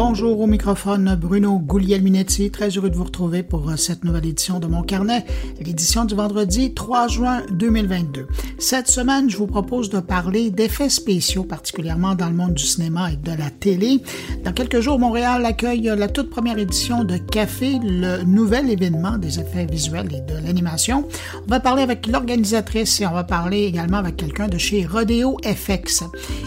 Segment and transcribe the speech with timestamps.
[0.00, 2.52] Bonjour au microphone, Bruno Guglielminetti.
[2.52, 5.26] Très heureux de vous retrouver pour euh, cette nouvelle édition de Mon Carnet,
[5.60, 8.28] l'édition du vendredi 3 juin 2022.
[8.60, 13.10] Cette semaine, je vous propose de parler d'effets spéciaux, particulièrement dans le monde du cinéma
[13.10, 14.00] et de la télé.
[14.44, 19.40] Dans quelques jours, Montréal accueille la toute première édition de Café, le nouvel événement des
[19.40, 21.08] effets visuels et de l'animation.
[21.44, 25.38] On va parler avec l'organisatrice et on va parler également avec quelqu'un de chez Rodeo
[25.42, 26.04] FX.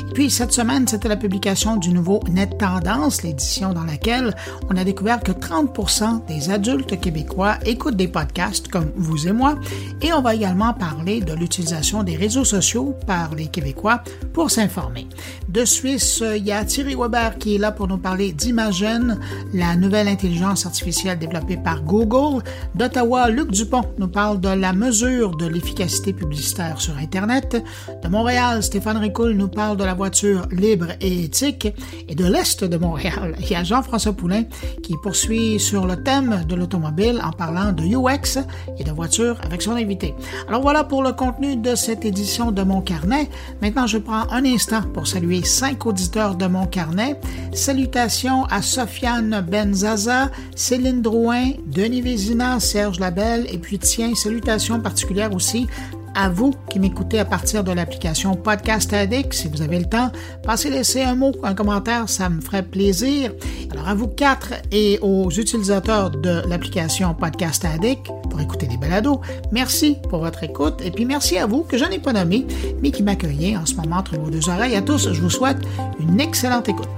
[0.10, 3.24] Et puis, cette semaine, c'était la publication du nouveau Net Tendance,
[3.74, 4.36] dans laquelle
[4.70, 9.56] on a découvert que 30 des adultes québécois écoutent des podcasts comme vous et moi,
[10.02, 15.08] et on va également parler de l'utilisation des réseaux sociaux par les Québécois pour s'informer.
[15.50, 19.20] De Suisse, il y a Thierry Weber qui est là pour nous parler d'Imagen,
[19.54, 22.44] la nouvelle intelligence artificielle développée par Google.
[22.76, 27.62] D'Ottawa, Luc Dupont nous parle de la mesure de l'efficacité publicitaire sur Internet.
[28.04, 31.68] De Montréal, Stéphane Ricoul nous parle de la voiture libre et éthique.
[32.08, 34.44] Et de l'Est de Montréal, il y a Jean-François Poulain
[34.84, 38.40] qui poursuit sur le thème de l'automobile en parlant de UX
[38.78, 40.16] et de voiture avec son invité.
[40.48, 43.30] Alors voilà pour le contenu de cette édition de Mon Carnet.
[43.62, 47.20] Maintenant, je prends un instant pour saluer cinq auditeurs de mon carnet.
[47.54, 55.34] Salutations à Sofiane Benzaza, Céline Drouin, Denis Vézina, Serge Labelle, et puis tiens, salutations particulières
[55.34, 55.68] aussi
[56.16, 59.34] à vous qui m'écoutez à partir de l'application Podcast Addict.
[59.34, 60.12] Si vous avez le temps,
[60.44, 63.34] passez laisser un mot, un commentaire, ça me ferait plaisir.
[63.72, 69.22] Alors à vous quatre et aux utilisateurs de l'application Podcast Addict pour écouter des balados,
[69.52, 72.46] merci pour votre écoute et puis merci à vous que je n'ai pas nommé,
[72.82, 74.76] mais qui m'accueillez en ce moment entre vos deux oreilles.
[74.76, 75.60] À tous, je vous souhaite
[76.00, 76.90] une excellente écoute.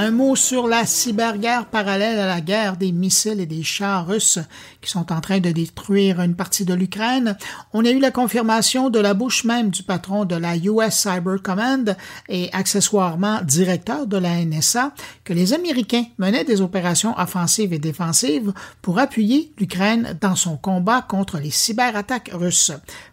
[0.00, 4.38] Un mot sur la cyberguerre parallèle à la guerre des missiles et des chars russes
[4.80, 7.36] qui sont en train de détruire une partie de l'Ukraine.
[7.72, 11.42] On a eu la confirmation de la bouche même du patron de la US Cyber
[11.42, 11.96] Command
[12.28, 14.92] et accessoirement directeur de la NSA
[15.24, 18.52] que les Américains menaient des opérations offensives et défensives
[18.82, 22.70] pour appuyer l'Ukraine dans son combat contre les cyberattaques russes.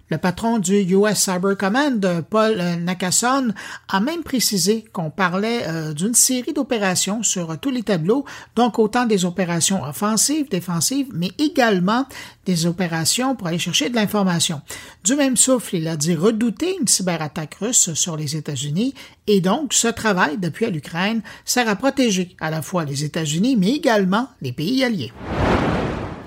[0.10, 3.54] Le patron du US Cyber Command, Paul Nakasson,
[3.90, 8.24] a même précisé qu'on parlait euh, d'une série d'opérations sur tous les tableaux,
[8.56, 12.06] donc autant des opérations offensives, défensives, mais également
[12.46, 14.62] des opérations pour aller chercher de l'information.
[15.04, 18.94] Du même souffle, il a dit redouter une cyberattaque russe sur les États-Unis
[19.26, 23.56] et donc ce travail depuis à l'Ukraine sert à protéger à la fois les États-Unis
[23.58, 25.12] mais également les pays alliés.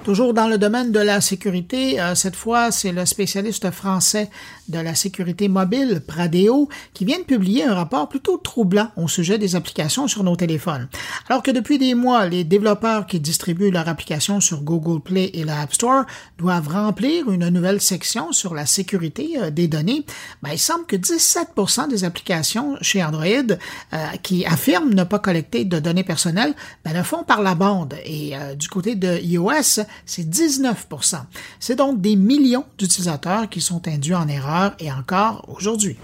[0.09, 4.31] Toujours dans le domaine de la sécurité, euh, cette fois, c'est le spécialiste français
[4.71, 9.37] de la sécurité mobile, Pradeo, qui vient de publier un rapport plutôt troublant au sujet
[9.37, 10.89] des applications sur nos téléphones.
[11.29, 15.45] Alors que depuis des mois, les développeurs qui distribuent leurs applications sur Google Play et
[15.45, 16.07] l'App Store
[16.39, 20.07] doivent remplir une nouvelle section sur la sécurité euh, des données,
[20.43, 25.67] ben, il semble que 17% des applications chez Android euh, qui affirment ne pas collecter
[25.67, 27.95] de données personnelles ben, le font par la bande.
[28.07, 31.17] Et du côté de iOS, c'est 19%
[31.61, 35.97] C'est donc des millions d'utilisateurs qui sont induits en erreur et encore aujourd'hui.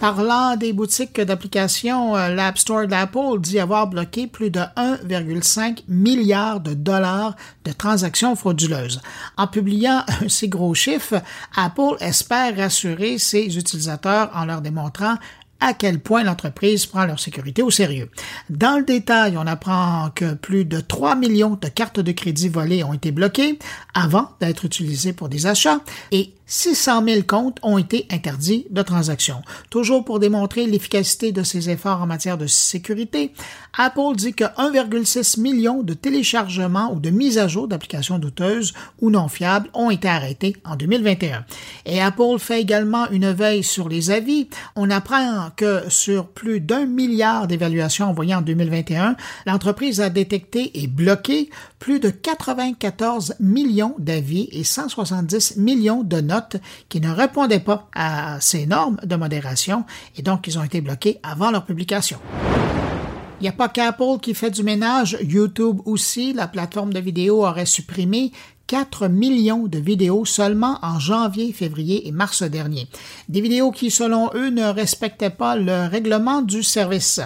[0.00, 6.60] Parlant des boutiques d'applications, euh, l'App Store d'Apple dit avoir bloqué plus de 1,5 milliard
[6.60, 7.34] de dollars
[7.64, 9.00] de transactions frauduleuses.
[9.38, 11.22] En publiant ces gros chiffres,
[11.56, 15.16] Apple espère rassurer ses utilisateurs en leur démontrant
[15.60, 18.10] à quel point l'entreprise prend leur sécurité au sérieux.
[18.50, 22.84] Dans le détail, on apprend que plus de 3 millions de cartes de crédit volées
[22.84, 23.58] ont été bloquées
[23.94, 25.80] avant d'être utilisées pour des achats
[26.12, 29.42] et 600 000 comptes ont été interdits de transaction.
[29.70, 33.32] Toujours pour démontrer l'efficacité de ses efforts en matière de sécurité,
[33.76, 39.10] Apple dit que 1,6 million de téléchargements ou de mises à jour d'applications douteuses ou
[39.10, 41.44] non fiables ont été arrêtés en 2021.
[41.84, 44.48] Et Apple fait également une veille sur les avis.
[44.76, 50.86] On apprend que sur plus d'un milliard d'évaluations envoyées en 2021, l'entreprise a détecté et
[50.86, 51.50] bloqué
[51.86, 56.56] plus de 94 millions d'avis et 170 millions de notes
[56.88, 59.84] qui ne répondaient pas à ces normes de modération
[60.16, 62.18] et donc ils ont été bloqués avant leur publication.
[63.40, 67.46] Il n'y a pas qu'Apple qui fait du ménage, YouTube aussi, la plateforme de vidéo
[67.46, 68.32] aurait supprimé
[68.66, 72.88] 4 millions de vidéos seulement en janvier, février et mars dernier.
[73.28, 77.20] Des vidéos qui, selon eux, ne respectaient pas le règlement du service.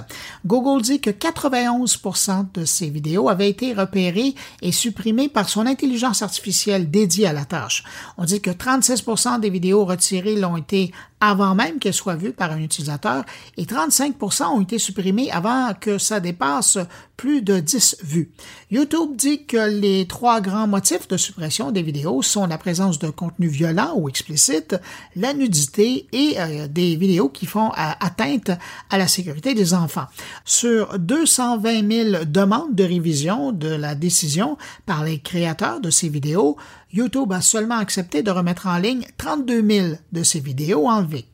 [0.45, 6.23] Google dit que 91% de ces vidéos avaient été repérées et supprimées par son intelligence
[6.23, 7.85] artificielle dédiée à la tâche.
[8.19, 12.51] On dit que 36% des vidéos retirées l'ont été avant même qu'elle soit vue par
[12.53, 13.25] un utilisateur
[13.57, 16.79] et 35% ont été supprimés avant que ça dépasse
[17.17, 18.31] plus de 10 vues.
[18.71, 23.11] YouTube dit que les trois grands motifs de suppression des vidéos sont la présence de
[23.11, 24.75] contenu violent ou explicite,
[25.17, 28.51] la nudité et euh, des vidéos qui font euh, atteinte
[28.89, 30.07] à la sécurité des enfants.
[30.47, 34.57] Sur 220 000 demandes de révision de la décision
[34.87, 36.57] par les créateurs de ces vidéos,
[36.93, 41.27] YouTube a seulement accepté de remettre en ligne 32 000 de ces vidéos enlevées.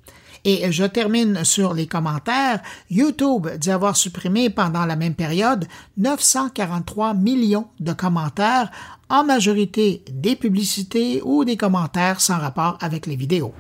[0.45, 2.63] Et je termine sur les commentaires.
[2.89, 5.67] YouTube dit avoir supprimé pendant la même période
[5.97, 8.71] 943 millions de commentaires,
[9.09, 13.53] en majorité des publicités ou des commentaires sans rapport avec les vidéos.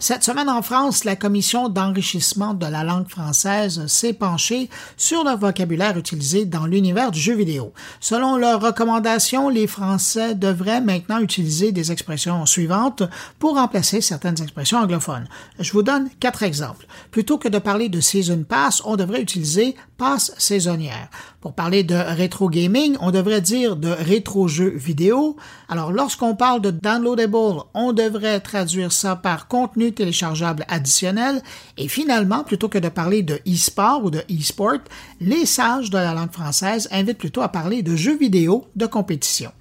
[0.00, 5.36] Cette semaine en France, la commission d'enrichissement de la langue française s'est penchée sur le
[5.36, 7.72] vocabulaire utilisé dans l'univers du jeu vidéo.
[7.98, 13.02] Selon leurs recommandations, les Français devraient maintenant utiliser des expressions suivantes
[13.40, 15.26] pour remplacer certaines expressions anglophones.
[15.58, 16.86] Je vous donne quatre exemples.
[17.10, 21.08] Plutôt que de parler de season pass, on devrait utiliser passe saisonnière.
[21.40, 25.36] Pour parler de rétro gaming, on devrait dire de rétro jeux vidéo.
[25.68, 31.40] Alors lorsqu'on parle de downloadable, on devrait traduire ça par contenu téléchargeable additionnel.
[31.76, 34.80] Et finalement, plutôt que de parler de e-sport ou de e-sport,
[35.20, 39.52] les sages de la langue française invitent plutôt à parler de jeux vidéo de compétition.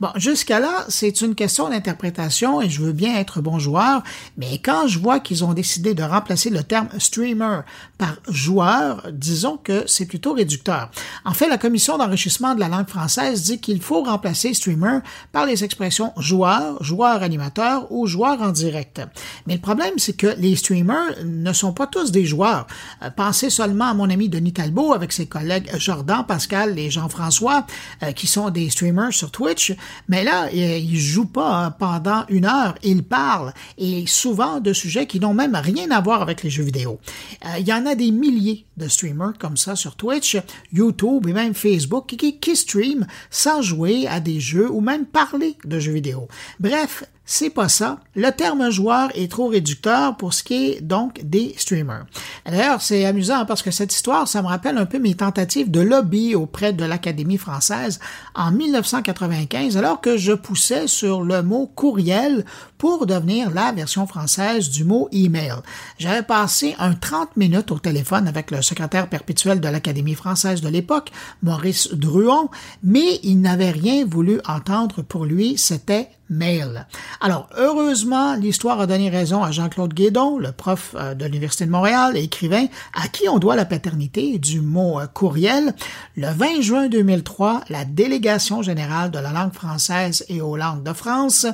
[0.00, 4.02] Bon, jusqu'à là, c'est une question d'interprétation et je veux bien être bon joueur,
[4.36, 7.60] mais quand je vois qu'ils ont décidé de remplacer le terme streamer
[7.98, 10.90] par joueur, disons que c'est plutôt réducteur.
[11.24, 14.98] En fait, la commission d'enrichissement de la langue française dit qu'il faut remplacer streamer
[15.32, 19.00] par les expressions joueur, joueur animateur ou joueur en direct.
[19.46, 22.66] Mais le problème, c'est que les streamers ne sont pas tous des joueurs.
[23.02, 27.66] Euh, pensez seulement à mon ami Denis Talbot avec ses collègues Jordan, Pascal et Jean-François,
[28.02, 29.63] euh, qui sont des streamers sur Twitch
[30.08, 35.06] mais là, il joue pas hein, pendant une heure, il parle, et souvent de sujets
[35.06, 36.98] qui n'ont même rien à voir avec les jeux vidéo.
[37.44, 40.36] Euh, il y en a des milliers de streamers comme ça sur Twitch,
[40.72, 45.56] YouTube et même Facebook qui, qui streament sans jouer à des jeux ou même parler
[45.64, 46.28] de jeux vidéo.
[46.60, 47.98] Bref, c'est pas ça.
[48.14, 52.04] Le terme joueur est trop réducteur pour ce qui est donc des streamers.
[52.44, 55.80] D'ailleurs, c'est amusant parce que cette histoire, ça me rappelle un peu mes tentatives de
[55.80, 57.98] lobby auprès de l'Académie française
[58.34, 62.44] en 1995, alors que je poussais sur le mot courriel
[62.76, 65.54] pour devenir la version française du mot email.
[65.98, 70.68] J'avais passé un 30 minutes au téléphone avec le secrétaire perpétuel de l'Académie française de
[70.68, 71.10] l'époque,
[71.42, 72.50] Maurice Druon,
[72.82, 76.86] mais il n'avait rien voulu entendre pour lui, c'était mail.
[77.20, 81.70] Alors, heureusement, l'histoire a donné raison à Jean-Claude Guédon, le prof euh, de l'Université de
[81.70, 85.74] Montréal et écrivain, à qui on doit la paternité du mot euh, courriel.
[86.16, 90.92] Le 20 juin 2003, la Délégation générale de la langue française et aux langues de
[90.92, 91.46] France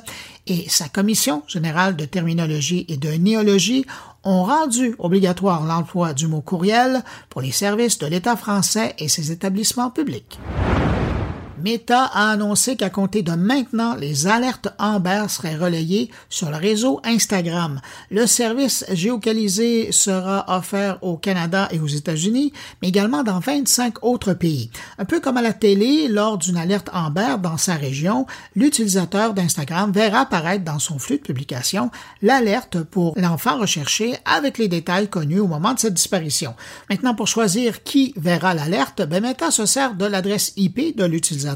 [0.47, 3.87] et sa Commission générale de terminologie et de néologie
[4.25, 9.33] ont rendu obligatoire l'emploi du mot courriel pour les services de l'État français et ses
[9.33, 10.39] établissements publics.
[11.63, 17.01] Meta a annoncé qu'à compter de maintenant, les alertes Amber seraient relayées sur le réseau
[17.05, 17.81] Instagram.
[18.11, 24.33] Le service géocalisé sera offert au Canada et aux États-Unis, mais également dans 25 autres
[24.33, 24.71] pays.
[24.99, 28.27] Un peu comme à la télé, lors d'une alerte Amber dans sa région,
[28.57, 31.91] l'utilisateur d'Instagram verra apparaître dans son flux de publication
[32.23, 36.55] l'alerte pour l'enfant recherché avec les détails connus au moment de sa disparition.
[36.89, 41.50] Maintenant, pour choisir qui verra l'alerte, ben Meta se sert de l'adresse IP de l'utilisateur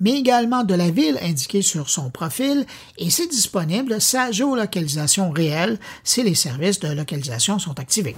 [0.00, 2.66] mais également de la ville indiquée sur son profil,
[2.98, 8.16] et c'est disponible sa géolocalisation réelle si les services de localisation sont activés.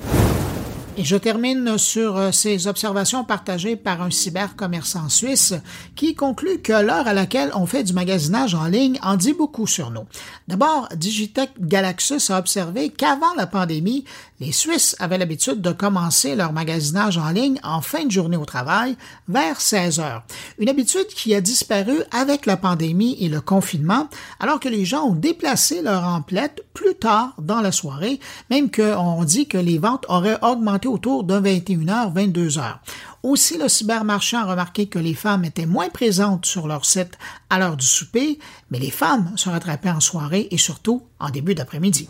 [0.97, 5.55] Et je termine sur euh, ces observations partagées par un cybercommerçant suisse
[5.95, 9.69] qui conclut que l'heure à laquelle on fait du magasinage en ligne en dit beaucoup
[9.69, 10.05] sur nous.
[10.49, 14.05] D'abord, Digitech Galaxus a observé qu'avant la pandémie,
[14.41, 18.47] les Suisses avaient l'habitude de commencer leur magasinage en ligne en fin de journée au
[18.47, 18.97] travail
[19.29, 20.25] vers 16 heures.
[20.59, 24.09] Une habitude qui a disparu avec la pandémie et le confinement,
[24.41, 28.19] alors que les gens ont déplacé leur emplette plus tard dans la soirée,
[28.49, 32.79] même qu'on dit que les ventes auraient augmenté autour de 21h, 22h.
[33.23, 37.19] Aussi, le cybermarchand a remarqué que les femmes étaient moins présentes sur leur site
[37.51, 38.39] à l'heure du souper,
[38.71, 42.09] mais les femmes se rattrapaient en soirée et surtout en début d'après-midi.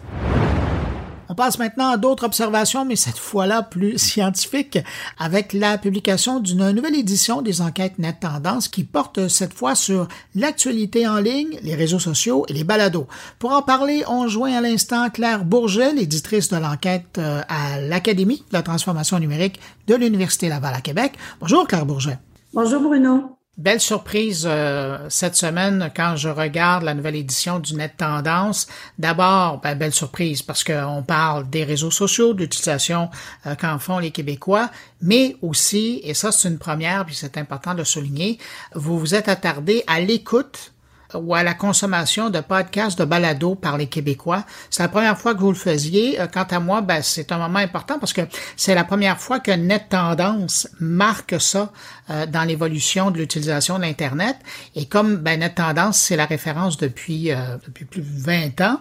[1.31, 4.81] On passe maintenant à d'autres observations, mais cette fois-là plus scientifiques,
[5.17, 10.09] avec la publication d'une nouvelle édition des enquêtes Net Tendance qui porte cette fois sur
[10.35, 13.07] l'actualité en ligne, les réseaux sociaux et les balados.
[13.39, 18.43] Pour en parler, on joint à l'instant Claire Bourget, l'éditrice de l'enquête euh, à l'Académie
[18.51, 21.13] de la transformation numérique de l'Université Laval à Québec.
[21.39, 22.19] Bonjour Claire Bourget.
[22.53, 23.40] Bonjour Bruno.
[23.61, 28.67] Belle surprise euh, cette semaine quand je regarde la nouvelle édition du Net Tendance.
[28.99, 33.11] D'abord, ben, belle surprise parce qu'on parle des réseaux sociaux, de l'utilisation
[33.45, 34.71] euh, qu'en font les Québécois,
[35.03, 38.39] mais aussi, et ça c'est une première, puis c'est important de souligner,
[38.75, 40.73] vous vous êtes attardé à l'écoute
[41.15, 44.45] ou à la consommation de podcasts de balado par les Québécois.
[44.71, 46.21] C'est la première fois que vous le faisiez.
[46.21, 48.23] Euh, quant à moi, ben, c'est un moment important parce que
[48.57, 51.73] c'est la première fois que Net Tendance marque ça
[52.11, 54.37] euh, dans l'évolution de l'utilisation de l'Internet.
[54.75, 58.81] Et comme ben, Net Tendance, c'est la référence depuis, euh, depuis plus de 20 ans,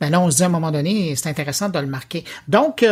[0.00, 2.24] ben là, on se dit à un moment donné, c'est intéressant de le marquer.
[2.46, 2.84] Donc,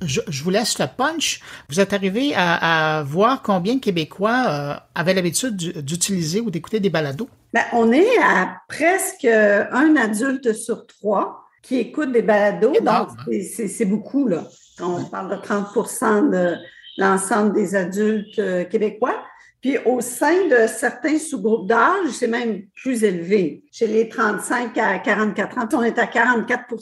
[0.00, 1.40] je, vous laisse le punch.
[1.68, 7.28] Vous êtes arrivé à, voir combien de Québécois avaient l'habitude d'utiliser ou d'écouter des balados?
[7.52, 12.72] Ben, on est à presque un adulte sur trois qui écoute des balados.
[12.72, 13.06] Donc, hein?
[13.40, 14.44] c'est beaucoup, là.
[14.80, 16.56] On parle de 30% de
[16.98, 19.14] l'ensemble des adultes euh, québécois.
[19.60, 23.64] Puis au sein de certains sous-groupes d'âge, c'est même plus élevé.
[23.72, 26.74] Chez les 35 à 44 ans, on est à 44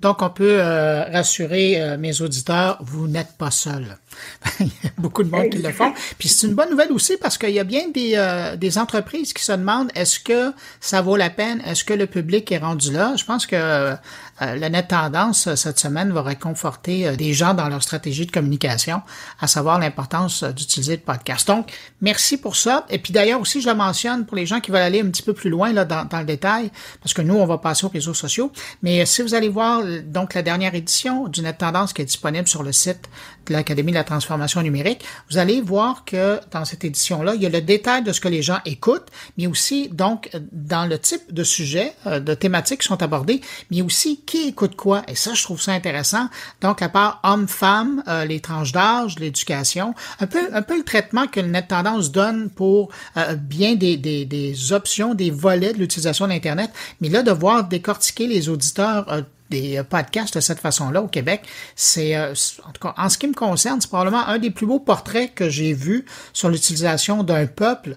[0.00, 3.96] Donc, on peut euh, rassurer euh, mes auditeurs, vous n'êtes pas seuls.
[4.60, 5.92] Il y a beaucoup de monde qui le font.
[6.18, 9.32] Puis c'est une bonne nouvelle aussi parce qu'il y a bien des, euh, des entreprises
[9.32, 12.92] qui se demandent est-ce que ça vaut la peine, est-ce que le public est rendu
[12.92, 13.14] là?
[13.16, 13.94] Je pense que euh,
[14.40, 19.02] la nette tendance cette semaine va réconforter euh, des gens dans leur stratégie de communication,
[19.40, 21.46] à savoir l'importance d'utiliser le podcast.
[21.46, 22.86] Donc, merci pour ça.
[22.90, 25.22] Et puis d'ailleurs aussi, je le mentionne pour les gens qui veulent aller un petit
[25.22, 27.90] peu plus loin là, dans, dans le détail, parce que nous, on va passer aux
[27.90, 28.52] réseaux sociaux.
[28.82, 32.48] Mais si vous allez voir donc la dernière édition du Net Tendance qui est disponible
[32.48, 33.08] sur le site
[33.50, 37.48] l'Académie de la transformation numérique, vous allez voir que dans cette édition-là, il y a
[37.48, 41.44] le détail de ce que les gens écoutent, mais aussi donc dans le type de
[41.44, 45.02] sujet, euh, de thématiques qui sont abordées, mais aussi qui écoute quoi.
[45.08, 46.28] Et ça, je trouve ça intéressant.
[46.60, 51.26] Donc, à part hommes-femmes, euh, les tranches d'âge, l'éducation, un peu, un peu le traitement
[51.26, 55.78] que le Net Tendance donne pour euh, bien des, des, des options, des volets de
[55.78, 61.02] l'utilisation d'Internet, mais là, de voir décortiquer les auditeurs des euh, podcasts de cette façon-là
[61.02, 61.42] au Québec.
[61.74, 62.34] C'est, euh,
[62.64, 65.34] en tout cas, en ce qui me concerne, c'est probablement un des plus beaux portraits
[65.34, 67.96] que j'ai vu sur l'utilisation d'un peuple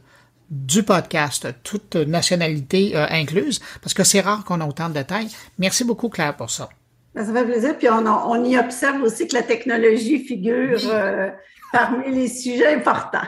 [0.50, 5.30] du podcast, toute nationalité euh, incluse, parce que c'est rare qu'on ait autant de détails.
[5.60, 6.70] Merci beaucoup, Claire, pour ça.
[7.14, 7.78] Ben, ça fait plaisir.
[7.78, 10.80] Puis on, on y observe aussi que la technologie figure
[11.72, 13.28] parmi les sujets importants.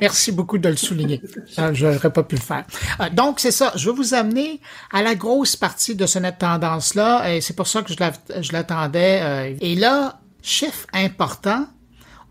[0.00, 1.22] Merci beaucoup de le souligner.
[1.56, 2.64] Je n'aurais pas pu le faire.
[3.00, 3.72] Euh, donc, c'est ça.
[3.76, 4.60] Je vais vous amener
[4.92, 7.34] à la grosse partie de ce net tendance-là.
[7.34, 9.20] Et c'est pour ça que je l'attendais.
[9.22, 9.56] Euh.
[9.60, 11.66] Et là, chiffre important,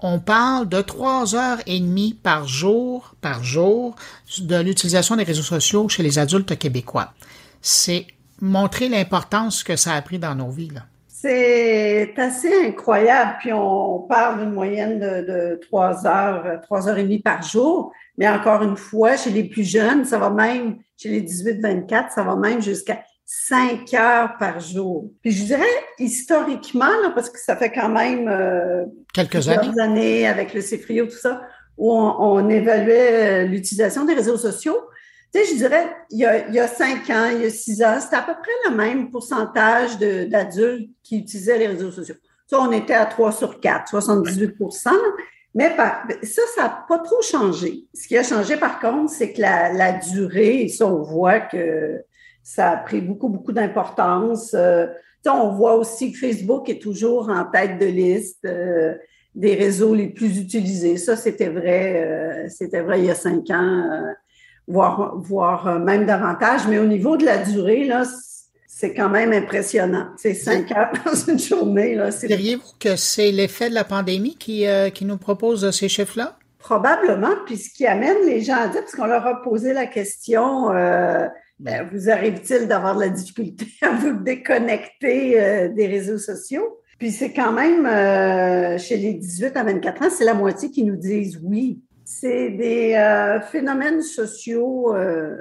[0.02, 3.96] on parle de trois heures et demie par jour, par jour,
[4.40, 7.14] de l'utilisation des réseaux sociaux chez les adultes québécois.
[7.62, 8.08] C'est
[8.42, 10.70] montrer l'importance que ça a pris dans nos vies.
[10.70, 10.86] Là.
[11.22, 13.36] C'est assez incroyable.
[13.40, 17.92] Puis on parle d'une moyenne de, trois heures, trois heures et demie par jour.
[18.18, 22.24] Mais encore une fois, chez les plus jeunes, ça va même, chez les 18-24, ça
[22.24, 25.12] va même jusqu'à cinq heures par jour.
[25.22, 25.64] Puis je dirais
[25.98, 29.82] historiquement, parce que ça fait quand même euh, quelques années.
[29.82, 31.42] années avec le CFRIO, tout ça,
[31.78, 34.78] où on, on évaluait euh, l'utilisation des réseaux sociaux.
[35.34, 37.50] Tu sais, je dirais, il y, a, il y a cinq ans, il y a
[37.50, 42.16] six ans, c'était à peu près le même pourcentage d'adultes qui utilisaient les réseaux sociaux.
[42.48, 44.90] Ça, on était à 3 sur 4, 78%
[45.56, 45.76] mais
[46.24, 47.86] ça, ça n'a pas trop changé.
[47.94, 51.40] Ce qui a changé, par contre, c'est que la, la, durée, et ça, on voit
[51.40, 52.04] que
[52.44, 54.54] ça a pris beaucoup, beaucoup d'importance.
[54.54, 54.88] Euh,
[55.26, 58.96] on voit aussi que Facebook est toujours en tête de liste euh,
[59.36, 60.98] des réseaux les plus utilisés.
[60.98, 64.04] Ça, c'était vrai, euh, c'était vrai il y a cinq ans.
[64.70, 66.68] Euh, voire, voire euh, même davantage.
[66.68, 68.04] Mais au niveau de la durée, là,
[68.68, 70.08] c'est quand même impressionnant.
[70.18, 71.96] C'est cinq heures dans une journée.
[71.96, 76.38] Là, Diriez-vous que c'est l'effet de la pandémie qui, euh, qui nous propose ces chiffres-là?
[76.60, 79.86] Probablement, puis ce qui amène les gens à dire, parce qu'on leur a posé la
[79.86, 81.26] question, euh,
[81.58, 86.82] ben, vous arrive-t-il d'avoir de la difficulté à vous déconnecter des réseaux sociaux?
[87.00, 87.88] Puis c'est quand même,
[88.78, 91.80] chez les 18 à 24 ans, c'est la moitié qui nous disent oui
[92.20, 95.38] c'est des euh, phénomènes sociaux, euh,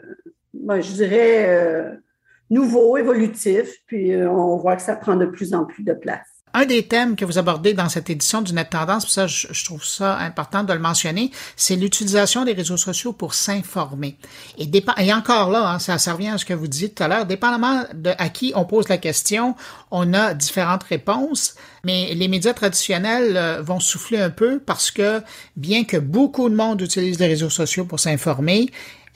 [0.54, 1.97] ben, je dirais, euh,
[2.50, 6.38] nouveaux, évolutifs, puis on voit que ça prend de plus en plus de place.
[6.55, 9.64] Un des thèmes que vous abordez dans cette édition du Net Tendance, pour ça je,
[9.64, 14.17] trouve ça important de le mentionner, c'est l'utilisation des réseaux sociaux pour s'informer.
[14.59, 17.26] Et, encore là, hein, ça, ça revient à ce que vous disiez tout à l'heure,
[17.26, 19.55] dépendamment de à qui on pose la question,
[19.90, 25.23] on a différentes réponses, mais les médias traditionnels euh, vont souffler un peu parce que
[25.57, 28.71] bien que beaucoup de monde utilise les réseaux sociaux pour s'informer,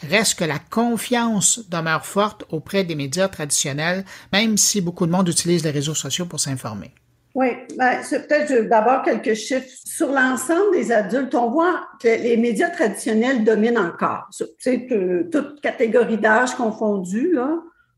[0.09, 5.29] reste que la confiance demeure forte auprès des médias traditionnels, même si beaucoup de monde
[5.29, 6.93] utilise les réseaux sociaux pour s'informer.
[7.35, 7.49] Oui,
[7.79, 9.69] ben, c'est peut-être d'abord quelques chiffres.
[9.85, 14.29] Sur l'ensemble des adultes, on voit que les médias traditionnels dominent encore.
[14.59, 14.87] C'est
[15.31, 17.39] toute catégorie d'âge confondue.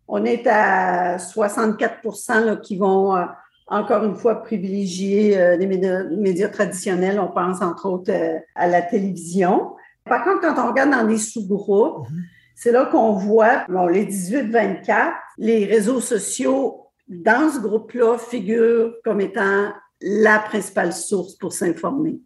[0.07, 3.25] On est à 64% qui vont euh,
[3.67, 7.19] encore une fois privilégier euh, les médias, traditionnels.
[7.19, 9.73] On pense entre autres euh, à la télévision.
[10.05, 12.23] Par contre, quand on regarde dans les sous-groupes, mm-hmm.
[12.55, 19.21] c'est là qu'on voit bon, les 18-24, les réseaux sociaux dans ce groupe-là figurent comme
[19.21, 22.21] étant la principale source pour s'informer.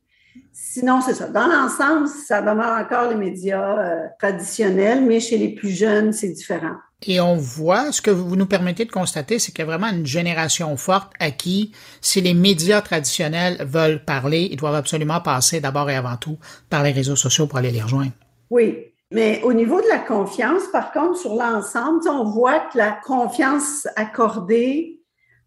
[0.53, 1.29] Sinon, c'est ça.
[1.29, 6.29] Dans l'ensemble, ça demeure encore les médias euh, traditionnels, mais chez les plus jeunes, c'est
[6.29, 6.77] différent.
[7.07, 9.89] Et on voit, ce que vous nous permettez de constater, c'est qu'il y a vraiment
[9.89, 15.61] une génération forte à qui, si les médias traditionnels veulent parler, ils doivent absolument passer
[15.61, 18.13] d'abord et avant tout par les réseaux sociaux pour aller les rejoindre.
[18.51, 18.79] Oui,
[19.11, 23.89] mais au niveau de la confiance, par contre, sur l'ensemble, on voit que la confiance
[23.97, 24.99] accordée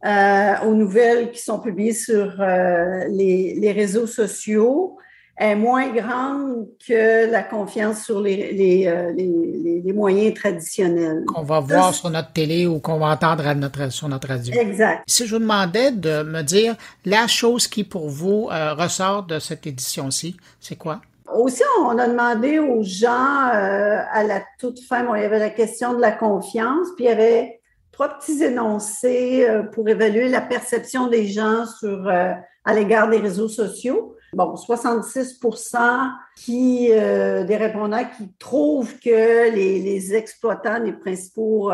[0.04, 4.98] euh, aux nouvelles qui sont publiées sur euh, les, réseaux sociaux
[5.38, 11.24] est moins grande que la confiance sur les, les, euh, moyens traditionnels.
[11.28, 14.56] Qu'on va voir sur notre télé ou qu'on va entendre notre, sur notre radio.
[14.60, 15.04] Exact.
[15.06, 16.76] Si je vous demandais de me dire
[17.06, 21.02] la chose qui, pour vous, ressort de cette édition-ci, c'est quoi?
[21.34, 25.50] Aussi, on a demandé aux gens euh, à la toute fin, il y avait la
[25.50, 27.62] question de la confiance, puis il y avait
[27.92, 32.34] trois petits énoncés euh, pour évaluer la perception des gens sur, euh,
[32.66, 34.16] à l'égard des réseaux sociaux.
[34.34, 41.70] Bon, 66% qui, des répondants qui trouvent que les, les exploitants les principaux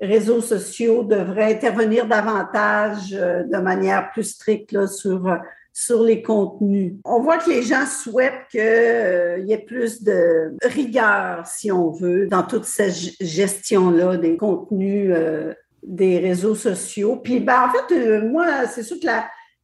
[0.00, 5.38] réseaux sociaux devraient intervenir davantage de manière plus stricte là, sur
[5.76, 6.94] sur les contenus.
[7.04, 11.90] On voit que les gens souhaitent qu'il euh, y ait plus de rigueur, si on
[11.90, 15.52] veut, dans toute cette gestion-là des contenus euh,
[15.82, 17.16] des réseaux sociaux.
[17.16, 19.06] Puis, ben, en fait, euh, moi, c'est sûr que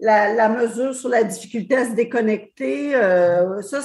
[0.00, 2.93] la, mesure sur la difficulté à se déconnecter,
[3.62, 3.81] ça,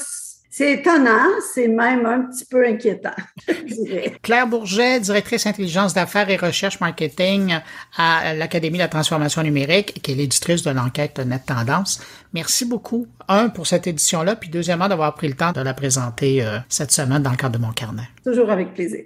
[0.57, 3.09] c'est étonnant, c'est même un petit peu inquiétant,
[4.21, 7.57] Claire Bourget, directrice intelligence d'affaires et recherche marketing
[7.97, 12.00] à l'Académie de la transformation numérique, qui est l'éditrice de l'enquête Net Tendance.
[12.33, 16.41] Merci beaucoup, un, pour cette édition-là, puis deuxièmement, d'avoir pris le temps de la présenter
[16.41, 18.07] euh, cette semaine dans le cadre de mon carnet.
[18.24, 19.03] Toujours avec plaisir.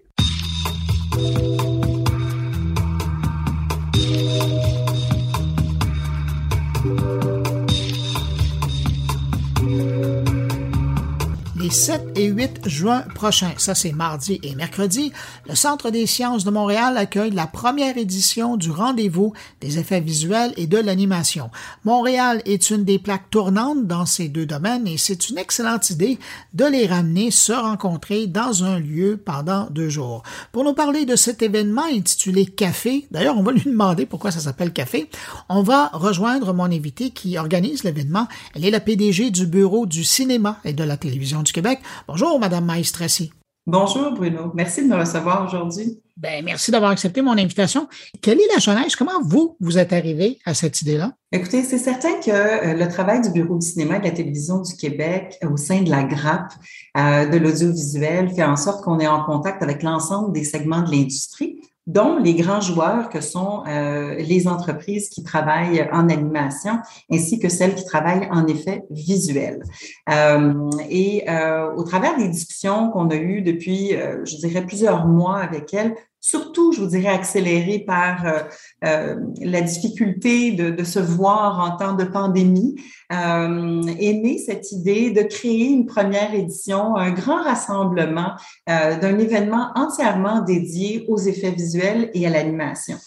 [11.70, 15.12] Les 7 et 8 juin prochains, ça c'est mardi et mercredi,
[15.48, 20.52] le Centre des sciences de Montréal accueille la première édition du rendez-vous des effets visuels
[20.58, 21.52] et de l'animation.
[21.86, 26.18] Montréal est une des plaques tournantes dans ces deux domaines et c'est une excellente idée
[26.56, 30.24] de les ramener se rencontrer dans un lieu pendant deux jours.
[30.52, 34.40] Pour nous parler de cet événement intitulé Café, d'ailleurs on va lui demander pourquoi ça
[34.40, 35.08] s'appelle Café,
[35.50, 38.28] on va rejoindre mon invité qui organise l'événement.
[38.56, 41.59] Elle est la PDG du Bureau du cinéma et de la télévision du Québec.
[42.08, 43.32] Bonjour, Madame Maestrassi.
[43.66, 44.52] Bonjour, Bruno.
[44.56, 46.02] Merci de me recevoir aujourd'hui.
[46.18, 47.88] Ben, merci d'avoir accepté mon invitation.
[48.22, 48.96] Quelle est la genèse?
[48.96, 51.14] Comment vous, vous êtes arrivé à cette idée-là?
[51.32, 54.62] Écoutez, c'est certain que euh, le travail du Bureau du cinéma et de la télévision
[54.62, 56.52] du Québec au sein de la grappe
[56.98, 60.92] euh, de l'audiovisuel fait en sorte qu'on est en contact avec l'ensemble des segments de
[60.92, 66.78] l'industrie dont les grands joueurs que sont euh, les entreprises qui travaillent en animation
[67.12, 69.64] ainsi que celles qui travaillent en effet visuel.
[70.08, 75.38] Euh, et euh, au travers des discussions qu'on a eues depuis, je dirais, plusieurs mois
[75.38, 78.40] avec elles, surtout, je vous dirais, accéléré par euh,
[78.86, 82.76] euh, la difficulté de, se voir en temps de pandémie,
[83.12, 88.34] euh, est née cette idée de créer une première édition, un grand rassemblement
[88.70, 92.98] euh, d'un événement entièrement dédié aux effets visuels et à l'animation.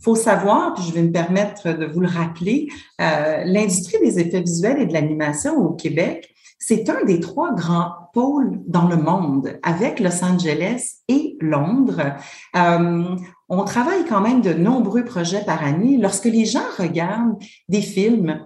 [0.00, 2.68] Faut savoir, puis je vais me permettre de vous le rappeler,
[3.00, 8.60] l'industrie des effets visuels et de l'animation au Québec c'est un des trois grands pôles
[8.66, 12.16] dans le monde avec Los Angeles et Londres.
[12.56, 13.16] Euh,
[13.48, 15.96] on travaille quand même de nombreux projets par année.
[15.96, 18.40] Lorsque les gens regardent des films,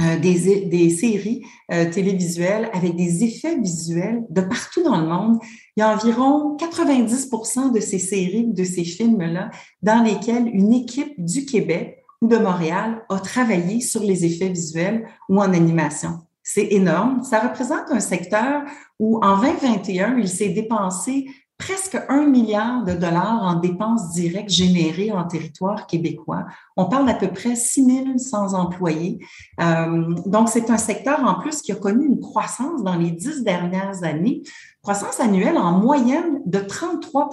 [0.00, 1.42] euh, des, séries
[1.72, 5.38] euh, télévisuelles avec des effets visuels de partout dans le monde.
[5.76, 9.50] Il y a environ 90% de ces séries, de ces films-là,
[9.82, 15.06] dans lesquels une équipe du Québec ou de Montréal a travaillé sur les effets visuels
[15.28, 16.20] ou en animation.
[16.52, 17.22] C'est énorme.
[17.22, 18.62] Ça représente un secteur
[18.98, 25.12] où en 2021, il s'est dépensé presque un milliard de dollars en dépenses directes générées
[25.12, 26.46] en territoire québécois.
[26.76, 29.20] On parle d'à peu près 6100 employés.
[29.60, 33.44] Euh, donc, c'est un secteur en plus qui a connu une croissance dans les dix
[33.44, 34.42] dernières années,
[34.82, 37.28] croissance annuelle en moyenne de 33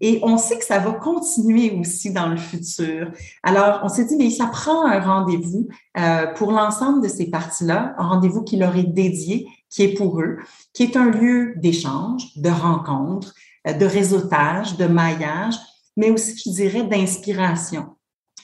[0.00, 3.10] Et on sait que ça va continuer aussi dans le futur.
[3.42, 7.94] Alors, on s'est dit, mais ça prend un rendez-vous euh, pour l'ensemble de ces parties-là,
[7.98, 10.38] un rendez-vous qui leur est dédié, qui est pour eux,
[10.72, 13.34] qui est un lieu d'échange, de rencontre,
[13.66, 15.54] euh, de réseautage, de maillage,
[15.96, 17.96] mais aussi, je dirais, d'inspiration,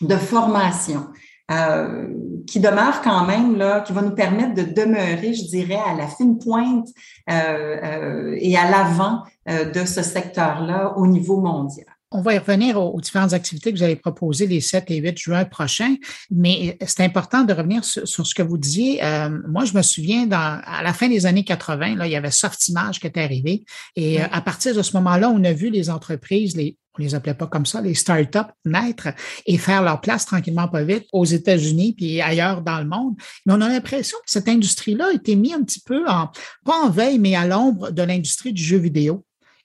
[0.02, 1.06] de formation.
[1.50, 2.08] Euh,
[2.48, 6.08] qui demeure quand même là, qui va nous permettre de demeurer, je dirais, à la
[6.08, 6.88] fine pointe
[7.30, 11.86] euh, euh, et à l'avant de ce secteur-là au niveau mondial.
[12.16, 15.18] On va y revenir aux, différentes activités que vous allez proposer les 7 et 8
[15.18, 15.96] juin prochains,
[16.30, 19.04] mais c'est important de revenir sur, ce que vous disiez.
[19.04, 22.16] Euh, moi, je me souviens, dans, à la fin des années 80, là, il y
[22.16, 23.66] avait Sortimage qui était arrivé.
[23.96, 27.14] Et euh, à partir de ce moment-là, on a vu les entreprises, les, on les
[27.14, 29.08] appelait pas comme ça, les startups naître
[29.44, 33.14] et faire leur place tranquillement pas vite aux États-Unis puis ailleurs dans le monde.
[33.44, 36.30] Mais on a l'impression que cette industrie-là a été mise un petit peu en,
[36.64, 39.22] pas en veille, mais à l'ombre de l'industrie du jeu vidéo.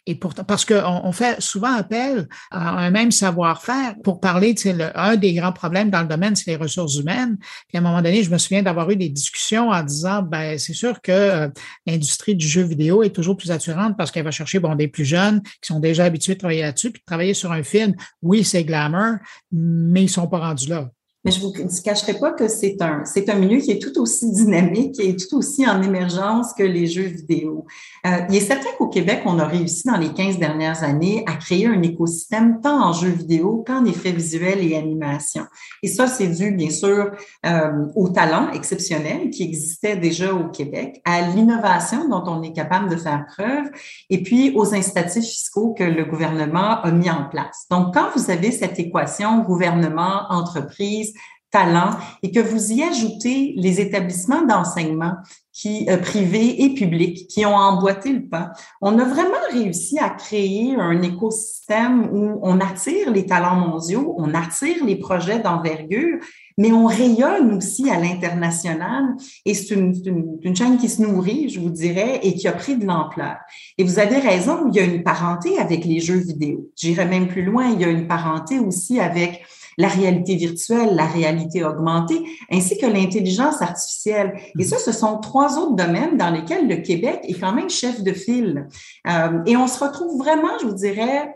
[0.07, 4.63] Et pourtant, parce qu'on on fait souvent appel à un même savoir-faire pour parler, tu
[4.63, 7.37] sais, un des grands problèmes dans le domaine, c'est les ressources humaines.
[7.67, 10.57] Puis à un moment donné, je me souviens d'avoir eu des discussions en disant, ben
[10.57, 11.47] c'est sûr que euh,
[11.85, 15.05] l'industrie du jeu vidéo est toujours plus attirante parce qu'elle va chercher bon des plus
[15.05, 17.93] jeunes qui sont déjà habitués à travailler là-dessus, puis travailler sur un film.
[18.23, 19.17] Oui, c'est glamour,
[19.51, 20.89] mais ils sont pas rendus là.
[21.23, 21.53] Mais je vous
[21.83, 25.37] cacherai pas que c'est un, c'est un milieu qui est tout aussi dynamique et tout
[25.37, 27.65] aussi en émergence que les jeux vidéo.
[28.07, 31.35] Euh, il est certain qu'au Québec, on a réussi dans les 15 dernières années à
[31.35, 35.43] créer un écosystème tant en jeux vidéo qu'en effets visuels et animation.
[35.83, 37.11] Et ça, c'est dû, bien sûr,
[37.45, 42.89] euh, au talent exceptionnel qui existait déjà au Québec, à l'innovation dont on est capable
[42.89, 43.69] de faire preuve,
[44.09, 47.67] et puis aux incitatifs fiscaux que le gouvernement a mis en place.
[47.69, 51.10] Donc, quand vous avez cette équation gouvernement-entreprise,
[51.51, 51.91] talent
[52.23, 55.15] et que vous y ajoutez les établissements d'enseignement
[55.53, 60.09] qui euh, privés et publics qui ont emboîté le pas, on a vraiment réussi à
[60.09, 66.19] créer un écosystème où on attire les talents mondiaux, on attire les projets d'envergure,
[66.57, 69.03] mais on rayonne aussi à l'international
[69.45, 72.53] et c'est une, une, une, chaîne qui se nourrit, je vous dirais, et qui a
[72.53, 73.37] pris de l'ampleur.
[73.77, 76.69] Et vous avez raison, il y a une parenté avec les jeux vidéo.
[76.77, 79.43] J'irais même plus loin, il y a une parenté aussi avec
[79.81, 84.39] la réalité virtuelle, la réalité augmentée, ainsi que l'intelligence artificielle.
[84.59, 88.03] Et ça, ce sont trois autres domaines dans lesquels le Québec est quand même chef
[88.03, 88.67] de file.
[89.07, 91.35] Euh, et on se retrouve vraiment, je vous dirais,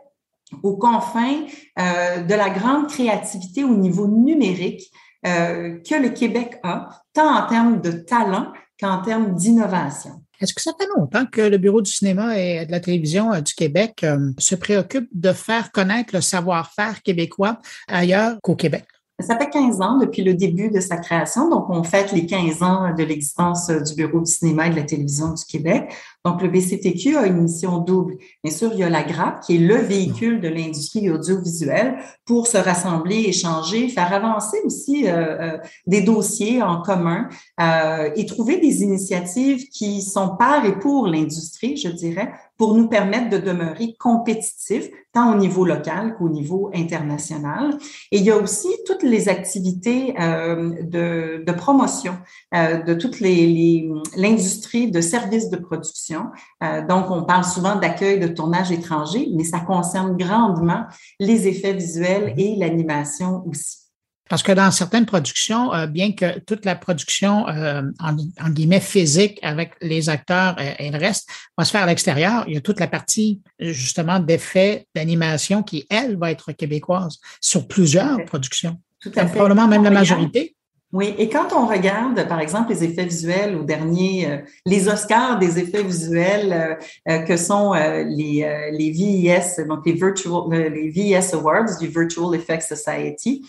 [0.61, 1.41] aux confins
[1.79, 4.91] euh, de la grande créativité au niveau numérique
[5.25, 10.21] euh, que le Québec a, tant en termes de talent qu'en termes d'innovation.
[10.41, 13.41] Est-ce que ça fait longtemps que le Bureau du cinéma et de la télévision euh,
[13.41, 18.85] du Québec euh, se préoccupe de faire connaître le savoir-faire québécois ailleurs qu'au Québec?
[19.19, 21.49] Ça fait 15 ans depuis le début de sa création.
[21.49, 24.83] Donc, on fête les 15 ans de l'existence du Bureau du cinéma et de la
[24.83, 25.93] télévision du Québec.
[26.25, 28.15] Donc, le BCTQ a une mission double.
[28.43, 32.47] Bien sûr, il y a la GRAP, qui est le véhicule de l'industrie audiovisuelle pour
[32.47, 37.29] se rassembler, échanger, faire avancer aussi euh, euh, des dossiers en commun
[37.61, 42.87] euh, et trouver des initiatives qui sont par et pour l'industrie, je dirais, pour nous
[42.87, 47.77] permettre de demeurer compétitifs, tant au niveau local qu'au niveau international.
[48.11, 52.17] Et il y a aussi toutes les activités euh, de, de, promotion
[52.53, 56.14] euh, de toute l'industrie les, de services de production
[56.63, 60.85] euh, donc, on parle souvent d'accueil de tournage étranger, mais ça concerne grandement
[61.19, 63.85] les effets visuels et l'animation aussi.
[64.27, 69.37] Parce que dans certaines productions, euh, bien que toute la production, euh, en, guillemets, physique
[69.43, 72.79] avec les acteurs et, le reste va se faire à l'extérieur, il y a toute
[72.79, 78.79] la partie, justement, d'effets d'animation qui, elle, va être québécoise sur plusieurs productions.
[78.99, 79.35] Tout à fait.
[79.35, 80.54] Probablement même la majorité.
[80.95, 85.37] Oui, et quand on regarde, par exemple, les effets visuels au dernier, euh, les Oscars
[85.37, 91.33] des effets visuels euh, euh, que sont les, les VES, donc les Virtual, les VES
[91.33, 93.45] Awards du Virtual Effects Society,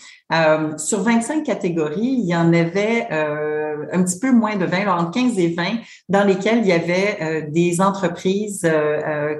[0.77, 5.39] sur 25 catégories, il y en avait un petit peu moins de 20, entre 15
[5.39, 5.63] et 20,
[6.09, 8.69] dans lesquelles il y avait des entreprises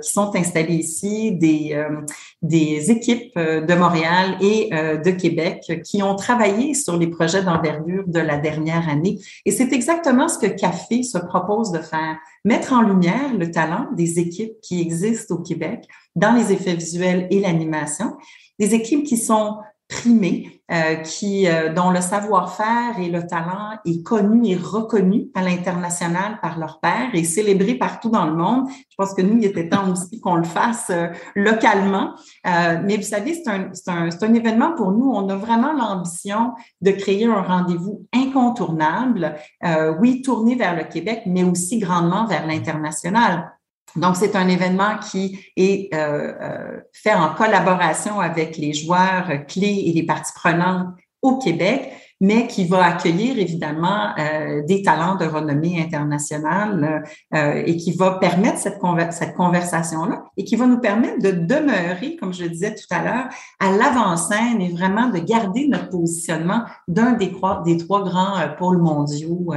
[0.02, 1.78] qui sont installées ici, des,
[2.42, 8.20] des équipes de Montréal et de Québec qui ont travaillé sur les projets d'envergure de
[8.20, 9.20] la dernière année.
[9.46, 13.88] Et c'est exactement ce que Café se propose de faire, mettre en lumière le talent
[13.94, 18.16] des équipes qui existent au Québec dans les effets visuels et l'animation,
[18.60, 24.04] des équipes qui sont primés, euh, qui, euh, dont le savoir-faire et le talent est
[24.04, 28.68] connu et reconnu à l'international par leurs pairs et célébré partout dans le monde.
[28.70, 32.16] Je pense que nous, il était temps aussi qu'on le fasse euh, localement.
[32.44, 35.10] mais vous savez, c'est un, un, un événement pour nous.
[35.10, 39.36] On a vraiment l'ambition de créer un rendez-vous incontournable,
[40.00, 43.57] oui, tourné vers le Québec, mais aussi grandement vers l'international
[43.96, 45.90] Donc, c'est un événement qui est
[46.94, 50.90] fait en collaboration avec les joueurs clés et les parties prenantes
[51.22, 57.78] au Québec mais qui va accueillir évidemment euh, des talents de renommée internationale euh, et
[57.78, 58.80] qui va permettre cette,
[59.12, 63.04] cette conversation-là et qui va nous permettre de demeurer, comme je le disais tout à
[63.04, 67.32] l'heure, à l'avant-scène et vraiment de garder notre positionnement d'un des,
[67.66, 69.54] des, trois grands euh, pôles mondiaux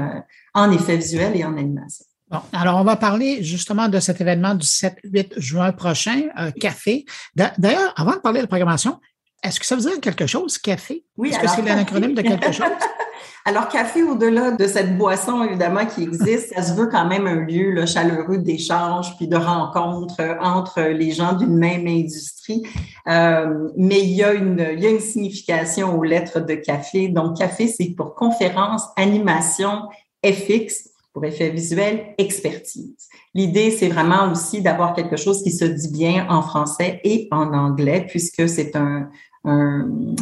[0.55, 2.05] en effet visuel et en animation.
[2.31, 6.29] Bon, alors on va parler justement de cet événement du 7-8 juin prochain,
[6.61, 7.05] Café.
[7.35, 9.01] D'ailleurs, avant de parler de la programmation,
[9.43, 11.05] est-ce que ça veut dire quelque chose, café?
[11.17, 11.31] Oui.
[11.31, 12.67] Est-ce que c'est l'acronyme de quelque chose?
[13.47, 17.47] alors, café, au-delà de cette boisson, évidemment, qui existe, ça se veut quand même un
[17.47, 22.63] lieu là, chaleureux d'échange puis de rencontre entre les gens d'une même industrie.
[23.09, 27.09] Euh, mais il y, a une, il y a une signification aux lettres de café.
[27.09, 29.89] Donc, café, c'est pour conférence, animation,
[30.25, 33.09] FX, pour effet visuel, expertise.
[33.35, 37.53] L'idée, c'est vraiment aussi d'avoir quelque chose qui se dit bien en français et en
[37.53, 39.09] anglais, puisque c'est un,
[39.45, 40.15] un,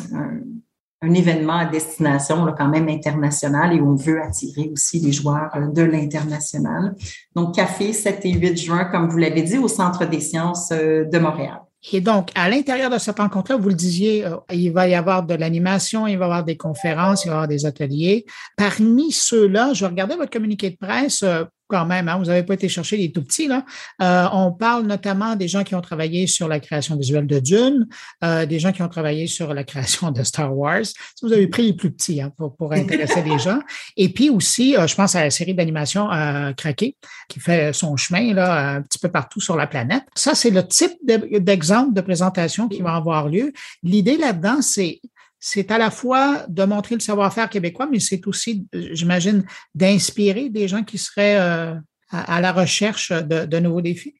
[1.02, 5.66] événement à destination là, quand même international et on veut attirer aussi les joueurs euh,
[5.68, 6.94] de l'international.
[7.34, 11.04] Donc, café 7 et 8 juin, comme vous l'avez dit, au Centre des sciences euh,
[11.04, 11.60] de Montréal.
[11.92, 15.22] Et donc, à l'intérieur de cette rencontre-là, vous le disiez, euh, il va y avoir
[15.24, 18.26] de l'animation, il va y avoir des conférences, il va y avoir des ateliers.
[18.56, 21.24] Parmi ceux-là, je regardais votre communiqué de presse
[21.68, 23.46] quand même, hein, vous n'avez pas été chercher les tout petits.
[23.46, 23.64] Là.
[24.02, 27.86] Euh, on parle notamment des gens qui ont travaillé sur la création visuelle de Dune,
[28.24, 30.86] euh, des gens qui ont travaillé sur la création de Star Wars.
[31.22, 33.60] Vous avez pris les plus petits hein, pour, intéresser les gens.
[33.96, 36.08] Et puis aussi, euh, je pense à la série d'animation
[36.56, 36.96] Craqué,
[37.28, 40.04] qui fait son chemin là, un petit peu partout sur la planète.
[40.14, 43.52] Ça, c'est le type d'exemple de présentation qui va avoir lieu.
[43.82, 45.00] L'idée là-dedans, c'est
[45.40, 50.68] c'est à la fois de montrer le savoir-faire québécois, mais c'est aussi, j'imagine, d'inspirer des
[50.68, 51.74] gens qui seraient euh,
[52.10, 54.14] à, la recherche de, de nouveaux défis.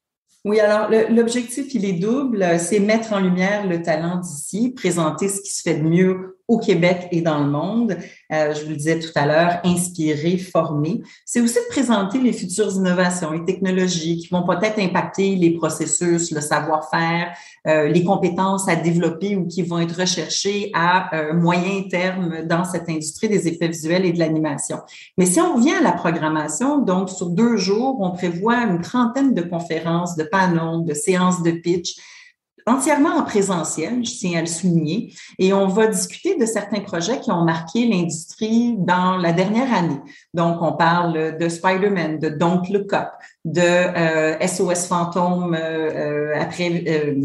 [0.45, 2.59] Oui, alors l'objectif, il est double.
[2.59, 6.59] C'est mettre en lumière le talent d'ici, présenter ce qui se fait de mieux au
[6.59, 7.97] Québec et dans le monde.
[8.33, 11.03] Euh, je vous le disais tout à l'heure, inspirer, former.
[11.27, 16.31] C'est aussi de présenter les futures innovations et technologies qui vont peut-être impacter les processus,
[16.31, 17.35] le savoir-faire,
[17.67, 22.65] euh, les compétences à développer ou qui vont être recherchées à euh, moyen terme dans
[22.65, 24.79] cette industrie des effets visuels et de l'animation.
[25.19, 29.35] Mais si on revient à la programmation, donc sur deux jours, on prévoit une trentaine
[29.35, 31.97] de conférences, de panneaux, de séances de pitch
[32.69, 37.21] entièrement en présentiel, je tiens à le souligner, et on va discuter de certains projets
[37.21, 40.01] qui ont marqué l'industrie dans la dernière année.
[40.35, 43.09] Donc, on parle de Spider-Man, de Don't Look Up,
[43.45, 47.17] de SOS euh, Fantôme euh, euh, après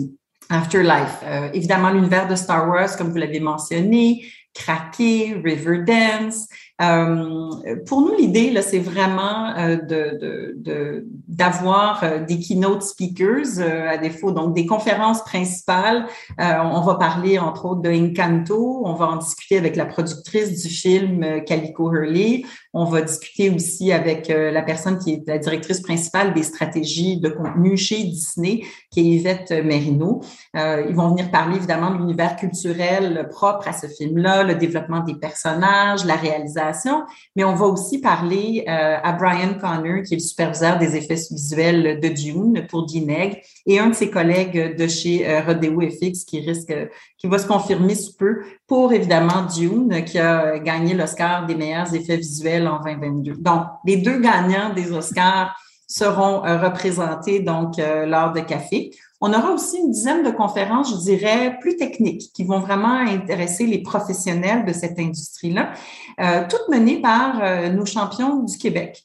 [0.50, 6.48] Afterlife, évidemment l'univers de Star Wars, comme vous l'avez mentionné, Craquer, Riverdance,
[6.80, 14.56] pour nous, l'idée, c'est vraiment euh, de, d'avoir euh, des keynote speakers à défaut, donc
[14.56, 16.06] des conférences principales.
[16.40, 18.82] on va parler, entre autres, de Encanto.
[18.86, 22.44] On va en discuter avec la productrice du film, Calico Hurley.
[22.74, 27.30] On va discuter aussi avec la personne qui est la directrice principale des stratégies de
[27.30, 30.22] contenu chez Disney, qui est Yvette Merino.
[30.56, 35.16] ils vont venir parler, évidemment, de l'univers culturel propre à ce film-là, le développement des
[35.16, 37.04] personnages, la réalisation
[37.36, 41.16] mais on va aussi parler euh, à Brian Connor, qui est le superviseur des effets
[41.16, 46.26] visuels de Dune pour Dineg, et un de ses collègues de chez euh, Rodeo FX
[46.26, 46.74] qui risque,
[47.24, 51.96] qui va se confirmer sous peu pour évidemment Dune, qui a gagné l'Oscar des meilleurs
[51.96, 53.36] effets visuels en 2022.
[53.40, 55.56] Donc, les deux gagnants des Oscars
[55.88, 58.92] seront euh, représentés donc lors de café.
[59.26, 63.66] On aura aussi une dizaine de conférences, je dirais, plus techniques, qui vont vraiment intéresser
[63.66, 65.72] les professionnels de cette industrie-là,
[66.20, 69.02] euh, toutes menées par euh, nos champions du Québec.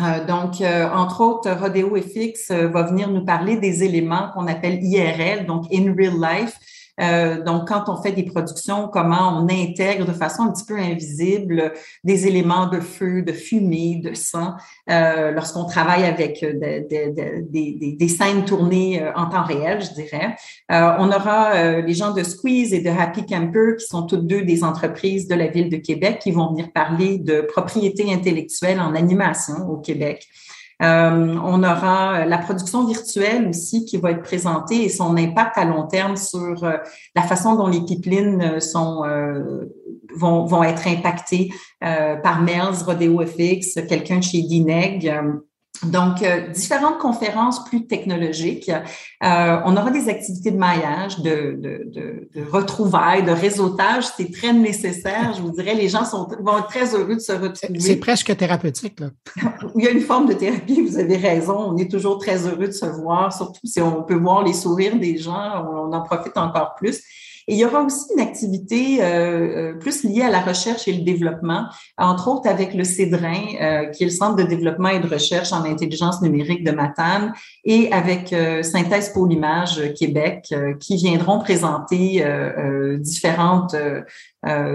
[0.00, 5.44] Euh, donc, entre autres, Rodeo FX va venir nous parler des éléments qu'on appelle IRL,
[5.44, 6.56] donc in real life,
[7.02, 10.78] euh, donc, quand on fait des productions, comment on intègre de façon un petit peu
[10.78, 11.72] invisible
[12.04, 14.54] des éléments de feu, de fumée, de sang,
[14.90, 16.52] euh, lorsqu'on travaille avec euh,
[16.88, 20.36] des, scènes tournées en temps réel, je dirais.
[20.68, 24.64] on aura les gens de Squeeze et de Happy Camper, qui sont toutes deux des
[24.64, 29.68] entreprises de la ville de Québec, qui vont venir parler de propriété intellectuelle en animation
[29.68, 30.26] au Québec.
[30.82, 35.64] Euh, on aura la production virtuelle aussi qui va être présentée et son impact à
[35.64, 36.76] long terme sur euh,
[37.14, 39.02] la façon dont les pipelines euh, sont
[40.14, 45.10] vont, vont être impactées par Mel's, Rodeo FX, quelqu'un chez Dineg.
[45.84, 48.70] Donc, euh, différentes conférences plus technologiques.
[48.70, 54.04] Euh, on aura des activités de maillage, de, de, de, de retrouvailles, de réseautage.
[54.16, 55.34] C'est très nécessaire.
[55.36, 57.80] Je vous dirais, les gens sont, vont être très heureux de se retrouver.
[57.80, 59.00] C'est presque thérapeutique.
[59.00, 59.10] Là.
[59.76, 61.72] Il y a une forme de thérapie, vous avez raison.
[61.72, 64.98] On est toujours très heureux de se voir, surtout si on peut voir les sourires
[64.98, 67.00] des gens, on en profite encore plus.
[67.48, 70.92] Et il y aura aussi une activité euh, euh, plus liée à la recherche et
[70.92, 71.66] le développement,
[71.98, 75.52] entre autres avec le CEDRIN, euh, qui est le Centre de développement et de recherche
[75.52, 77.32] en intelligence numérique de Matane,
[77.64, 82.24] et avec Synthèse pour l'image Québec, qui viendront présenter
[82.98, 83.74] différentes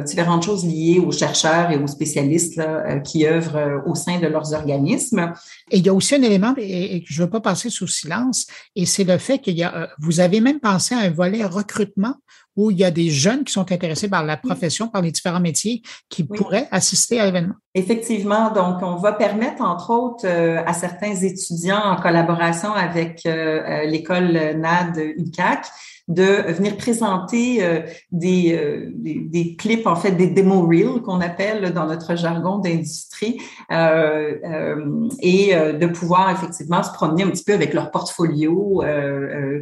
[0.06, 4.54] différentes choses liées aux chercheurs et aux spécialistes là, qui œuvrent au sein de leurs
[4.54, 5.34] organismes.
[5.72, 7.88] Et il y a aussi un élément et, que je ne veux pas passer sous
[7.88, 11.44] silence, et c'est le fait qu'il y a, vous avez même pensé à un volet
[11.44, 12.16] recrutement
[12.58, 15.40] où il y a des jeunes qui sont intéressés par la profession, par les différents
[15.40, 17.56] métiers, qui pourraient assister à l'événement.
[17.78, 23.62] Effectivement, donc on va permettre, entre autres, euh, à certains étudiants en collaboration avec euh,
[23.62, 25.68] euh, l'école NAD UCAC,
[26.08, 31.20] de venir présenter euh, des, euh, des, des, clips, en fait, des demo reels qu'on
[31.20, 37.54] appelle dans notre jargon d'industrie, euh, et de pouvoir effectivement se promener un petit peu
[37.54, 38.82] avec leur portfolio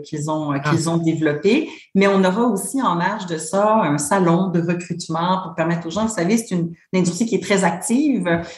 [0.04, 0.60] qu'ils ont ah.
[0.60, 1.70] qu'ils ont développé.
[1.96, 5.90] Mais on aura aussi en marge de ça un salon de recrutement pour permettre aux
[5.90, 8.05] gens, vous savez, c'est une, une, industrie qui est très active,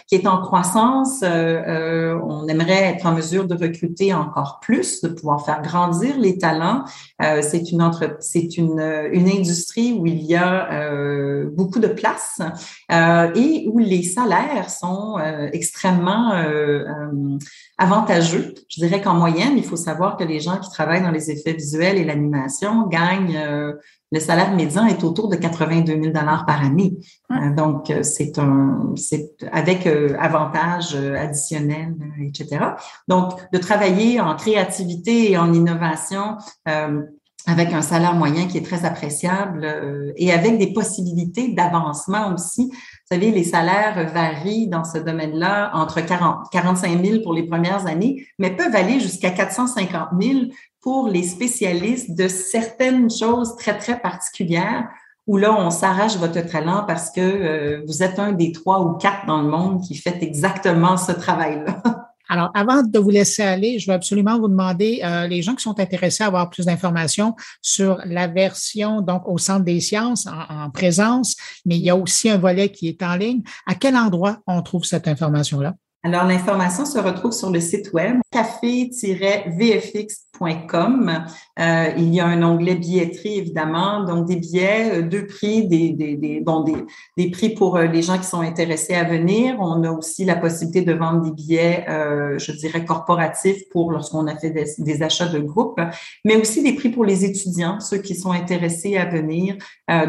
[0.07, 1.23] qui est en croissance.
[1.23, 6.83] on aimerait être en mesure de recruter encore plus, de pouvoir faire grandir les talents.
[7.19, 7.81] c'est une
[8.19, 8.79] c'est une,
[9.11, 12.39] une industrie où il y a euh, beaucoup de place
[12.91, 16.33] euh, et où les salaires sont euh, extrêmement
[17.77, 18.53] avantageux.
[18.69, 21.53] Je dirais qu'en moyenne, il faut savoir que les gens qui travaillent dans les effets
[21.53, 23.39] visuels et l'animation gagnent
[24.11, 26.93] le salaire médian est autour de 82 000 dollars par année.
[27.55, 32.65] donc, c'est un, c'est avec avantages additionnels, etc.
[33.07, 36.37] Donc, de travailler en créativité et en innovation
[37.47, 42.67] avec un salaire moyen qui est très appréciable euh, et avec des possibilités d'avancement aussi.
[42.69, 47.87] Vous savez, les salaires varient dans ce domaine-là entre 40, 45 000 pour les premières
[47.87, 50.39] années, mais peuvent aller jusqu'à 450 000
[50.87, 54.87] pour les spécialistes de certaines choses très, très particulières
[55.27, 58.93] où là, on s'arrache votre talent parce que euh, vous êtes un des trois ou
[58.93, 61.81] quatre dans le monde qui fait exactement ce travail-là.
[62.29, 65.63] Alors, avant de vous laisser aller, je veux absolument vous demander, euh, les gens qui
[65.63, 70.69] sont intéressés à avoir plus d'informations sur la version, donc au Centre des sciences en,
[70.69, 73.41] présence, mais il y a aussi un volet qui est en ligne.
[73.65, 75.73] À quel endroit on trouve cette information-là?
[76.03, 81.25] Alors, l'information se retrouve sur le site web café-vfx.com.
[81.59, 85.89] Euh, il y a un onglet billetterie, évidemment, donc des billets, euh, deux prix, des,
[85.89, 86.75] des, des, bon, des,
[87.17, 89.55] des prix pour euh, les gens qui sont intéressés à venir.
[89.59, 94.35] On a aussi la possibilité de vendre des billets, je dirais, corporatifs pour lorsqu'on a
[94.35, 95.81] fait des, achats de groupe,
[96.23, 99.57] mais aussi des prix pour les étudiants, ceux qui sont intéressés à venir.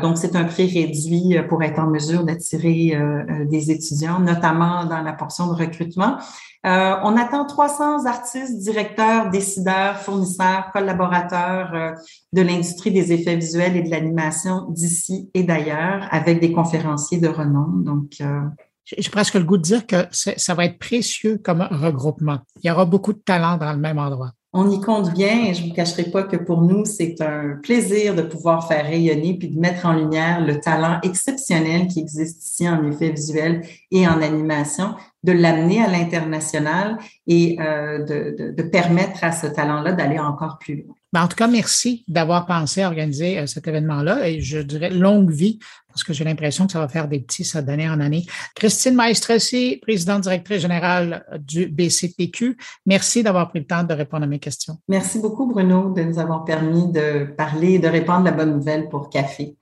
[0.03, 2.99] Donc, c'est un prix réduit pour être en mesure d'attirer
[3.47, 5.78] des étudiants, notamment dans la portion de recrutement.
[6.67, 11.93] Euh, on attend 300 artistes, directeurs, décideurs, fournisseurs, collaborateurs euh,
[12.33, 17.29] de l'industrie des effets visuels et de l'animation d'ici et d'ailleurs, avec des conférenciers de
[17.29, 17.69] renom.
[17.69, 18.41] Donc, euh,
[18.85, 22.39] j'ai presque le goût de dire que ça va être précieux comme regroupement.
[22.63, 24.33] Il y aura beaucoup de talents dans le même endroit.
[24.55, 27.59] On y compte bien et je ne vous cacherai pas que pour nous, c'est un
[27.63, 32.43] plaisir de pouvoir faire rayonner puis de mettre en lumière le talent exceptionnel qui existe
[32.43, 38.63] ici en effet visuel et en animation, de l'amener à l'international et euh, de, de,
[38.63, 40.95] permettre à ce talent-là d'aller encore plus loin.
[41.13, 44.91] Ben, en tout cas, merci d'avoir pensé à organiser euh, cet événement-là et je dirais
[44.91, 47.99] longue vie parce que j'ai l'impression que ça va faire des petits ça d'année en
[47.99, 48.25] année.
[48.55, 54.27] Christine Maestrossi, présidente directrice générale du BCPQ, merci d'avoir pris le temps de répondre à
[54.27, 54.79] mes questions.
[54.87, 58.89] Merci beaucoup, Bruno, de nous avoir permis de parler et de répondre la bonne nouvelle
[58.89, 59.57] pour Café.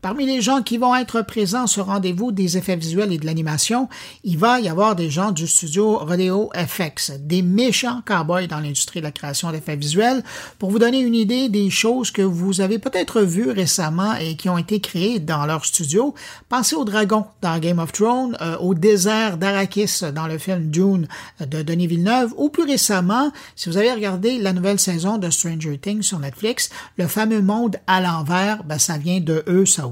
[0.00, 3.88] Parmi les gens qui vont être présents sur rendez-vous des effets visuels et de l'animation,
[4.22, 9.00] il va y avoir des gens du studio Rodeo FX, des méchants cowboys dans l'industrie
[9.00, 10.22] de la création d'effets visuels.
[10.60, 14.48] Pour vous donner une idée des choses que vous avez peut-être vues récemment et qui
[14.48, 16.14] ont été créées dans leur studio,
[16.48, 21.08] pensez au dragon dans Game of Thrones, euh, au désert d'Arakis dans le film Dune
[21.40, 25.76] de Denis Villeneuve, ou plus récemment, si vous avez regardé la nouvelle saison de Stranger
[25.76, 29.87] Things sur Netflix, le fameux monde à l'envers, ben, ça vient de eux, ça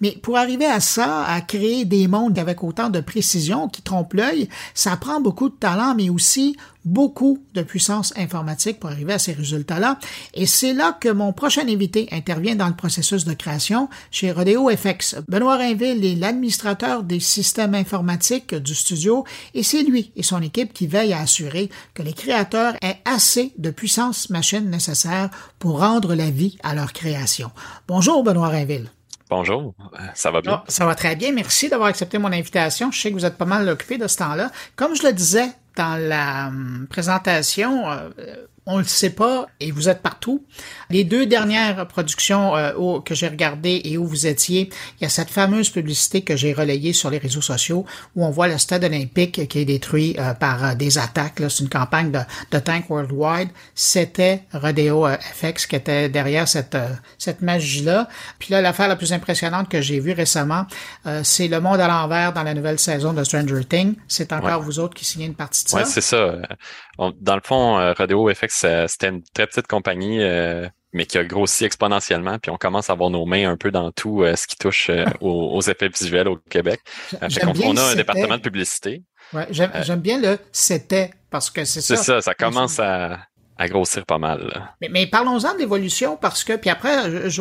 [0.00, 4.14] Mais pour arriver à ça, à créer des mondes avec autant de précision qui trompent
[4.14, 9.18] l'œil, ça prend beaucoup de talent, mais aussi beaucoup de puissance informatique pour arriver à
[9.18, 9.98] ces résultats-là.
[10.34, 14.70] Et c'est là que mon prochain invité intervient dans le processus de création chez Rodeo
[14.70, 15.16] FX.
[15.28, 19.24] Benoît Rainville est l'administrateur des systèmes informatiques du studio
[19.54, 23.52] et c'est lui et son équipe qui veillent à assurer que les créateurs aient assez
[23.58, 27.50] de puissance machine nécessaire pour rendre la vie à leur création.
[27.88, 28.90] Bonjour Benoît Rainville.
[29.30, 29.74] Bonjour,
[30.14, 30.64] ça va bien?
[30.66, 31.32] Ça va très bien.
[31.32, 32.90] Merci d'avoir accepté mon invitation.
[32.90, 34.50] Je sais que vous êtes pas mal occupé de ce temps-là.
[34.74, 38.10] Comme je le disais dans la hum, présentation, euh,
[38.70, 40.44] on le sait pas et vous êtes partout.
[40.90, 45.08] Les deux dernières productions euh, que j'ai regardées et où vous étiez, il y a
[45.08, 48.84] cette fameuse publicité que j'ai relayée sur les réseaux sociaux où on voit le stade
[48.84, 51.42] olympique qui est détruit euh, par euh, des attaques.
[51.48, 52.20] C'est une campagne de,
[52.52, 53.48] de Tank Worldwide.
[53.74, 56.76] C'était Rodeo FX qui était derrière cette,
[57.18, 58.08] cette magie-là.
[58.38, 60.66] Puis là, l'affaire la plus impressionnante que j'ai vue récemment,
[61.24, 63.96] c'est Le Monde à l'envers dans la nouvelle saison de Stranger Things.
[64.06, 65.78] C'est encore vous autres qui signez une partie de ça?
[65.78, 66.36] Oui, c'est ça.
[66.98, 71.64] dans le fond, Rodeo FX c'était une très petite compagnie, euh, mais qui a grossi
[71.64, 72.38] exponentiellement.
[72.38, 74.90] Puis on commence à avoir nos mains un peu dans tout euh, ce qui touche
[74.90, 76.80] euh, aux, effets visuels au Québec.
[77.20, 79.02] on, a un département de publicité.
[79.32, 81.96] Ouais, j'aime bien le c'était parce que c'est ça.
[81.96, 83.20] C'est ça, ça commence à,
[83.60, 84.72] à grossir pas mal.
[84.80, 86.96] Mais, parlons-en de l'évolution parce que, puis après,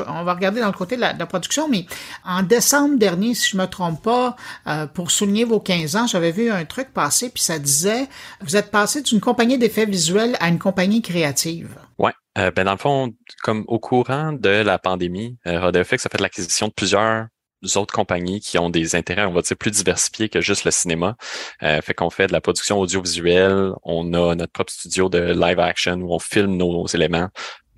[0.05, 1.86] on va regarder dans le côté de la, production, mais
[2.26, 4.36] en décembre dernier, si je me trompe pas,
[4.67, 8.07] euh, pour souligner vos 15 ans, j'avais vu un truc passer, puis ça disait,
[8.41, 11.70] vous êtes passé d'une compagnie d'effets visuels à une compagnie créative.
[11.97, 12.11] Ouais.
[12.38, 16.67] Euh, ben dans le fond, comme au courant de la pandémie, euh, a fait l'acquisition
[16.67, 17.28] de plusieurs
[17.76, 21.16] autres compagnies qui ont des intérêts, on va dire, plus diversifiés que juste le cinéma.
[21.64, 25.60] Euh, fait qu'on fait de la production audiovisuelle, on a notre propre studio de live
[25.60, 27.30] action où on filme nos éléments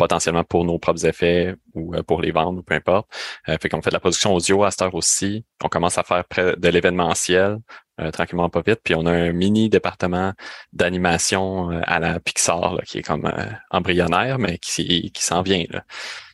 [0.01, 3.07] potentiellement pour nos propres effets ou euh, pour les vendre ou peu importe.
[3.47, 5.45] Euh, fait qu'on fait de la production audio à cette heure aussi.
[5.63, 6.23] On commence à faire
[6.57, 7.59] de l'événementiel,
[7.99, 8.79] euh, tranquillement pas vite.
[8.83, 10.33] Puis on a un mini département
[10.73, 13.31] d'animation à la Pixar qui est comme
[13.69, 15.65] embryonnaire, mais qui, qui s'en vient.
[15.69, 15.83] Là.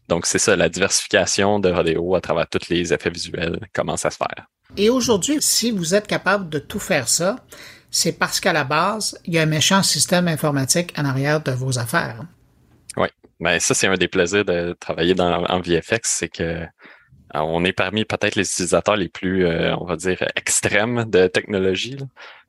[0.07, 4.11] Donc, c'est ça, la diversification de Rodeo à travers tous les effets visuels commence à
[4.11, 4.47] se faire.
[4.75, 7.37] Et aujourd'hui, si vous êtes capable de tout faire ça,
[7.89, 11.51] c'est parce qu'à la base, il y a un méchant système informatique en arrière de
[11.51, 12.21] vos affaires.
[12.95, 13.07] Oui,
[13.39, 16.43] mais ben, ça, c'est un des plaisirs de travailler dans, en VFX, c'est que
[17.35, 21.27] euh, on est parmi peut-être les utilisateurs les plus, euh, on va dire, extrêmes de
[21.27, 21.97] technologie.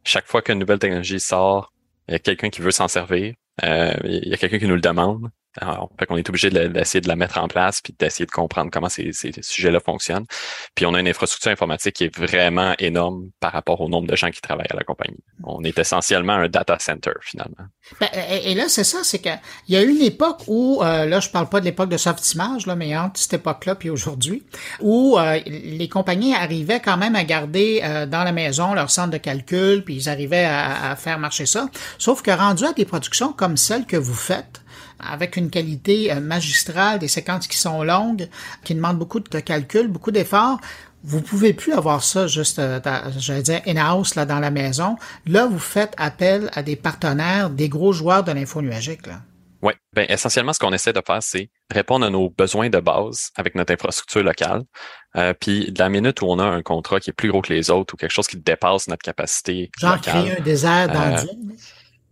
[0.05, 1.73] Chaque fois qu'une nouvelle technologie sort,
[2.09, 3.35] il y a quelqu'un qui veut s'en servir,
[3.65, 5.31] euh, il y a quelqu'un qui nous le demande.
[5.61, 8.71] Alors, fait qu'on est obligé d'essayer de, la mettre en place puis d'essayer de comprendre
[8.73, 10.27] comment ces, sujets-là fonctionnent.
[10.75, 14.17] Puis on a une infrastructure informatique qui est vraiment énorme par rapport au nombre de
[14.17, 15.19] gens qui travaillent à la compagnie.
[15.45, 17.65] On est essentiellement un data center finalement.
[18.01, 18.09] Ben,
[18.45, 19.39] et, là, c'est ça, c'est qu'il
[19.69, 22.77] y a une époque où, euh, là, je parle pas de l'époque de Softimage, là,
[22.77, 24.45] mais entre cette époque-là puis aujourd'hui,
[24.81, 29.11] où euh, les compagnies arrivaient quand même à garder euh, dans la maison leur centre
[29.11, 31.69] de calcul, puis ils arrivaient à, à faire marcher ça.
[31.99, 34.63] Sauf que rendu à des productions comme celles que vous faites,
[35.01, 38.29] avec une qualité euh, magistrale, des séquences qui sont longues,
[38.65, 40.61] qui demandent beaucoup de calcul, beaucoup d'efforts.
[41.05, 42.81] Vous pouvez plus avoir ça juste, euh,
[43.19, 44.97] j'allais dire, in-house, là, dans la maison.
[45.27, 49.21] Là, vous faites appel à des partenaires, des gros joueurs de l'info nuagique, là.
[49.61, 53.31] Oui, ben, essentiellement, ce qu'on essaie de faire, c'est répondre à nos besoins de base
[53.35, 54.63] avec notre infrastructure locale.
[55.17, 57.53] Euh, puis, de la minute où on a un contrat qui est plus gros que
[57.53, 59.71] les autres ou quelque chose qui dépasse notre capacité.
[59.79, 61.23] Genre créer un désert dans euh,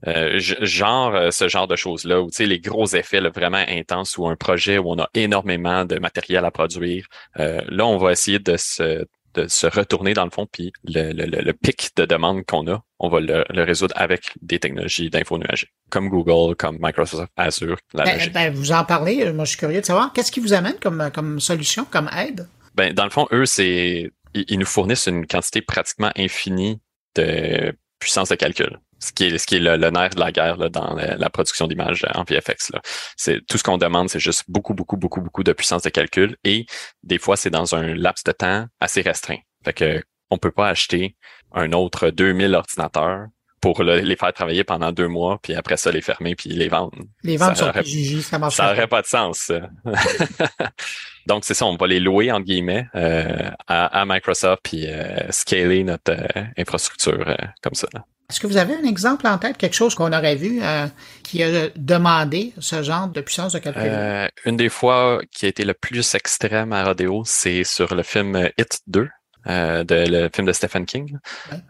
[0.06, 4.18] euh, genre euh, ce genre de choses-là, où tu sais, les gros effets vraiment intenses
[4.18, 7.06] ou un projet où on a énormément de matériel à produire.
[7.38, 9.04] Euh, là, on va essayer de se,
[9.34, 12.82] de se retourner dans le fond, puis le, le, le pic de demande qu'on a,
[12.98, 17.78] on va le, résoudre avec des technologies d'info nuagique, comme Google, comme Microsoft Azure.
[17.92, 20.52] La ben, ben, vous en parlez, moi je suis curieux de savoir, qu'est-ce qui vous
[20.52, 22.48] amène comme, comme solution, comme aide?
[22.74, 26.78] Ben, dans le fond, eux, c'est ils nous fournissent une quantité pratiquement infinie
[27.14, 30.56] de puissance de calcul ce qui est, ce qui est le, nerf de la guerre
[30.56, 32.72] là, dans la, production d'images en VFX.
[32.72, 32.80] Là.
[33.16, 36.36] C'est, tout ce qu'on demande, c'est juste beaucoup, beaucoup, beaucoup, beaucoup de puissance de calcul
[36.44, 36.66] et
[37.02, 39.38] des fois, c'est dans un laps de temps assez restreint.
[39.64, 41.16] Fait que on peut pas acheter
[41.52, 43.26] un autre 2000 ordinateurs
[43.60, 46.96] pour les faire travailler pendant deux mois, puis après ça, les fermer, puis les vendre.
[47.22, 49.50] Les vendre sur aurait, ça marche Ça n'aurait pas de sens.
[51.26, 55.84] Donc, c'est ça, on va les louer, entre guillemets, euh, à, Microsoft, puis euh, scaler
[55.84, 57.88] notre euh, infrastructure comme ça.
[58.28, 60.86] Est-ce que vous avez un exemple en tête, quelque chose qu'on aurait vu euh,
[61.22, 63.82] qui a demandé ce genre de puissance de calcul?
[63.84, 68.02] Euh, une des fois qui a été le plus extrême à Rodeo, c'est sur le
[68.02, 69.08] film Hit 2.
[69.48, 71.18] Euh, de, le film de Stephen King,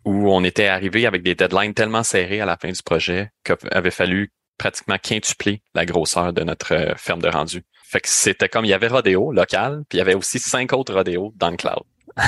[0.07, 3.55] où on était arrivé avec des deadlines tellement serrés à la fin du projet qu'il
[3.71, 7.65] avait fallu pratiquement quintuplé la grosseur de notre euh, ferme de rendu.
[7.89, 10.73] Fait que c'était comme il y avait Rodeo local, puis il y avait aussi cinq
[10.73, 11.83] autres Rodeo dans le cloud.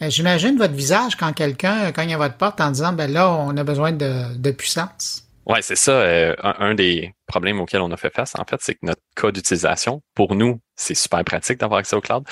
[0.00, 3.56] Ben, j'imagine votre visage quand quelqu'un cogne à votre porte en disant ben là, on
[3.56, 5.24] a besoin de, de puissance.
[5.46, 5.92] Ouais, c'est ça.
[5.92, 9.30] Euh, un, des problèmes auxquels on a fait face, en fait, c'est que notre cas
[9.30, 12.24] d'utilisation, pour nous, c'est super pratique d'avoir accès au cloud.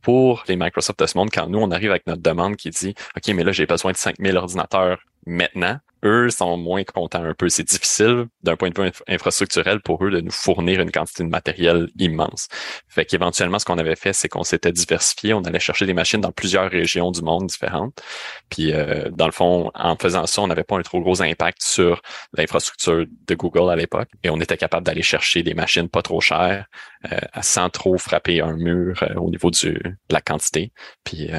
[0.00, 2.94] Pour les Microsoft de ce monde, quand nous, on arrive avec notre demande qui dit,
[3.16, 7.48] OK, mais là, j'ai besoin de 5000 ordinateurs maintenant, eux sont moins contents un peu.
[7.48, 11.28] C'est difficile d'un point de vue infrastructurel pour eux de nous fournir une quantité de
[11.28, 12.48] matériel immense.
[12.88, 15.34] Fait qu'éventuellement, ce qu'on avait fait, c'est qu'on s'était diversifié.
[15.34, 18.02] On allait chercher des machines dans plusieurs régions du monde différentes.
[18.48, 21.62] Puis, euh, dans le fond, en faisant ça, on n'avait pas un trop gros impact
[21.62, 22.02] sur
[22.36, 24.08] l'infrastructure de Google à l'époque.
[24.22, 26.66] Et on était capable d'aller chercher des machines pas trop chères
[27.10, 30.72] euh, sans trop frapper un mur euh, au niveau du, de la quantité.
[31.04, 31.30] Puis,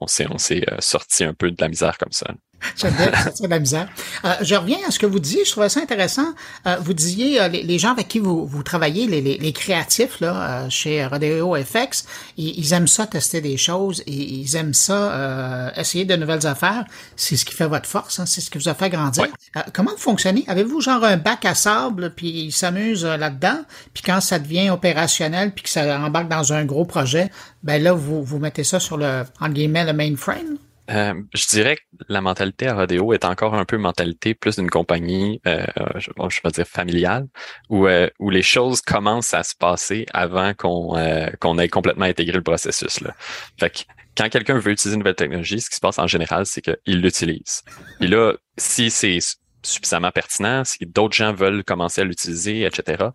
[0.00, 2.26] on s'est on s'est sorti un peu de la misère comme ça.
[2.76, 3.88] J'aime bien de la misère.
[4.24, 6.34] Euh, je reviens à ce que vous disiez, je trouvais ça intéressant.
[6.66, 10.68] Euh, vous disiez, euh, les, gens avec qui vous, vous travaillez, les, les, créatifs là,
[10.68, 12.04] chez Rodeo FX,
[12.36, 16.84] ils, aiment ça tester des choses, et ils aiment ça essayer de nouvelles affaires.
[17.16, 19.26] C'est ce qui fait votre force, hein, c'est ce qui vous a fait grandir.
[19.72, 20.44] comment vous fonctionnez?
[20.48, 23.60] Avez-vous genre un bac à sable, puis ils s'amusent là-dedans,
[23.94, 27.30] puis quand ça devient opérationnel, puis que ça embarque dans un gros projet,
[27.62, 30.58] ben là, vous, vous mettez ça sur le, en guillemets, le mainframe?
[30.90, 34.70] Euh, je dirais que la mentalité à Rodeo est encore un peu mentalité plus d'une
[34.70, 35.66] compagnie, euh,
[35.96, 36.10] je,
[36.42, 37.26] vais dire familiale,
[37.68, 42.06] où, euh, où les choses commencent à se passer avant qu'on euh, qu'on ait complètement
[42.06, 43.00] intégré le processus.
[43.00, 43.14] Là.
[43.58, 43.78] Fait que
[44.16, 47.00] quand quelqu'un veut utiliser une nouvelle technologie, ce qui se passe en général, c'est qu'il
[47.00, 47.62] l'utilise.
[48.00, 49.18] Et là, si c'est
[49.62, 53.06] suffisamment pertinent, si d'autres gens veulent commencer à l'utiliser, etc.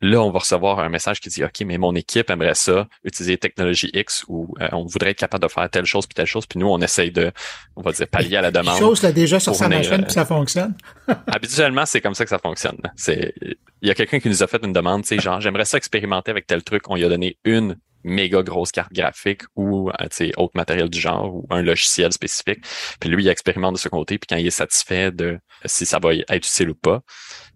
[0.00, 3.38] Là, on va recevoir un message qui dit, OK, mais mon équipe aimerait ça, utiliser
[3.38, 6.46] technologie X ou euh, on voudrait être capable de faire telle chose puis telle chose.
[6.46, 7.32] Puis nous, on essaye de,
[7.76, 8.78] on va dire, pallier à la demande.
[8.78, 10.74] chose là déjà sur sa machine puis ça fonctionne.
[11.26, 12.78] habituellement, c'est comme ça que ça fonctionne.
[12.96, 13.34] C'est,
[13.82, 15.76] il y a quelqu'un qui nous a fait une demande, tu sais, genre, j'aimerais ça
[15.76, 16.88] expérimenter avec tel truc.
[16.88, 17.76] On lui a donné une
[18.06, 22.64] méga grosse carte graphique ou euh, autre matériel du genre ou un logiciel spécifique.
[23.00, 25.98] Puis lui, il expérimente de ce côté, puis quand il est satisfait de si ça
[25.98, 27.02] va être utile ou pas,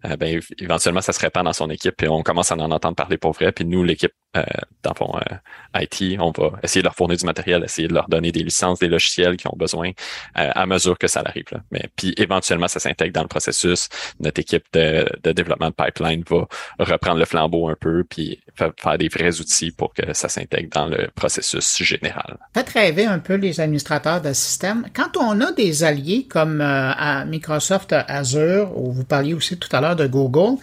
[0.06, 2.96] euh, ben, éventuellement, ça se répand dans son équipe et on commence à en entendre
[2.96, 3.52] parler pour vrai.
[3.52, 4.42] Puis nous, l'équipe, euh,
[4.82, 8.08] dans fond, euh, IT, on va essayer de leur fournir du matériel, essayer de leur
[8.08, 9.90] donner des licences, des logiciels qui ont besoin
[10.34, 11.44] à mesure que ça arrive.
[11.52, 11.60] Là.
[11.70, 13.88] Mais puis éventuellement, ça s'intègre dans le processus.
[14.20, 16.46] Notre équipe de, de, développement de pipeline va
[16.78, 20.39] reprendre le flambeau un peu puis faire des vrais outils pour que ça s'intègre
[20.72, 22.38] dans le processus général.
[22.54, 24.86] Faites rêver un peu les administrateurs de système.
[24.94, 29.80] Quand on a des alliés comme à Microsoft Azure, où vous parliez aussi tout à
[29.80, 30.58] l'heure de Google.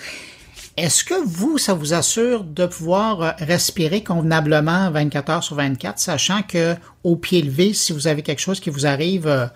[0.76, 5.98] Est-ce que vous, ça vous assure de pouvoir euh, respirer convenablement 24 heures sur 24,
[5.98, 9.48] sachant que au pied levé, si vous avez quelque chose qui vous arrive euh,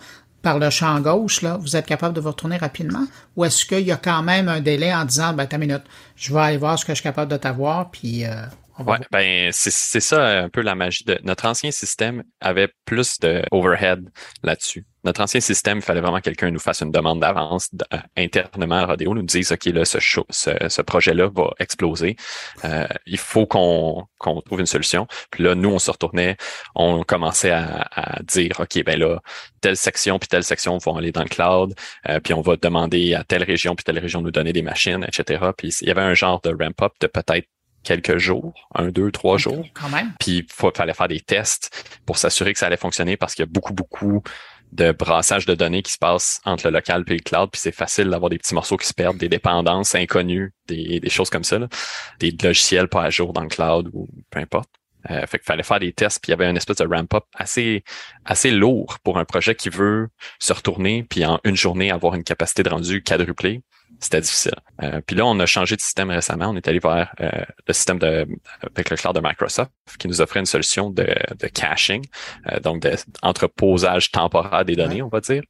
[0.42, 3.06] par le champ gauche, là, vous êtes capable de vous retourner rapidement?
[3.36, 5.84] Ou est-ce qu'il y a quand même un délai en disant, ben, ta minute,
[6.16, 8.42] je vais aller voir ce que je suis capable de t'avoir, puis euh,
[8.80, 13.44] Ouais, ben c'est ça un peu la magie de notre ancien système avait plus de
[13.52, 14.10] overhead
[14.44, 14.86] là-dessus.
[15.04, 18.76] Notre ancien système, il fallait vraiment que quelqu'un nous fasse une demande d'avance euh, internement
[18.76, 19.98] à Rodeo, nous dise OK, là, ce,
[20.30, 22.16] ce, ce projet-là va exploser.
[22.66, 25.08] Euh, il faut qu'on qu'on trouve une solution.
[25.32, 26.38] Puis là, nous, on se retournait,
[26.76, 29.20] on commençait à, à, dire OK, ben là,
[29.60, 31.74] telle section puis telle section vont aller dans le cloud,
[32.08, 34.62] euh, puis on va demander à telle région puis telle région de nous donner des
[34.62, 35.44] machines, etc.
[35.58, 37.48] Puis il y avait un genre de ramp-up de peut-être
[37.84, 39.66] quelques jours, un, deux, trois jours.
[39.74, 40.14] Quand même.
[40.20, 43.48] Puis il fallait faire des tests pour s'assurer que ça allait fonctionner parce qu'il y
[43.48, 44.24] a beaucoup, beaucoup
[44.72, 47.74] de brassage de données qui se passe entre le local et le cloud, puis c'est
[47.74, 51.44] facile d'avoir des petits morceaux qui se perdent, des dépendances inconnues, des, des choses comme
[51.44, 51.60] ça,
[52.20, 54.70] des logiciels pas à jour dans le cloud ou peu importe.
[55.10, 57.24] Euh, fait qu'il fallait faire des tests, puis il y avait une espèce de ramp-up
[57.34, 57.84] assez
[58.24, 60.10] assez lourd pour un projet qui veut
[60.40, 63.64] se retourner, puis en une journée avoir une capacité de rendu quadruplée
[64.02, 64.56] c'était difficile.
[64.82, 66.50] Euh, puis là, on a changé de système récemment.
[66.50, 67.30] On est allé vers euh,
[67.68, 68.28] le système de,
[68.62, 71.08] avec le cloud de Microsoft qui nous offrait une solution de,
[71.40, 72.04] de caching,
[72.52, 75.44] euh, donc d'entreposage temporaire des données, on va dire,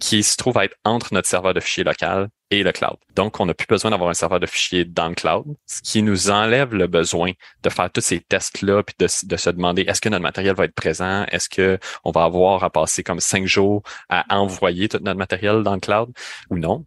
[0.00, 2.96] qui se trouve à être entre notre serveur de fichiers local et le cloud.
[3.14, 6.02] Donc, on n'a plus besoin d'avoir un serveur de fichiers dans le cloud, ce qui
[6.02, 7.32] nous enlève le besoin
[7.62, 10.74] de faire tous ces tests-là, puis de, se demander est-ce que notre matériel va être
[10.74, 15.18] présent, est-ce que on va avoir à passer comme cinq jours à envoyer tout notre
[15.18, 16.10] matériel dans le cloud
[16.50, 16.84] ou non.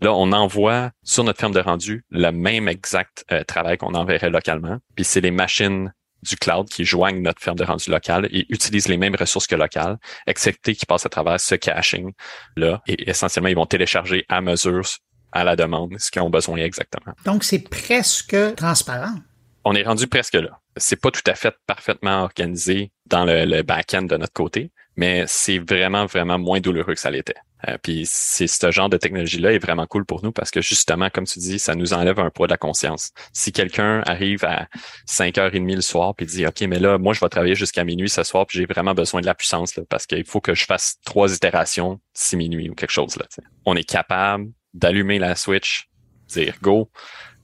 [0.00, 4.30] Là, on envoie sur notre ferme de rendu le même exact euh, travail qu'on enverrait
[4.30, 5.92] localement, puis c'est les machines
[6.22, 9.54] du cloud qui joignent notre ferme de rendu local et utilisent les mêmes ressources que
[9.54, 12.82] locales, excepté qu'ils passent à travers ce caching-là.
[12.86, 14.84] Et essentiellement, ils vont télécharger à mesure,
[15.32, 17.14] à la demande, ce qu'ils ont besoin exactement.
[17.24, 19.14] Donc, c'est presque transparent.
[19.64, 20.60] On est rendu presque là.
[20.76, 25.24] C'est pas tout à fait parfaitement organisé dans le, le back-end de notre côté, mais
[25.26, 27.34] c'est vraiment, vraiment moins douloureux que ça l'était.
[27.66, 31.10] Euh, puis c'est ce genre de technologie-là est vraiment cool pour nous parce que justement,
[31.10, 33.10] comme tu dis, ça nous enlève un poids de la conscience.
[33.32, 34.68] Si quelqu'un arrive à
[35.08, 38.22] 5h30 le soir puis dit OK, mais là, moi, je vais travailler jusqu'à minuit ce
[38.22, 40.96] soir, puis j'ai vraiment besoin de la puissance là, parce qu'il faut que je fasse
[41.04, 43.16] trois itérations si minuit ou quelque chose.
[43.16, 43.26] Là,
[43.64, 45.88] On est capable d'allumer la switch,
[46.28, 46.90] dire go,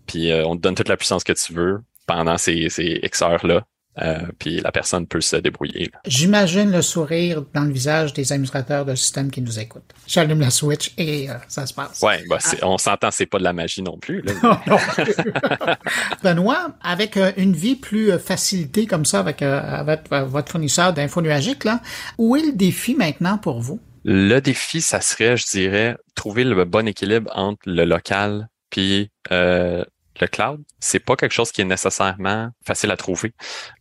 [0.07, 3.23] puis euh, on te donne toute la puissance que tu veux pendant ces, ces X
[3.23, 3.65] heures-là.
[4.03, 5.91] Euh, puis la personne peut se débrouiller.
[6.07, 9.93] J'imagine le sourire dans le visage des administrateurs de système qui nous écoutent.
[10.07, 12.01] J'allume la switch et euh, ça se passe.
[12.03, 14.23] Ouais, bah, on s'entend, c'est pas de la magie non plus.
[14.23, 14.61] Là.
[16.23, 21.65] Benoît, avec euh, une vie plus facilitée comme ça avec, avec votre fournisseur d'info nuagique,
[21.65, 21.81] là,
[22.19, 23.81] où est le défi maintenant pour vous?
[24.05, 29.85] Le défi, ça serait, je dirais, trouver le bon équilibre entre le local puis euh,
[30.21, 33.33] le cloud, c'est pas quelque chose qui est nécessairement facile à trouver.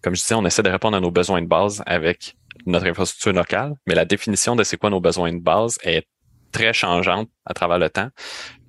[0.01, 3.33] Comme je disais, on essaie de répondre à nos besoins de base avec notre infrastructure
[3.33, 6.07] locale, mais la définition de c'est quoi nos besoins de base est
[6.51, 8.09] très changeante à travers le temps.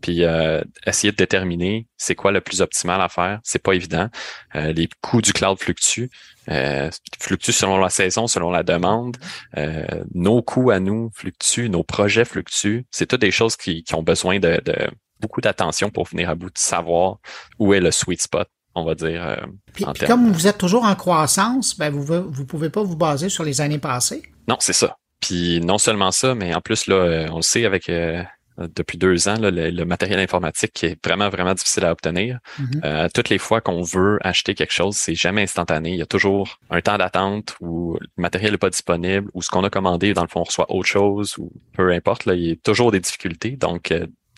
[0.01, 4.09] Puis euh, essayer de déterminer c'est quoi le plus optimal à faire, c'est pas évident.
[4.55, 6.11] Euh, les coûts du cloud fluctuent,
[6.51, 9.17] euh, fluctuent selon la saison, selon la demande.
[9.57, 12.85] Euh, nos coûts à nous fluctuent, nos projets fluctuent.
[12.91, 14.91] C'est toutes des choses qui, qui ont besoin de, de
[15.25, 17.16] beaucoup d'attention pour venir à bout de savoir
[17.59, 19.25] où est le sweet spot on va dire.
[19.25, 19.37] Euh,
[19.72, 23.45] puis, comme vous êtes toujours en croissance, ben vous vous pouvez pas vous baser sur
[23.45, 24.22] les années passées.
[24.49, 24.97] Non, c'est ça.
[25.20, 28.22] Puis non seulement ça, mais en plus là, euh, on le sait avec euh,
[28.59, 32.39] depuis deux ans, le, matériel informatique qui est vraiment vraiment difficile à obtenir.
[32.61, 33.11] Mm-hmm.
[33.12, 35.91] toutes les fois qu'on veut acheter quelque chose, c'est jamais instantané.
[35.91, 39.49] Il y a toujours un temps d'attente où le matériel n'est pas disponible, ou ce
[39.49, 42.27] qu'on a commandé dans le fond on reçoit autre chose, ou peu importe.
[42.27, 43.53] Là, il y a toujours des difficultés.
[43.53, 43.93] Donc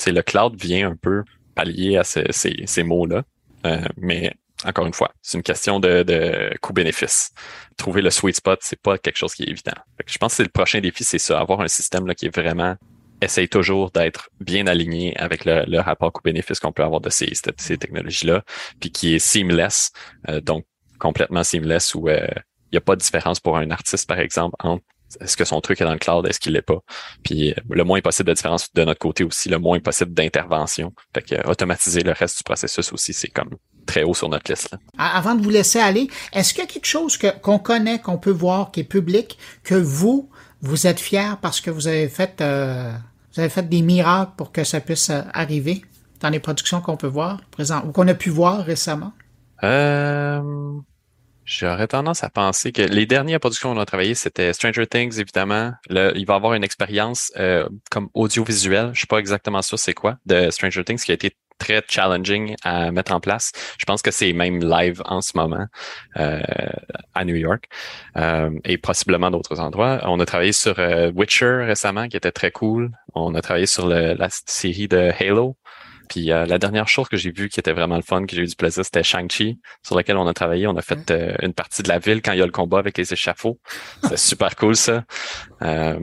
[0.06, 1.24] le cloud vient un peu
[1.54, 3.22] pallier à ces, ces, mots-là.
[3.64, 4.34] Euh, mais
[4.64, 7.32] encore une fois, c'est une question de, de coût-bénéfice.
[7.76, 9.72] Trouver le sweet spot, c'est pas quelque chose qui est évident.
[10.06, 12.76] je pense que le prochain défi, c'est ça, avoir un système là, qui est vraiment
[13.22, 17.32] essaye toujours d'être bien aligné avec le, le rapport coût-bénéfice qu'on peut avoir de ces,
[17.56, 18.44] ces technologies-là,
[18.80, 19.90] puis qui est seamless,
[20.28, 20.66] euh, donc
[20.98, 22.26] complètement seamless où euh,
[22.70, 24.84] il n'y a pas de différence pour un artiste, par exemple, entre
[25.20, 26.78] est-ce que son truc est dans le cloud, est-ce qu'il l'est pas?
[27.22, 30.92] Puis le moins possible de différence de notre côté aussi, le moins possible d'intervention.
[31.14, 33.50] Fait que automatiser le reste du processus aussi, c'est comme
[33.86, 34.74] très haut sur notre liste.
[34.98, 38.18] Avant de vous laisser aller, est-ce qu'il y a quelque chose que, qu'on connaît, qu'on
[38.18, 40.28] peut voir, qui est public, que vous,
[40.60, 42.92] vous êtes fiers parce que vous avez fait, euh,
[43.34, 45.82] vous avez fait des miracles pour que ça puisse euh, arriver
[46.20, 49.12] dans les productions qu'on peut voir présent ou qu'on a pu voir récemment?
[49.62, 50.42] Euh...
[51.46, 55.74] J'aurais tendance à penser que les dernières productions qu'on a travaillées, c'était Stranger Things, évidemment.
[55.88, 60.16] il va avoir une expérience euh, comme audiovisuelle, je suis pas exactement sûr c'est quoi,
[60.26, 63.52] de Stranger Things qui a été très challenging à mettre en place.
[63.78, 65.66] Je pense que c'est même live en ce moment
[66.16, 66.42] euh,
[67.14, 67.68] à New York
[68.16, 70.00] euh, et possiblement d'autres endroits.
[70.02, 70.76] On a travaillé sur
[71.14, 72.90] Witcher récemment, qui était très cool.
[73.14, 75.56] On a travaillé sur la série de Halo,
[76.08, 78.42] puis euh, la dernière chose que j'ai vue qui était vraiment le fun, que j'ai
[78.42, 80.66] eu du plaisir, c'était Shang-Chi, sur lequel on a travaillé.
[80.66, 82.78] On a fait euh, une partie de la ville quand il y a le combat
[82.78, 83.58] avec les échafauds.
[84.02, 85.04] C'est super cool ça.
[85.62, 85.98] Euh,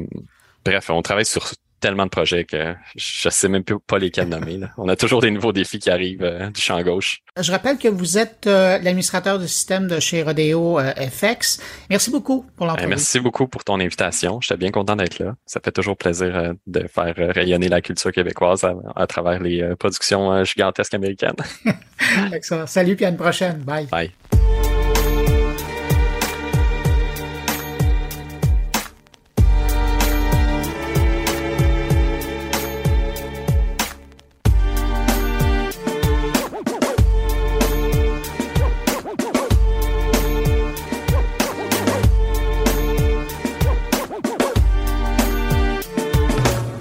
[0.65, 1.51] bref, on travaille sur
[1.83, 4.57] tellement de projets que je sais même pas lesquels nommer.
[4.57, 4.69] Là.
[4.77, 7.19] On a toujours des nouveaux défis qui arrivent euh, du champ gauche.
[7.37, 11.59] Je rappelle que vous êtes euh, l'administrateur de système de chez Rodeo euh, FX.
[11.89, 12.87] Merci beaucoup pour l'entrevue.
[12.87, 14.39] merci beaucoup pour ton invitation.
[14.39, 15.35] J'étais bien content d'être là.
[15.45, 18.65] Ça fait toujours plaisir de faire rayonner la culture québécoise
[18.95, 21.35] à, travers les productions gigantesques américaines.
[22.33, 22.65] Excellent.
[22.65, 23.57] Salut puis à une prochaine.
[23.57, 23.87] Bye.
[23.87, 24.11] Bye.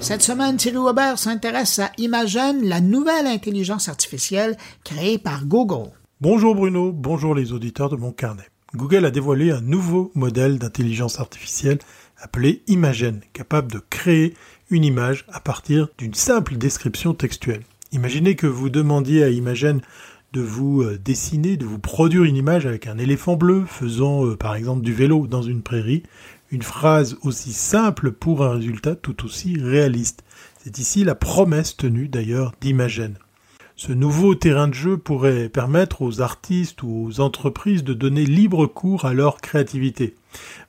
[0.03, 5.91] Cette semaine, Thierry Weber s'intéresse à Imagen, la nouvelle intelligence artificielle créée par Google.
[6.19, 8.43] Bonjour Bruno, bonjour les auditeurs de mon carnet.
[8.75, 11.79] Google a dévoilé un nouveau modèle d'intelligence artificielle
[12.17, 14.33] appelé Imagen, capable de créer
[14.69, 17.63] une image à partir d'une simple description textuelle.
[17.93, 19.79] Imaginez que vous demandiez à Imagen
[20.33, 24.35] de vous euh, dessiner, de vous produire une image avec un éléphant bleu faisant euh,
[24.35, 26.03] par exemple du vélo dans une prairie
[26.53, 30.23] une phrase aussi simple pour un résultat tout aussi réaliste.
[30.63, 33.13] C'est ici la promesse tenue d'ailleurs d'Imagen.
[33.75, 38.67] Ce nouveau terrain de jeu pourrait permettre aux artistes ou aux entreprises de donner libre
[38.67, 40.13] cours à leur créativité.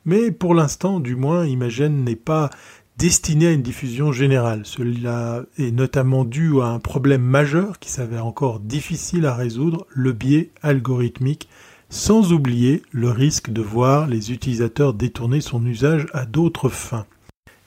[0.07, 2.49] Mais pour l'instant, du moins, Imagen n'est pas
[2.97, 4.63] destiné à une diffusion générale.
[4.65, 10.13] Cela est notamment dû à un problème majeur qui s'avère encore difficile à résoudre, le
[10.13, 11.51] biais algorithmique
[11.95, 17.07] sans oublier le risque de voir les utilisateurs détourner son usage à d'autres fins.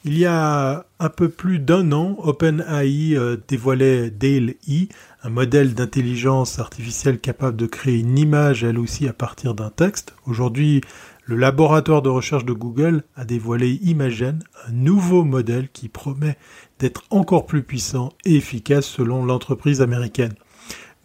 [0.03, 4.89] Il y a un peu plus d'un an, OpenAI euh, dévoilait DALL-E,
[5.23, 10.13] un modèle d'intelligence artificielle capable de créer une image elle aussi à partir d'un texte.
[10.25, 10.81] Aujourd'hui,
[11.23, 16.37] le laboratoire de recherche de Google a dévoilé Imagen, un nouveau modèle qui promet
[16.79, 20.33] d'être encore plus puissant et efficace selon l'entreprise américaine.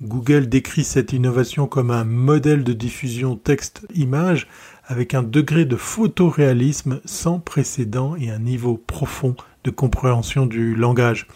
[0.03, 4.49] Google décrit cette innovation comme un modèle de diffusion texte-image
[4.85, 11.29] avec un degré de photoréalisme sans précédent et un niveau profond de compréhension du langage.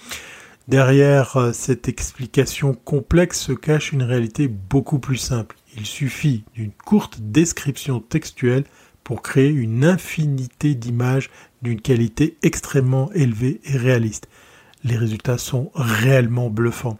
[0.66, 5.54] Derrière euh, cette explication complexe se cache une réalité beaucoup plus simple.
[5.76, 8.64] Il suffit d'une courte description textuelle
[9.04, 11.30] pour créer une infinité d'images
[11.62, 14.26] d'une qualité extrêmement élevée et réaliste.
[14.82, 16.98] Les résultats sont réellement bluffants.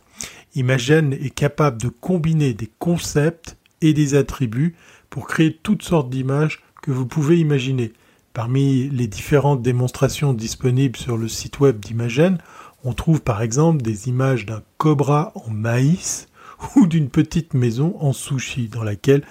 [0.57, 4.75] Imagen est capable de combiner des concepts et des attributs
[5.11, 7.93] pour créer toutes sortes d'images que vous pouvez imaginer.
[8.33, 12.39] Parmi les différentes démonstrations disponibles sur le site web d'Imagen,
[12.85, 16.29] on trouve par exemple des images d'un cobra en maïs
[16.77, 19.25] ou d'une petite maison en sushi dans laquelle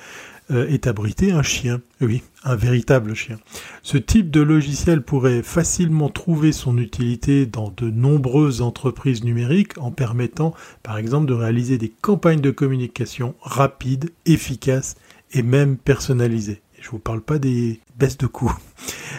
[0.50, 1.82] est abrité un chien.
[2.02, 3.38] Oui, un véritable chien.
[3.82, 9.92] Ce type de logiciel pourrait facilement trouver son utilité dans de nombreuses entreprises numériques en
[9.92, 14.96] permettant par exemple de réaliser des campagnes de communication rapides, efficaces
[15.32, 16.62] et même personnalisées.
[16.80, 18.56] Je ne vous parle pas des baisses de coûts.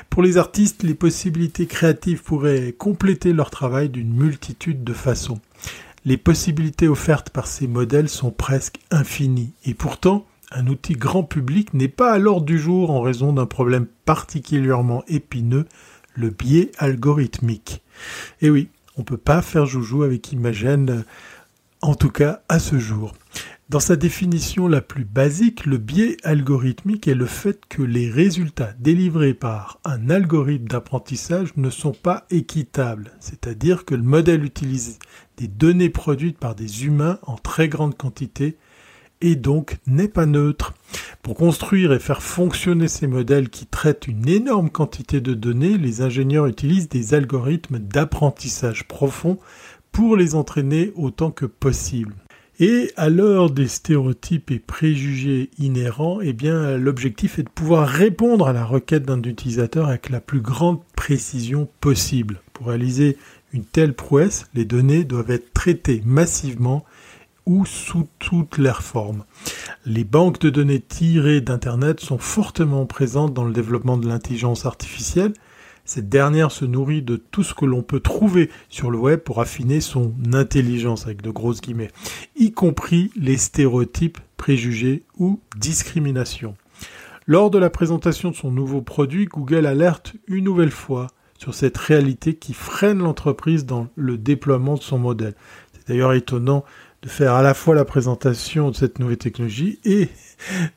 [0.09, 5.41] Pour les artistes, les possibilités créatives pourraient compléter leur travail d'une multitude de façons.
[6.05, 10.25] Les possibilités offertes par ces modèles sont presque infinies et pourtant,
[10.57, 15.05] un outil grand public n'est pas à l'ordre du jour en raison d'un problème particulièrement
[15.07, 15.67] épineux,
[16.15, 17.83] le biais algorithmique.
[18.41, 21.05] Et oui, on ne peut pas faire joujou avec Imagen,
[21.83, 23.13] en tout cas à ce jour.
[23.69, 28.73] Dans sa définition la plus basique, le biais algorithmique est le fait que les résultats
[28.79, 35.01] délivrés par un algorithme d'apprentissage ne sont pas équitables, c'est-à-dire que le modèle utilise
[35.37, 38.57] des données produites par des humains en très grande quantité
[39.21, 40.75] et donc n'est pas neutre.
[41.23, 46.03] Pour construire et faire fonctionner ces modèles qui traitent une énorme quantité de données, les
[46.03, 49.39] ingénieurs utilisent des algorithmes d'apprentissage profond
[49.91, 52.15] pour les entraîner autant que possible.
[52.59, 56.33] Et à l'heure des stéréotypes et préjugés inhérents, eh
[56.79, 61.69] l'objectif est de pouvoir répondre à la requête d'un utilisateur avec la plus grande précision
[61.81, 62.41] possible.
[62.55, 63.19] Pour réaliser
[63.53, 66.85] une telle prouesse, les données doivent être traitées massivement
[67.47, 69.25] ou sous toutes leurs formes.
[69.85, 75.33] Les banques de données tirées d'Internet sont fortement présentes dans le développement de l'intelligence artificielle.
[75.85, 79.41] Cette dernière se nourrit de tout ce que l'on peut trouver sur le web pour
[79.41, 81.93] affiner son intelligence, avec de grosses guillemets,
[82.35, 86.57] y compris les stéréotypes, préjugés ou discriminations.
[87.29, 91.77] Lors de la présentation de son nouveau produit, Google alerte une nouvelle fois sur cette
[91.77, 95.35] réalité qui freine l'entreprise dans le déploiement de son modèle.
[95.73, 96.65] C'est d'ailleurs étonnant
[97.07, 100.09] faire à la fois la présentation de cette nouvelle technologie et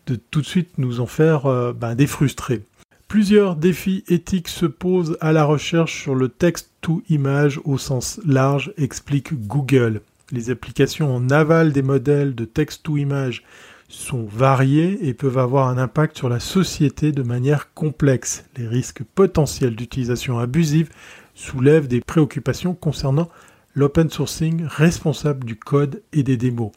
[0.07, 2.63] de tout de suite nous en faire euh, ben, des frustrés.
[3.07, 8.21] Plusieurs défis éthiques se posent à la recherche sur le texte to image au sens
[8.25, 10.01] large, explique Google.
[10.32, 13.43] Les applications en aval des modèles de texte to image
[13.88, 18.45] sont variées et peuvent avoir un impact sur la société de manière complexe.
[18.55, 20.89] Les risques potentiels d'utilisation abusive
[21.34, 23.30] soulèvent des préoccupations concernant
[23.74, 26.72] l'open sourcing responsable du code et des démos.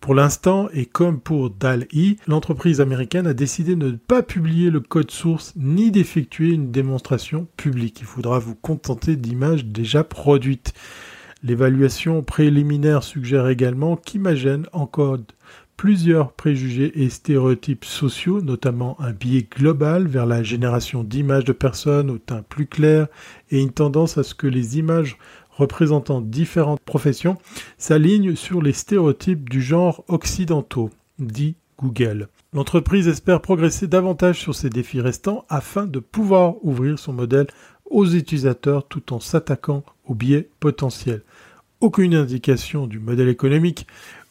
[0.00, 4.80] Pour l'instant, et comme pour DAL-E, l'entreprise américaine a décidé de ne pas publier le
[4.80, 8.00] code source ni d'effectuer une démonstration publique.
[8.00, 10.74] Il faudra vous contenter d'images déjà produites.
[11.44, 15.24] L'évaluation préliminaire suggère également qu'Imagen encode
[15.76, 22.10] plusieurs préjugés et stéréotypes sociaux, notamment un biais global vers la génération d'images de personnes
[22.10, 23.08] au teint plus clair
[23.50, 25.18] et une tendance à ce que les images
[25.52, 27.38] représentant différentes professions
[27.78, 32.28] s'alignent sur les stéréotypes du genre occidentaux, dit Google.
[32.52, 37.46] L'entreprise espère progresser davantage sur ces défis restants afin de pouvoir ouvrir son modèle
[37.90, 41.22] aux utilisateurs tout en s'attaquant aux biais potentiels.
[41.80, 43.86] Aucune indication du modèle économique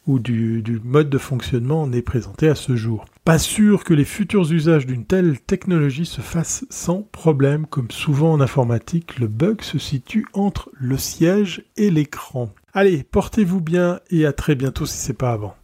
[0.07, 3.05] ou du, mode de fonctionnement n'est présenté à ce jour.
[3.23, 8.33] Pas sûr que les futurs usages d'une telle technologie se fassent sans problème, comme souvent
[8.33, 12.49] en informatique, le bug se situe entre le siège et l'écran.
[12.73, 15.55] Allez, portez-vous bien et à très bientôt si c'est pas avant.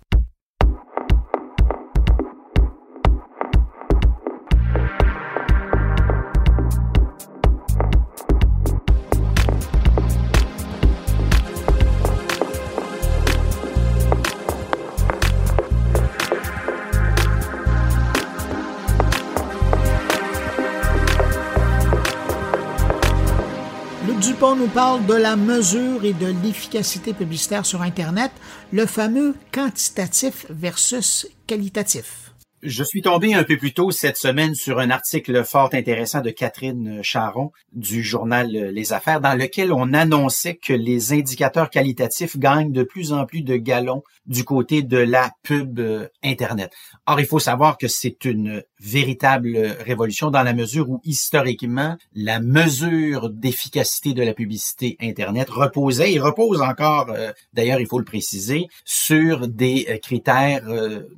[24.48, 28.32] On nous parle de la mesure et de l'efficacité publicitaire sur Internet,
[28.72, 32.26] le fameux quantitatif versus qualitatif.
[32.64, 36.32] Je suis tombé un peu plus tôt cette semaine sur un article fort intéressant de
[36.32, 42.72] Catherine Charon du journal Les Affaires dans lequel on annonçait que les indicateurs qualitatifs gagnent
[42.72, 46.72] de plus en plus de galons du côté de la pub euh, Internet.
[47.05, 52.39] Or, il faut savoir que c'est une véritable révolution dans la mesure où historiquement, la
[52.39, 58.05] mesure d'efficacité de la publicité Internet reposait et repose encore, euh, d'ailleurs, il faut le
[58.05, 60.64] préciser, sur des euh, critères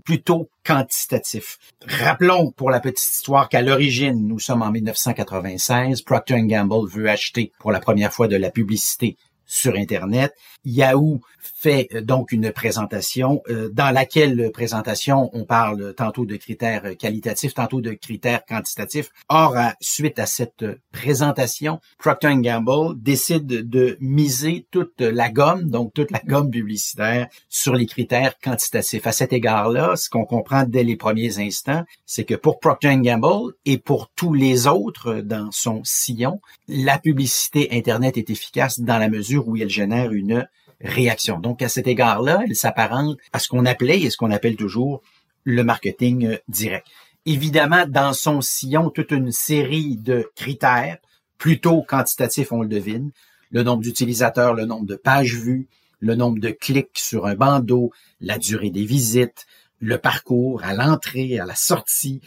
[0.05, 1.57] plutôt quantitatif.
[1.87, 7.51] Rappelons pour la petite histoire qu'à l'origine, nous sommes en 1996, Procter Gamble veut acheter
[7.59, 9.17] pour la première fois de la publicité
[9.49, 10.33] sur Internet.
[10.63, 16.95] Yahoo fait euh, donc une présentation euh, dans laquelle présentation on parle tantôt de critères
[16.97, 19.09] qualitatifs, tantôt de critères quantitatifs.
[19.27, 26.11] Or, suite à cette présentation, Procter Gamble décide de miser toute la gomme, donc toute
[26.11, 29.07] la gomme publicitaire, sur les critères quantitatifs.
[29.07, 33.53] À cet égard-là, ce qu'on comprend dès les premiers instants, c'est que pour Procter Gamble
[33.65, 39.09] et pour tous les autres dans son sillon, la publicité Internet est efficace dans la
[39.09, 40.47] mesure où elle génère une
[40.81, 41.39] réaction.
[41.39, 45.01] Donc, à cet égard-là, elle s'apparente à ce qu'on appelait et ce qu'on appelle toujours
[45.43, 46.87] le marketing direct.
[47.25, 50.97] Évidemment, dans son sillon, toute une série de critères,
[51.37, 53.11] plutôt quantitatifs, on le devine,
[53.51, 55.67] le nombre d'utilisateurs, le nombre de pages vues,
[55.99, 59.45] le nombre de clics sur un bandeau, la durée des visites,
[59.79, 62.21] le parcours à l'entrée, à la sortie,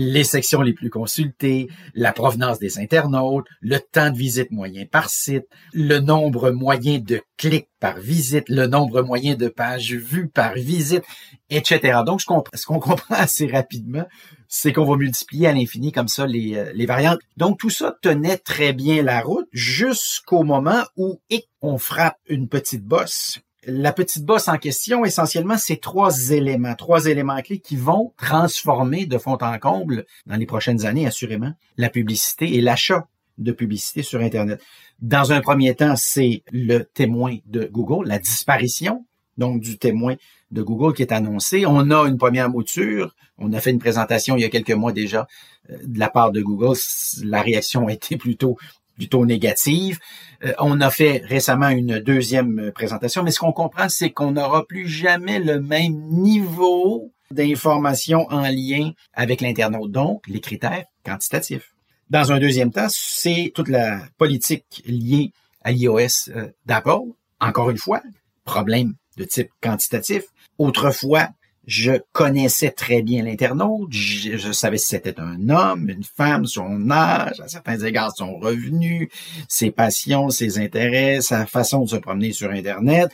[0.00, 5.10] les sections les plus consultées, la provenance des internautes, le temps de visite moyen par
[5.10, 10.54] site, le nombre moyen de clics par visite, le nombre moyen de pages vues par
[10.54, 11.02] visite,
[11.50, 12.02] etc.
[12.06, 12.42] Donc, ce qu'on
[12.78, 14.06] comprend assez rapidement,
[14.46, 17.18] c'est qu'on va multiplier à l'infini comme ça les, euh, les variantes.
[17.36, 21.20] Donc, tout ça tenait très bien la route jusqu'au moment où
[21.60, 27.06] on frappe une petite bosse la petite bosse en question, essentiellement, c'est trois éléments, trois
[27.06, 31.90] éléments clés qui vont transformer de fond en comble, dans les prochaines années, assurément, la
[31.90, 33.06] publicité et l'achat
[33.36, 34.60] de publicité sur Internet.
[35.00, 39.04] Dans un premier temps, c'est le témoin de Google, la disparition
[39.38, 40.16] donc du témoin
[40.50, 41.64] de Google qui est annoncé.
[41.64, 43.14] On a une première mouture.
[43.38, 45.26] On a fait une présentation il y a quelques mois déjà
[45.70, 46.76] euh, de la part de Google.
[47.22, 48.58] La réaction a été plutôt
[48.98, 49.98] plutôt négative.
[50.44, 54.66] Euh, on a fait récemment une deuxième présentation, mais ce qu'on comprend, c'est qu'on n'aura
[54.66, 61.72] plus jamais le même niveau d'information en lien avec l'internaute, donc les critères quantitatifs.
[62.10, 65.32] Dans un deuxième temps, c'est toute la politique liée
[65.62, 67.12] à l'iOS euh, d'Apple.
[67.40, 68.02] Encore une fois,
[68.44, 70.24] problème de type quantitatif.
[70.56, 71.28] Autrefois,
[71.68, 73.92] je connaissais très bien l'internaute.
[73.92, 79.10] Je, savais si c'était un homme, une femme, son âge, à certains égards son revenu,
[79.48, 83.10] ses passions, ses intérêts, sa façon de se promener sur Internet.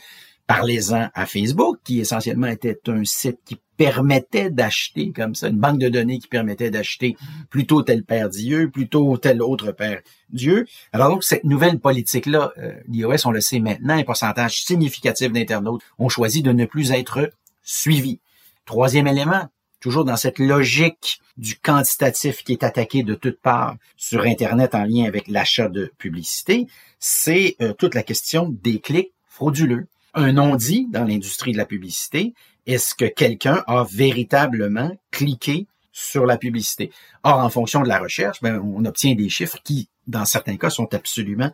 [0.47, 5.79] Parlez-en à Facebook, qui essentiellement était un site qui permettait d'acheter comme ça, une banque
[5.79, 7.17] de données qui permettait d'acheter
[7.49, 9.99] plutôt tel père Dieu, plutôt tel autre père
[10.29, 10.65] Dieu.
[10.93, 15.81] Alors donc, cette nouvelle politique-là, euh, l'iOS, on le sait maintenant, un pourcentage significatif d'internautes
[15.99, 17.31] ont choisi de ne plus être
[17.61, 18.21] suivis.
[18.65, 19.47] Troisième élément,
[19.79, 24.83] toujours dans cette logique du quantitatif qui est attaqué de toutes parts sur Internet en
[24.83, 26.65] lien avec l'achat de publicité,
[26.99, 29.85] c'est euh, toute la question des clics frauduleux.
[30.15, 32.33] Un non-dit dans l'industrie de la publicité,
[32.65, 36.91] est-ce que quelqu'un a véritablement cliqué sur la publicité?
[37.23, 40.71] Or, en fonction de la recherche, ben, on obtient des chiffres qui, dans certains cas,
[40.71, 41.51] sont absolument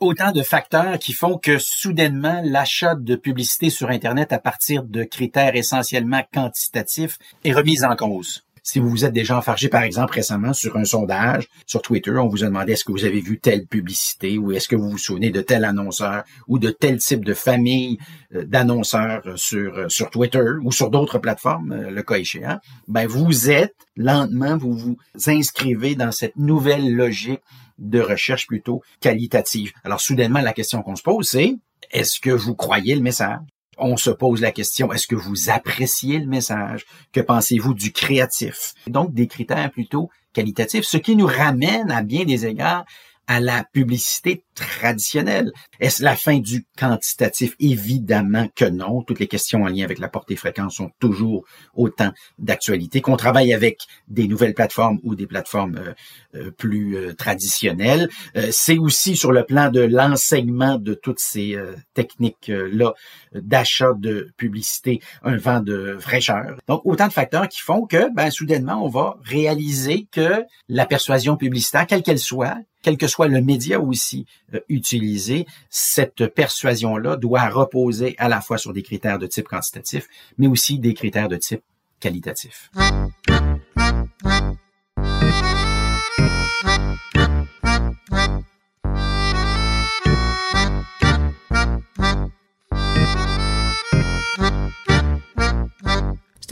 [0.00, 5.04] Autant de facteurs qui font que soudainement l'achat de publicité sur Internet à partir de
[5.04, 8.44] critères essentiellement quantitatifs est remis en cause.
[8.62, 12.28] Si vous vous êtes déjà enfargé, par exemple, récemment sur un sondage sur Twitter, on
[12.28, 14.98] vous a demandé est-ce que vous avez vu telle publicité ou est-ce que vous vous
[14.98, 17.98] souvenez de tel annonceur ou de tel type de famille
[18.34, 23.06] euh, d'annonceurs sur, euh, sur Twitter ou sur d'autres plateformes, euh, le cas échéant, ben
[23.06, 27.40] vous êtes lentement, vous vous inscrivez dans cette nouvelle logique
[27.80, 29.72] de recherche plutôt qualitative.
[29.84, 31.56] Alors, soudainement, la question qu'on se pose, c'est
[31.90, 33.40] est-ce que vous croyez le message?
[33.78, 36.84] On se pose la question, est-ce que vous appréciez le message?
[37.12, 38.74] Que pensez-vous du créatif?
[38.86, 42.84] Donc, des critères plutôt qualitatifs, ce qui nous ramène à bien des égards
[43.30, 45.52] à la publicité traditionnelle.
[45.78, 47.54] Est-ce la fin du quantitatif?
[47.60, 49.02] Évidemment que non.
[49.02, 52.10] Toutes les questions en lien avec la portée fréquence sont toujours autant
[52.40, 53.00] d'actualité.
[53.00, 55.92] Qu'on travaille avec des nouvelles plateformes ou des plateformes euh,
[56.34, 58.08] euh, plus euh, traditionnelles.
[58.50, 61.56] C'est aussi sur le plan de l'enseignement de toutes ces
[61.94, 62.94] techniques-là
[63.32, 66.58] d'achat de publicité un vent de fraîcheur.
[66.66, 71.36] Donc, autant de facteurs qui font que, ben, soudainement, on va réaliser que la persuasion
[71.36, 77.48] publicitaire, quelle qu'elle soit, quel que soit le média aussi euh, utilisé, cette persuasion-là doit
[77.48, 80.08] reposer à la fois sur des critères de type quantitatif,
[80.38, 81.62] mais aussi des critères de type
[82.00, 82.70] qualitatif.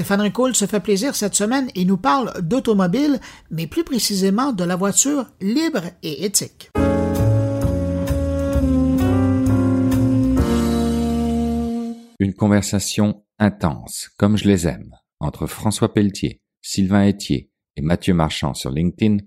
[0.09, 4.65] Stéphane Ricoul se fait plaisir cette semaine et nous parle d'automobile, mais plus précisément de
[4.65, 6.71] la voiture libre et éthique.
[12.19, 18.55] Une conversation intense, comme je les aime, entre François Pelletier, Sylvain Etier et Mathieu Marchand
[18.55, 19.19] sur LinkedIn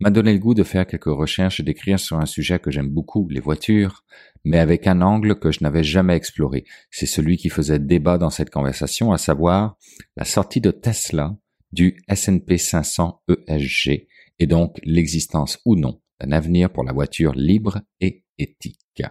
[0.00, 2.88] m'a donné le goût de faire quelques recherches et d'écrire sur un sujet que j'aime
[2.88, 4.04] beaucoup, les voitures,
[4.44, 6.64] mais avec un angle que je n'avais jamais exploré.
[6.90, 9.76] C'est celui qui faisait débat dans cette conversation, à savoir
[10.16, 11.36] la sortie de Tesla
[11.72, 14.06] du S&P 500 ESG
[14.38, 19.02] et donc l'existence ou non d'un avenir pour la voiture libre et éthique.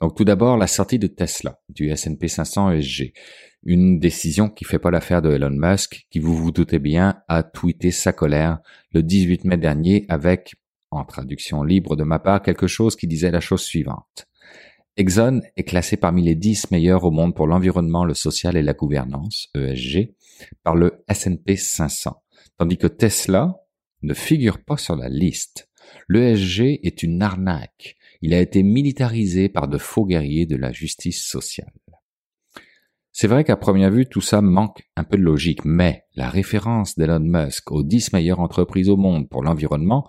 [0.00, 3.12] Donc tout d'abord la sortie de Tesla du S&P 500 ESG,
[3.64, 7.42] une décision qui fait pas l'affaire de Elon Musk, qui vous vous doutez bien a
[7.42, 8.60] tweeté sa colère
[8.92, 10.54] le 18 mai dernier avec,
[10.90, 14.26] en traduction libre de ma part, quelque chose qui disait la chose suivante.
[14.96, 18.72] Exxon est classé parmi les 10 meilleurs au monde pour l'environnement, le social et la
[18.72, 20.14] gouvernance, ESG,
[20.62, 22.22] par le S&P 500,
[22.58, 23.54] tandis que Tesla
[24.02, 25.68] ne figure pas sur la liste.
[26.08, 27.96] L'ESG est une arnaque.
[28.22, 31.72] Il a été militarisé par de faux guerriers de la justice sociale.
[33.12, 36.96] C'est vrai qu'à première vue, tout ça manque un peu de logique, mais la référence
[36.96, 40.08] d'Elon Musk aux 10 meilleures entreprises au monde pour l'environnement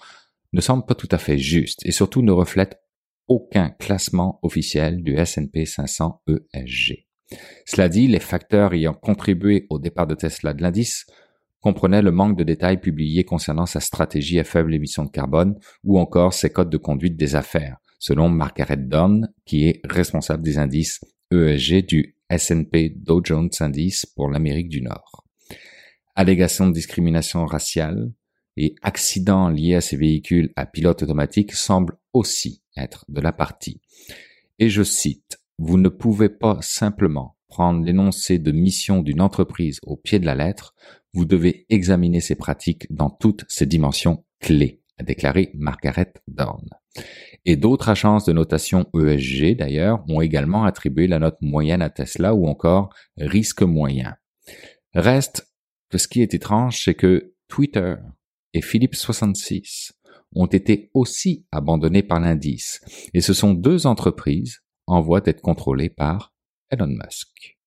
[0.53, 2.79] ne semble pas tout à fait juste et surtout ne reflète
[3.27, 7.07] aucun classement officiel du S&P 500 ESG.
[7.65, 11.05] Cela dit, les facteurs ayant contribué au départ de Tesla de l'indice
[11.61, 15.99] comprenaient le manque de détails publiés concernant sa stratégie à faible émission de carbone ou
[15.99, 20.99] encore ses codes de conduite des affaires, selon Margaret Dunn, qui est responsable des indices
[21.31, 25.23] ESG du S&P Dow Jones Indice pour l'Amérique du Nord.
[26.15, 28.11] Allégations de discrimination raciale
[28.57, 33.79] et accidents liés à ces véhicules à pilote automatique semblent aussi être de la partie.
[34.57, 39.95] Et je cite, Vous ne pouvez pas simplement prendre l'énoncé de mission d'une entreprise au
[39.95, 40.73] pied de la lettre,
[41.13, 46.80] vous devez examiner ses pratiques dans toutes ses dimensions clés, a déclaré Margaret Dorn.
[47.45, 52.35] Et d'autres agences de notation ESG, d'ailleurs, ont également attribué la note moyenne à Tesla
[52.35, 54.15] ou encore risque moyen.
[54.93, 55.47] Reste
[55.89, 57.95] que ce qui est étrange, c'est que Twitter
[58.53, 59.93] et Philips 66
[60.33, 62.81] ont été aussi abandonnés par l'indice,
[63.13, 66.33] et ce sont deux entreprises en voie d'être contrôlées par
[66.69, 67.57] Elon Musk.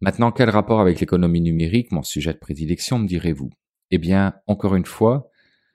[0.00, 3.50] Maintenant, quel rapport avec l'économie numérique, mon sujet de prédilection, me direz-vous?
[3.90, 5.30] Eh bien, encore une fois,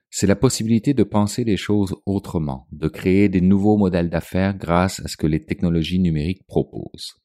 [0.10, 5.00] c'est la possibilité de penser les choses autrement, de créer des nouveaux modèles d'affaires grâce
[5.02, 7.16] à ce que les technologies numériques proposent.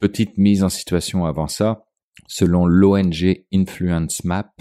[0.00, 1.84] Petite mise en situation avant ça,
[2.26, 4.52] selon l'ONG Influence Map,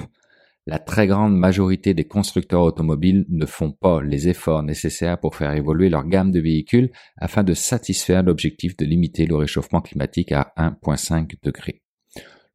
[0.67, 5.53] la très grande majorité des constructeurs automobiles ne font pas les efforts nécessaires pour faire
[5.53, 10.53] évoluer leur gamme de véhicules afin de satisfaire l'objectif de limiter le réchauffement climatique à
[10.57, 11.81] 1,5 degré.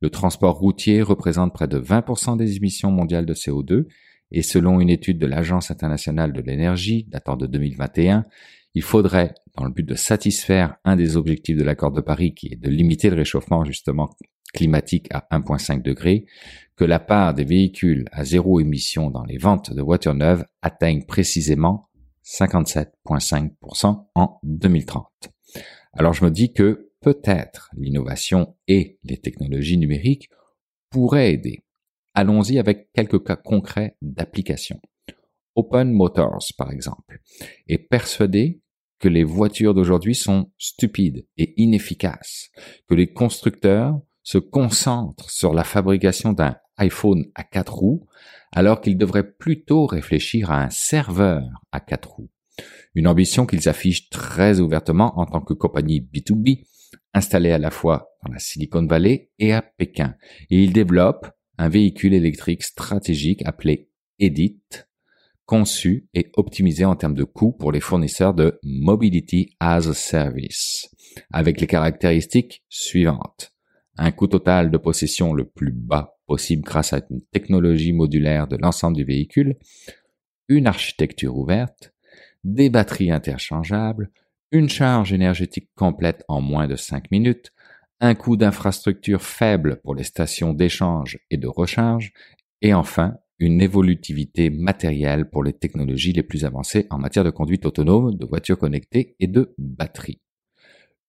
[0.01, 3.87] Le transport routier représente près de 20% des émissions mondiales de CO2
[4.32, 8.24] et selon une étude de l'Agence internationale de l'énergie datant de 2021,
[8.74, 12.48] il faudrait, dans le but de satisfaire un des objectifs de l'accord de Paris qui
[12.52, 14.10] est de limiter le réchauffement justement
[14.52, 16.26] climatique à 1,5 degré,
[16.76, 21.04] que la part des véhicules à zéro émission dans les ventes de voitures neuves atteigne
[21.04, 21.88] précisément
[22.24, 25.06] 57,5% en 2030.
[25.92, 30.28] Alors je me dis que peut-être l'innovation et les technologies numériques
[30.90, 31.65] pourraient aider.
[32.18, 34.80] Allons-y avec quelques cas concrets d'application.
[35.54, 37.20] Open Motors, par exemple,
[37.68, 38.62] est persuadé
[38.98, 42.48] que les voitures d'aujourd'hui sont stupides et inefficaces,
[42.88, 48.06] que les constructeurs se concentrent sur la fabrication d'un iPhone à quatre roues,
[48.52, 52.30] alors qu'ils devraient plutôt réfléchir à un serveur à quatre roues.
[52.94, 56.64] Une ambition qu'ils affichent très ouvertement en tant que compagnie B2B,
[57.12, 60.14] installée à la fois dans la Silicon Valley et à Pékin.
[60.48, 63.88] Et ils développent un véhicule électrique stratégique appelé
[64.18, 64.86] EDIT,
[65.46, 70.88] conçu et optimisé en termes de coûts pour les fournisseurs de Mobility as a Service,
[71.32, 73.54] avec les caractéristiques suivantes.
[73.96, 78.57] Un coût total de possession le plus bas possible grâce à une technologie modulaire de
[78.57, 79.57] l'ensemble du véhicule,
[80.48, 81.94] une architecture ouverte,
[82.44, 84.11] des batteries interchangeables,
[84.50, 87.52] une charge énergétique complète en moins de 5 minutes,
[88.01, 92.12] un coût d'infrastructure faible pour les stations d'échange et de recharge,
[92.62, 97.66] et enfin une évolutivité matérielle pour les technologies les plus avancées en matière de conduite
[97.66, 100.20] autonome, de voitures connectées et de batteries.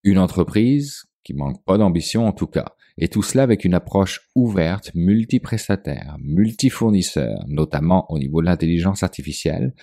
[0.03, 4.21] Une entreprise qui manque pas d'ambition en tout cas, et tout cela avec une approche
[4.35, 9.73] ouverte, multiprestataire, multifournisseur, notamment au niveau de l'intelligence artificielle,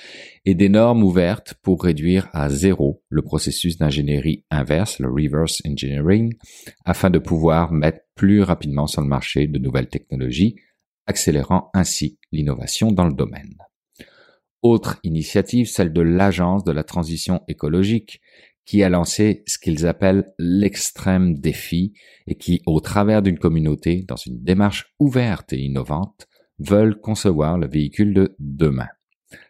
[0.44, 6.34] et des normes ouvertes pour réduire à zéro le processus d'ingénierie inverse, le reverse engineering,
[6.84, 10.56] afin de pouvoir mettre plus rapidement sur le marché de nouvelles technologies,
[11.06, 13.56] accélérant ainsi l'innovation dans le domaine.
[14.62, 18.22] Autre initiative, celle de l'Agence de la transition écologique,
[18.64, 21.92] qui a lancé ce qu'ils appellent l'extrême défi
[22.26, 26.26] et qui, au travers d'une communauté, dans une démarche ouverte et innovante,
[26.58, 28.88] veulent concevoir le véhicule de demain.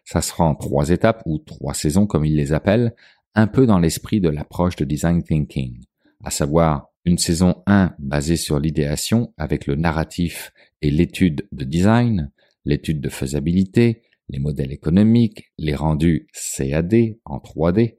[0.03, 2.95] Ça sera en trois étapes ou trois saisons comme ils les appellent,
[3.35, 5.81] un peu dans l'esprit de l'approche de design thinking,
[6.23, 10.51] à savoir une saison 1 basée sur l'idéation avec le narratif
[10.81, 12.31] et l'étude de design,
[12.65, 17.97] l'étude de faisabilité, les modèles économiques, les rendus CAD en 3D,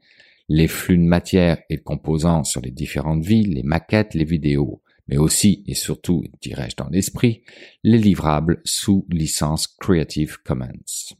[0.49, 4.83] les flux de matière et de composants sur les différentes villes, les maquettes, les vidéos,
[5.09, 7.43] mais aussi et surtout, dirais-je dans l'esprit,
[7.83, 11.15] les livrables sous licence Creative Commons.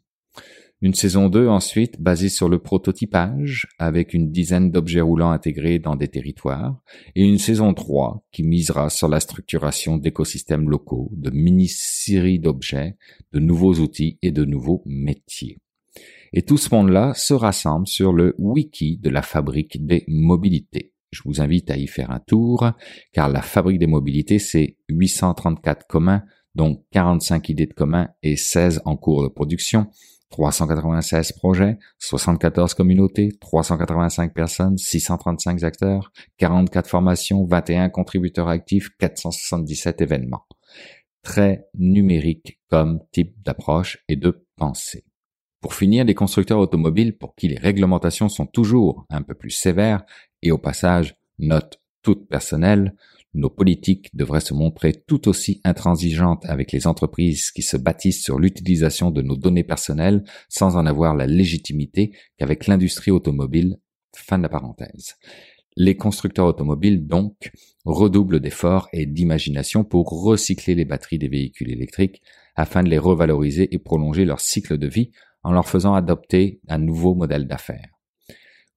[0.83, 5.97] Une saison 2 ensuite basée sur le prototypage avec une dizaine d'objets roulants intégrés dans
[5.97, 6.83] des territoires
[7.15, 12.97] et une saison 3 qui misera sur la structuration d'écosystèmes locaux, de mini-séries d'objets,
[13.33, 15.59] de nouveaux outils et de nouveaux métiers.
[16.33, 20.93] Et tout ce monde-là se rassemble sur le wiki de la fabrique des mobilités.
[21.13, 22.73] Je vous invite à y faire un tour,
[23.13, 26.23] car la fabrique des mobilités, c'est 834 communs,
[26.55, 29.87] dont 45 idées de communs et 16 en cours de production,
[30.31, 40.45] 396 projets, 74 communautés, 385 personnes, 635 acteurs, 44 formations, 21 contributeurs actifs, 477 événements.
[41.23, 45.06] Très numérique comme type d'approche et de pensée.
[45.67, 50.05] Pour finir, des constructeurs automobiles pour qui les réglementations sont toujours un peu plus sévères
[50.41, 52.95] et au passage, note toute personnelle,
[53.35, 58.39] nos politiques devraient se montrer tout aussi intransigeantes avec les entreprises qui se bâtissent sur
[58.39, 63.79] l'utilisation de nos données personnelles sans en avoir la légitimité qu'avec l'industrie automobile.
[64.15, 65.17] Fin de la parenthèse.
[65.77, 67.51] Les constructeurs automobiles, donc,
[67.85, 72.23] redoublent d'efforts et d'imagination pour recycler les batteries des véhicules électriques
[72.55, 75.11] afin de les revaloriser et prolonger leur cycle de vie
[75.47, 77.89] en leur faisant adopter un nouveau modèle d'affaires.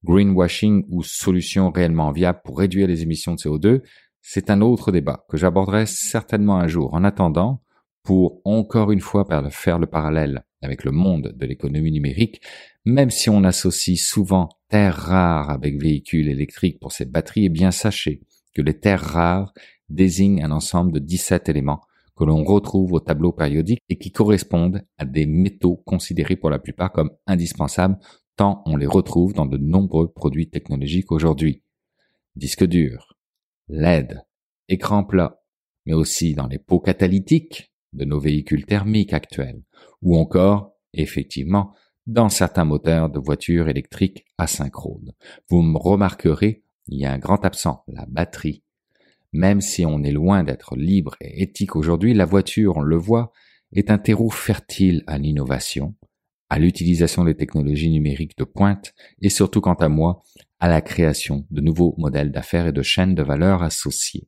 [0.04, 3.82] Greenwashing ou solution réellement viable pour réduire les émissions de CO2,
[4.22, 6.94] c'est un autre débat que j'aborderai certainement un jour.
[6.94, 7.64] En attendant,
[8.04, 12.40] pour encore une fois faire le parallèle avec le monde de l'économie numérique,
[12.86, 17.72] même si on associe souvent terres rares avec véhicules électriques pour ces batteries, eh bien
[17.72, 18.22] sachez
[18.54, 19.54] que les terres rares
[19.90, 21.82] désignent un ensemble de 17 éléments
[22.20, 26.60] que l'on retrouve au tableau périodique et qui correspondent à des métaux considérés pour la
[26.60, 27.98] plupart comme indispensables
[28.36, 31.64] tant on les retrouve dans de nombreux produits technologiques aujourd'hui.
[32.36, 33.16] Disque dur,
[33.70, 34.22] LED,
[34.68, 35.42] écran plat,
[35.86, 39.64] mais aussi dans les pots catalytiques de nos véhicules thermiques actuels,
[40.02, 41.74] ou encore, effectivement,
[42.06, 45.14] dans certains moteurs de voitures électriques asynchrones.
[45.50, 48.64] Vous me remarquerez, il y a un grand absent, la batterie.
[49.32, 53.32] Même si on est loin d'être libre et éthique aujourd'hui, la voiture, on le voit,
[53.74, 55.96] est un terreau fertile à l'innovation,
[56.50, 60.24] à l'utilisation des technologies numériques de pointe et surtout quant à moi,
[60.60, 64.28] à la création de nouveaux modèles d'affaires et de chaînes de valeur associées.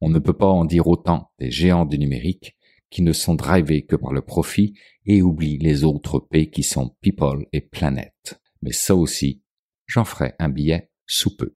[0.00, 2.56] On ne peut pas en dire autant des géants du numérique
[2.90, 4.74] qui ne sont drivés que par le profit
[5.06, 8.40] et oublient les autres P qui sont people et planète.
[8.62, 9.42] Mais ça aussi,
[9.86, 11.52] j'en ferai un billet sous peu.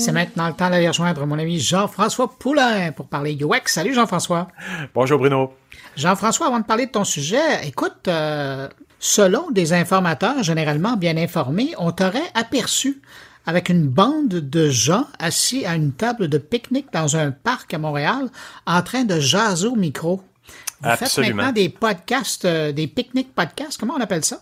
[0.00, 3.66] C'est maintenant le temps d'aller rejoindre mon ami Jean-François Poulain pour parler UX.
[3.66, 4.48] Salut Jean-François.
[4.94, 5.52] Bonjour Bruno.
[5.94, 8.66] Jean-François, avant de parler de ton sujet, écoute, euh,
[8.98, 13.02] selon des informateurs généralement bien informés, on t'aurait aperçu
[13.44, 17.78] avec une bande de gens assis à une table de pique-nique dans un parc à
[17.78, 18.30] Montréal
[18.66, 20.22] en train de jaser au micro.
[20.80, 24.40] Vous faites maintenant des podcasts, euh, des pique-niques podcasts, comment on appelle ça?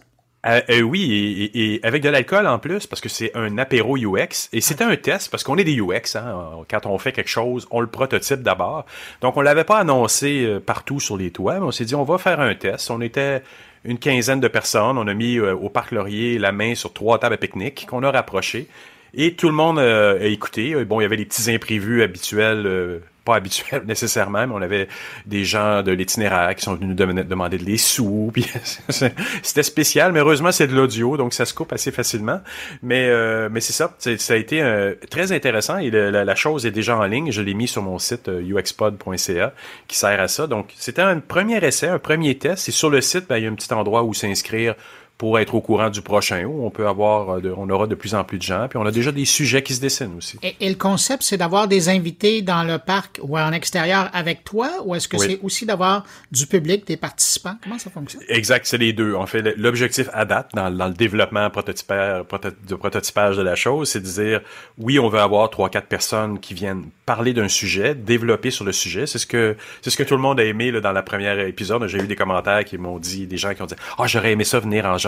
[0.48, 4.48] Euh, euh, oui, et, avec de l'alcool en plus, parce que c'est un apéro UX.
[4.52, 6.16] Et c'était un test, parce qu'on est des UX.
[6.16, 8.86] Hein, quand on fait quelque chose, on le prototype d'abord.
[9.20, 12.04] Donc, on l'avait pas annoncé euh, partout sur les toits, mais on s'est dit, on
[12.04, 12.90] va faire un test.
[12.90, 13.42] On était
[13.84, 14.96] une quinzaine de personnes.
[14.96, 18.10] On a mis au Parc Laurier la main sur trois tables à pique-nique qu'on a
[18.10, 18.68] rapprochées.
[19.14, 20.84] Et tout le monde a écouté.
[20.84, 23.00] Bon, il y avait les petits imprévus habituels
[23.36, 24.88] habituel nécessairement, mais on avait
[25.26, 28.30] des gens de l'itinéraire qui sont venus nous demander de les sous.
[28.34, 28.46] Puis
[29.42, 32.40] c'était spécial, mais heureusement c'est de l'audio, donc ça se coupe assez facilement.
[32.82, 36.70] Mais euh, mais c'est ça, ça a été euh, très intéressant et la, chose est
[36.70, 37.32] déjà en ligne.
[37.32, 39.52] Je l'ai mis sur mon site uxpod.ca
[39.88, 40.46] qui sert à ça.
[40.46, 42.68] Donc c'était un premier essai, un premier test.
[42.68, 44.74] Et sur le site, ben, il y a un petit endroit où s'inscrire
[45.18, 48.14] pour être au courant du prochain où on peut avoir, euh, on aura de plus
[48.14, 50.38] en plus de gens, puis on a déjà des sujets qui se dessinent aussi.
[50.42, 54.70] Et, le concept, c'est d'avoir des invités dans le parc ou en extérieur avec toi,
[54.84, 57.56] ou est-ce que c'est aussi d'avoir du public, des participants?
[57.64, 58.22] Comment ça fonctionne?
[58.28, 59.14] Exact, c'est les deux.
[59.14, 62.24] En fait, l'objectif à date, dans, le développement prototypage,
[62.68, 64.40] de prototypage de la chose, c'est de dire,
[64.78, 68.72] oui, on veut avoir trois, quatre personnes qui viennent parler d'un sujet, développer sur le
[68.72, 69.06] sujet.
[69.06, 71.40] C'est ce que, c'est ce que tout le monde a aimé là, dans la première
[71.40, 71.84] épisode.
[71.88, 74.32] J'ai eu des commentaires qui m'ont dit, des gens qui ont dit, ah, oh, j'aurais
[74.32, 74.98] aimé ça venir en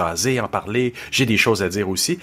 [1.11, 2.19] J'ai des choses à dire aussi.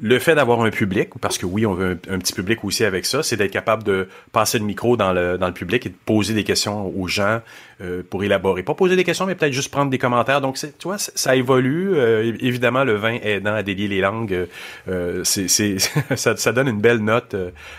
[0.00, 3.06] Le fait d'avoir un public, parce que oui, on veut un, petit public aussi avec
[3.06, 5.94] ça, c'est d'être capable de passer le micro dans le, dans le public et de
[6.04, 7.40] poser des questions aux gens
[7.80, 8.62] euh, pour élaborer.
[8.62, 10.40] Pas poser des questions, mais peut-être juste prendre des commentaires.
[10.40, 11.94] Donc, tu vois, ça évolue.
[11.94, 14.46] Euh, évidemment, le vin aidant à délier les langues,
[14.88, 15.48] euh, c'est,
[16.16, 17.36] ça, donne une belle note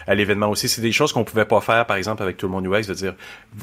[0.08, 0.70] à l'événement aussi.
[0.70, 2.94] C'est des choses qu'on pouvait pas faire, par exemple, avec tout le monde UX, de
[2.94, 3.14] dire,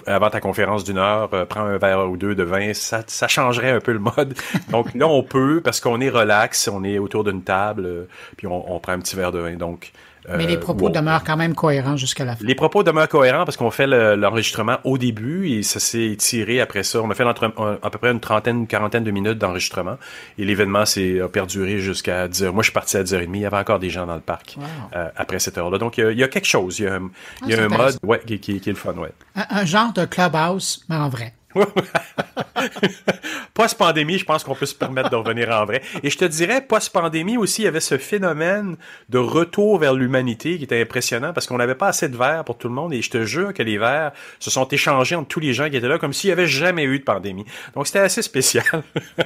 [0.07, 3.71] avant ta conférence d'une heure, prends un verre ou deux de vin, ça, ça changerait
[3.71, 4.35] un peu le mode.
[4.71, 8.09] Donc là, on peut, parce qu'on est relax, on est autour d'une table,
[8.47, 9.55] on, prend un petit verre de vin.
[9.55, 9.93] Donc,
[10.29, 12.45] mais les euh, propos demeurent quand même cohérents jusqu'à la fin.
[12.45, 16.83] Les propos demeurent cohérents parce qu'on fait l'enregistrement au début et ça s'est tiré après
[16.83, 17.01] ça.
[17.03, 19.99] On a fait à peu près une trentaine, une quarantaine de minutes d'enregistrement
[20.39, 22.55] et l'événement s'est perduré jusqu'à 10 heures.
[22.55, 23.31] Moi, je suis parti à 10h30.
[23.35, 24.57] Il y avait encore des gens dans le parc
[24.95, 25.79] euh, après cette heure-là.
[25.79, 26.79] Donc, il y, a, quelque chose.
[26.79, 27.11] Il y a, un,
[27.43, 28.95] ah, mode ouais, qui, qui, est le fun.
[28.95, 29.13] Ouais.
[29.35, 31.35] un genre de clubhouse, mais en vrai.
[33.55, 35.83] post-pandémie, je pense qu'on peut se permettre de revenir en vrai.
[36.03, 38.77] Et je te dirais, post-pandémie aussi, il y avait ce phénomène
[39.09, 42.59] de retour vers l'humanité qui était impressionnant parce qu'on n'avait pas assez de verres pour
[42.59, 45.41] tout le monde et je te jure que les verres se sont échangés entre tous
[45.41, 47.45] les gens qui étaient là comme s'il n'y avait jamais eu de pandémie.
[47.75, 48.65] Donc c'était assez spécial.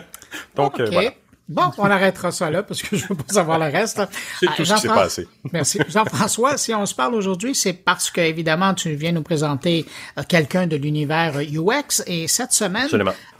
[0.55, 1.13] Donc euh, voilà.
[1.49, 4.03] Bon, on arrêtera ça là parce que je veux pas savoir le reste.
[4.41, 5.29] C'est tout ce qui s'est passé.
[5.53, 5.79] Merci.
[5.89, 9.87] Jean-François, si on se parle aujourd'hui, c'est parce que, évidemment, tu viens nous présenter
[10.19, 12.89] euh, quelqu'un de l'univers UX et cette semaine,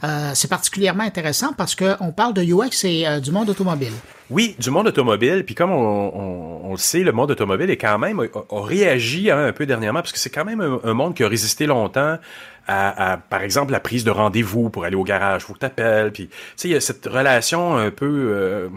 [0.03, 3.93] euh, c'est particulièrement intéressant parce qu'on parle de UX et euh, du monde automobile.
[4.29, 5.43] Oui, du monde automobile.
[5.45, 9.53] Puis comme on, le sait, le monde automobile est quand même a, réagi hein, un
[9.53, 12.17] peu dernièrement parce que c'est quand même un, monde qui a résisté longtemps
[12.67, 16.11] à, par exemple, la prise de rendez-vous pour aller au garage, faut que t'appelles.
[16.11, 18.69] Puis, tu sais, il y a cette relation un peu, euh,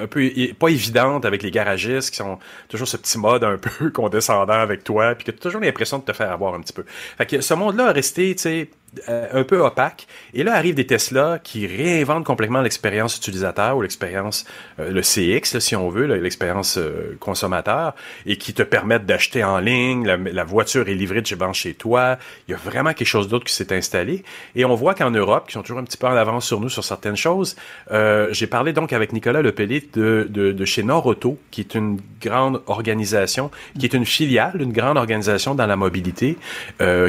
[0.00, 2.38] un peu pas évidente avec les garagistes qui sont
[2.68, 6.04] toujours ce petit mode un peu condescendant avec toi, puis que as toujours l'impression de
[6.04, 6.84] te faire avoir un petit peu.
[7.18, 8.70] Fait que ce monde-là a resté, tu sais,
[9.08, 10.06] un peu opaque.
[10.32, 14.44] Et là arrivent des Tesla qui réinventent complètement l'expérience utilisateur ou l'expérience,
[14.78, 17.94] euh, le CX, si on veut, l'expérience euh, consommateur,
[18.26, 22.18] et qui te permettent d'acheter en ligne, la, voiture est livrée devant chez toi.
[22.46, 24.24] Il y a vraiment quelque chose d'autre qui s'est installé.
[24.54, 26.68] Et on voit qu'en Europe, qui sont toujours un petit peu en avance sur nous
[26.68, 27.56] sur certaines choses,
[27.90, 32.62] j'ai parlé donc avec Nicolas Lepellet de, de, de chez Norauto, qui est une grande
[32.66, 36.36] organisation, qui est une filiale, une grande organisation dans la mobilité,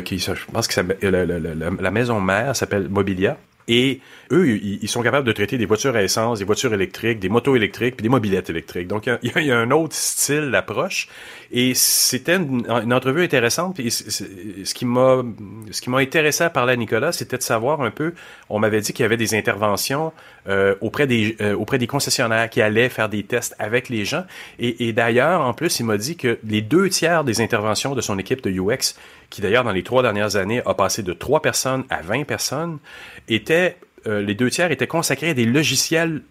[0.06, 3.38] qui, je pense que ça, la maison mère s'appelle Mobilia.
[3.68, 4.00] Et
[4.32, 7.56] eux, ils sont capables de traiter des voitures à essence, des voitures électriques, des motos
[7.56, 8.88] électriques, puis des mobilettes électriques.
[8.88, 11.08] Donc, il y, a un autre style d'approche.
[11.52, 13.76] Et c'était une, entrevue intéressante.
[13.76, 15.24] Puis ce qui m'a,
[15.72, 18.14] ce qui m'a intéressé à parler à Nicolas, c'était de savoir un peu.
[18.50, 20.12] On m'avait dit qu'il y avait des interventions
[20.48, 24.26] euh, auprès des euh, auprès des concessionnaires qui allaient faire des tests avec les gens.
[24.60, 28.02] Et, et d'ailleurs, en plus, il m'a dit que les deux tiers des interventions de
[28.02, 28.96] son équipe de UX,
[29.30, 32.80] qui d'ailleurs dans les trois dernières années a passé de trois personnes à 20 personnes,
[33.28, 36.22] étaient euh, les deux tiers étaient consacrés à des logiciels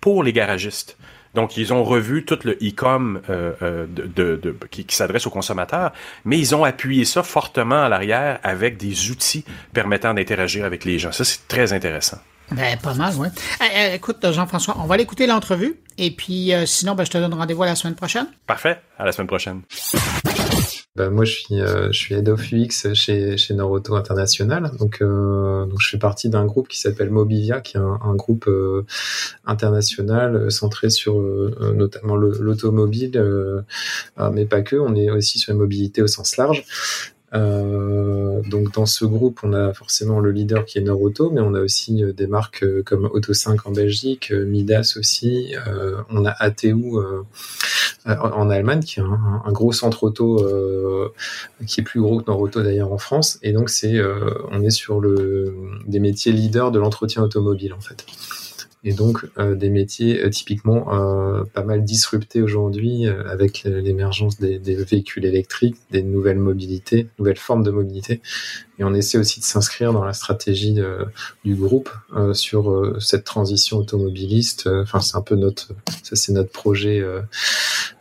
[0.00, 0.96] pour les garagistes.
[1.34, 5.92] Donc, ils ont revu tout le e-com euh, euh, de, qui, s'adresse aux consommateurs,
[6.24, 10.98] mais ils ont appuyé ça fortement à l'arrière avec des outils permettant d'interagir avec les
[11.00, 11.10] gens.
[11.10, 12.18] Ça, c'est très intéressant.
[12.52, 13.28] Ben, pas mal, oui.
[13.92, 15.76] écoute, Jean-François, on va aller écouter l'entrevue.
[15.98, 18.26] Et puis, sinon, ben, je te donne rendez-vous à la semaine prochaine.
[18.46, 18.78] Parfait.
[18.98, 19.62] À la semaine prochaine.
[20.96, 24.70] Bah, moi, je suis, euh, je suis head of UX chez, chez Noroto International.
[24.78, 28.14] Donc, euh, donc, je fais partie d'un groupe qui s'appelle Mobivia, qui est un, un
[28.14, 28.86] groupe euh,
[29.44, 33.64] international euh, centré sur notamment l'automobile,
[34.32, 34.76] mais pas que.
[34.76, 36.64] On est aussi sur la mobilité au sens large.
[37.34, 41.54] Euh, donc dans ce groupe, on a forcément le leader qui est Norauto, mais on
[41.54, 45.54] a aussi euh, des marques euh, comme Auto5 en Belgique, Midas aussi.
[46.10, 46.74] on a ATU
[48.06, 50.44] en Allemagne, qui est un, gros centre auto
[51.66, 53.38] qui est plus gros que Norauto d'ailleurs en France.
[53.42, 54.00] Et donc c'est,
[54.50, 55.54] on est sur le
[55.86, 58.04] des métiers leaders de l'entretien automobile en fait.
[58.84, 60.84] Et donc des métiers typiquement
[61.54, 67.62] pas mal disruptés aujourd'hui avec l'émergence des, des, véhicules électriques, des nouvelles mobilités, nouvelles formes
[67.62, 68.20] de mobilité.
[68.78, 70.76] Et on essaie aussi de s'inscrire dans la stratégie
[71.44, 71.90] du groupe
[72.32, 74.66] sur cette transition automobiliste.
[74.66, 75.68] Enfin, c'est un peu notre,
[76.02, 77.02] ça c'est notre projet,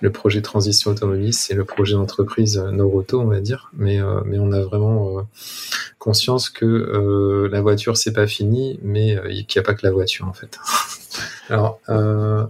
[0.01, 3.69] le projet transition automobiliste, c'est le projet d'entreprise Noroto, on va dire.
[3.73, 5.25] Mais mais on a vraiment
[6.03, 9.85] conscience que euh, la voiture c'est pas fini, mais euh, qu'il n'y a pas que
[9.85, 10.59] la voiture en fait.
[11.49, 12.45] Alors, euh,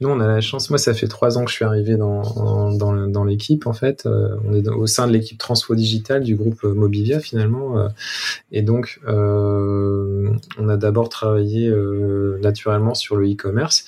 [0.00, 0.70] nous, on a la chance.
[0.70, 4.06] Moi, ça fait trois ans que je suis arrivé dans, dans, l'équipe, en fait.
[4.06, 7.78] Euh, on est au sein de l'équipe Transfo Digital du groupe Mobivia, finalement.
[7.78, 7.88] Euh,
[8.52, 11.72] et donc, euh, on a d'abord travaillé
[12.42, 13.84] naturellement sur le e-commerce,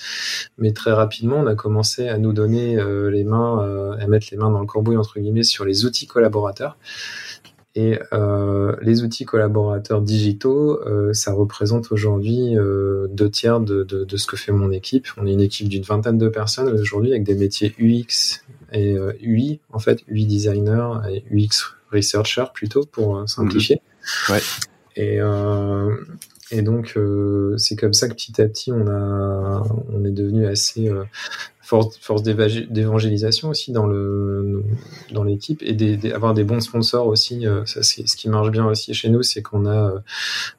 [0.58, 2.76] mais très rapidement, on a commencé à nous donner
[3.10, 6.76] les mains, à mettre les mains dans le cambouis, entre guillemets, sur les outils collaborateurs.
[7.78, 14.04] Et euh, les outils collaborateurs digitaux, euh, ça représente aujourd'hui euh, deux tiers de, de,
[14.04, 15.08] de, ce que fait mon équipe.
[15.18, 18.40] On est une équipe d'une vingtaine de personnes aujourd'hui avec des métiers UX
[18.72, 23.82] et UI, en fait, UI designer et UX researcher plutôt pour simplifier.
[24.30, 24.34] Mhm.
[24.34, 24.42] Ouais.
[24.96, 25.18] Et,
[26.56, 26.98] et donc
[27.58, 29.62] c'est comme ça que petit à petit on a
[29.92, 30.90] on est devenu assez
[31.66, 34.62] force, force d'évangélisation aussi dans le
[35.10, 37.44] dans l'équipe et des, avoir des bons sponsors aussi.
[37.44, 39.98] Euh, ça, c'est ce qui marche bien aussi chez nous, c'est qu'on a euh,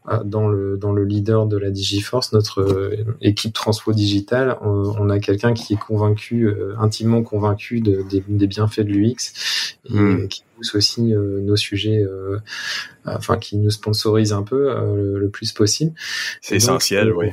[0.09, 5.19] euh, dans le dans le leader de la DigiForce, notre équipe transfo digital, on, a
[5.19, 9.15] quelqu'un qui est convaincu, intimement convaincu de, des, bienfaits de l'UX
[9.85, 10.27] et hmm.
[10.27, 12.05] qui pousse aussi nos sujets,
[13.05, 15.93] enfin qui nous sponsorise un peu le, plus possible.
[16.41, 17.27] C'est essentiel, oui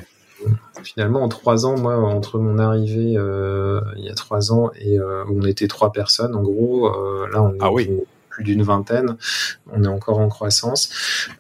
[0.84, 4.98] finalement, en trois ans, moi, entre mon arrivée euh, il y a trois ans et
[4.98, 7.90] euh, où on était trois personnes, en gros, euh, là, on ah oui
[8.34, 9.16] plus d'une vingtaine.
[9.72, 10.90] On est encore en croissance.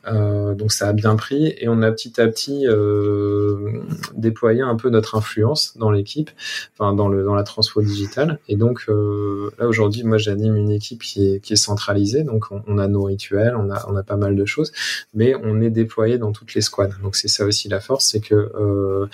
[0.06, 3.80] Euh, donc ça a bien pris et on a petit à petit euh,
[4.14, 6.30] déployé un peu notre influence dans l'équipe,
[6.72, 8.38] enfin dans, le, dans la transfo digitale.
[8.48, 12.24] Et donc euh, là aujourd'hui, moi j'anime une équipe qui est, centralisée.
[12.24, 14.72] Donc on, a nos rituels, on a, on a pas mal de choses,
[15.14, 16.98] mais on est déployé dans toutes les squads.
[17.02, 19.08] Donc c'est ça aussi la force, c'est que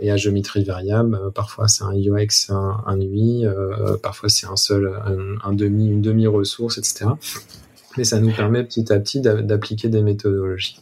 [0.00, 3.46] et à géométrie variable, parfois c'est un UX, un, un UI,
[4.02, 6.91] parfois c'est un seul, un, un demi, une demi ressource, etc.
[7.96, 10.80] Mais ça nous permet petit à petit d'appliquer des méthodologies.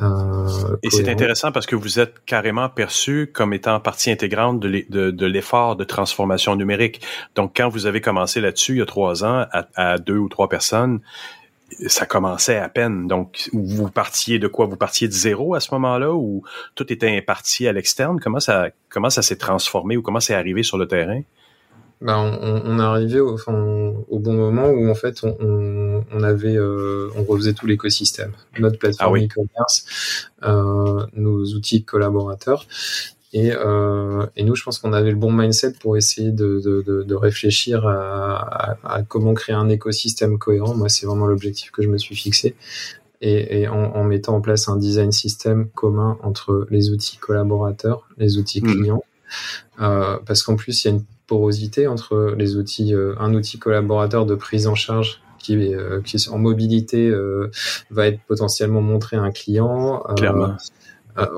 [0.00, 5.26] Euh, et c'est intéressant parce que vous êtes carrément perçu comme étant partie intégrante de
[5.26, 7.02] l'effort de, transformation numérique.
[7.34, 10.48] Donc, quand vous avez commencé là-dessus il y a trois ans à, deux ou trois
[10.48, 11.00] personnes,
[11.86, 13.06] ça commençait à peine.
[13.06, 14.66] Donc, vous partiez de quoi?
[14.66, 16.42] Vous partiez de zéro à ce moment-là ou
[16.74, 18.18] tout était imparti à l'externe?
[18.20, 21.22] Comment ça comment ça s'est transformé ou comment c'est arrivé sur le terrain?
[22.02, 26.56] Bah, on, on, est arrivé au, au, bon moment où en fait on, on avait
[26.56, 32.66] euh, on refaisait tout l'écosystème, notre plateforme ah e-commerce, euh, nos outils collaborateurs.
[33.34, 36.82] Et, euh, et, nous, je pense qu'on avait le bon mindset pour essayer de, de,
[36.82, 40.74] de, de réfléchir à, à, à, comment créer un écosystème cohérent.
[40.74, 42.56] Moi, c'est vraiment l'objectif que je me suis fixé.
[43.22, 48.06] Et, et en, en, mettant en place un design système commun entre les outils collaborateurs,
[48.18, 48.74] les outils mmh.
[48.74, 49.04] clients.
[49.78, 54.26] Parce qu'en plus, il y a une porosité entre les outils, euh, un outil collaborateur
[54.26, 57.50] de prise en charge qui, euh, qui en mobilité euh,
[57.90, 60.02] va être potentiellement montré à un client.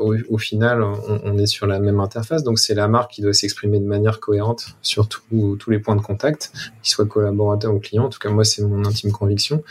[0.00, 3.22] Au, au, final, on, on, est sur la même interface, donc c'est la marque qui
[3.22, 7.80] doit s'exprimer de manière cohérente sur tous les points de contact, qu'ils soient collaborateurs ou
[7.80, 8.04] clients.
[8.04, 9.64] En tout cas, moi, c'est mon intime conviction.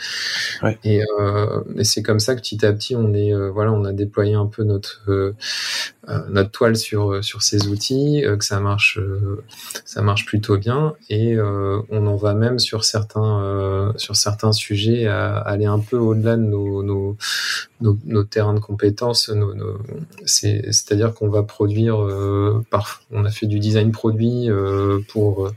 [0.62, 0.78] Ouais.
[0.84, 3.92] Et, euh, et c'est comme ça que petit à petit, on est, voilà, on a
[3.92, 5.34] déployé un peu notre
[6.28, 8.98] notre toile sur euh, sur ces outils, euh, que ça marche
[9.84, 15.36] ça marche plutôt bien et on en va même sur certains sur certains sujets à
[15.38, 17.16] aller un peu au-delà de nos nos,
[17.80, 19.28] nos, nos, terrains de compétences.
[19.28, 19.78] Nos, nos
[20.24, 21.96] c'est-à-dire qu'on va produire
[22.70, 24.48] par, on a fait du design produit
[25.08, 25.50] pour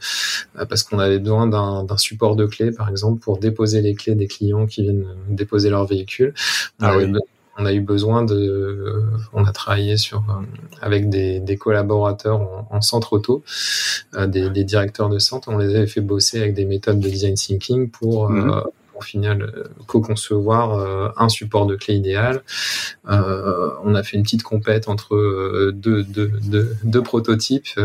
[0.69, 4.27] parce qu'on avait besoin d'un support de clés par exemple pour déposer les clés des
[4.27, 6.33] clients qui viennent déposer leur véhicule.
[6.79, 7.11] Ah oui
[7.57, 9.03] on a eu besoin de,
[9.33, 10.43] on a travaillé sur euh,
[10.81, 13.43] avec des, des collaborateurs en, en, centre auto,
[14.15, 15.49] euh, des, des, directeurs de centre.
[15.49, 18.63] On les avait fait bosser avec des méthodes de design thinking pour mmh.
[18.95, 19.53] au final
[19.87, 22.43] co-concevoir un support de clé idéal.
[23.09, 27.79] Euh, on a fait une petite compète entre deux, deux, deux, deux prototypes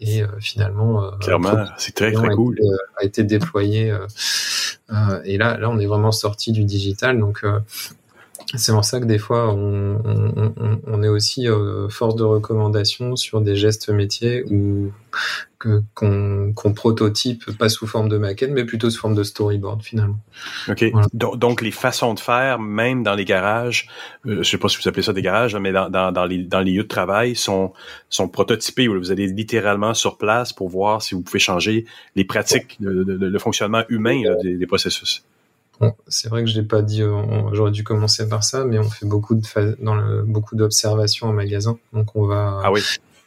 [0.00, 1.10] et finalement
[1.78, 3.94] c'est très très cool a été, a été déployé
[5.24, 7.44] et là là on est vraiment sorti du digital donc
[8.54, 13.14] c'est pour ça que des fois, on, on, on est aussi euh, force de recommandation
[13.16, 14.90] sur des gestes métiers ou
[15.94, 20.20] qu'on prototype pas sous forme de maquette, mais plutôt sous forme de storyboard finalement.
[20.68, 20.84] Ok.
[21.12, 23.88] Donc, les façons de faire, même dans les garages,
[24.26, 26.38] euh, je sais pas si vous appelez ça des garages, mais dans, dans, dans, les,
[26.38, 27.72] dans les lieux de travail, sont
[28.08, 28.88] sont prototypés.
[28.88, 31.84] Où vous allez littéralement sur place pour voir si vous pouvez changer
[32.14, 35.24] les pratiques, le, le, fonctionnement humain des, des processus
[36.08, 37.22] c'est vrai que je l'ai pas dit, euh,
[37.52, 41.32] j'aurais dû commencer par ça, mais on fait beaucoup de dans le, beaucoup d'observations en
[41.32, 41.78] magasin.
[41.92, 42.80] Donc on va ah oui.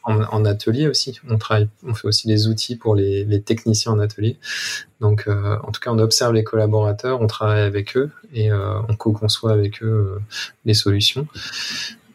[0.03, 1.19] en, atelier aussi.
[1.30, 4.38] On travaille, on fait aussi les outils pour les, les techniciens en atelier.
[4.99, 8.82] Donc euh, en tout cas, on observe les collaborateurs, on travaille avec eux et euh,
[8.90, 10.19] on co-conçoit avec eux
[10.65, 11.28] les solutions.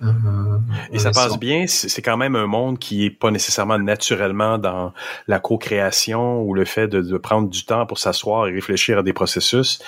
[0.03, 0.59] Euh,
[0.93, 1.67] et ça passe bien?
[1.67, 4.93] C'est quand même un monde qui est pas nécessairement naturellement dans
[5.27, 9.13] la co-création ou le fait de, prendre du temps pour s'asseoir et réfléchir à des
[9.13, 9.81] processus.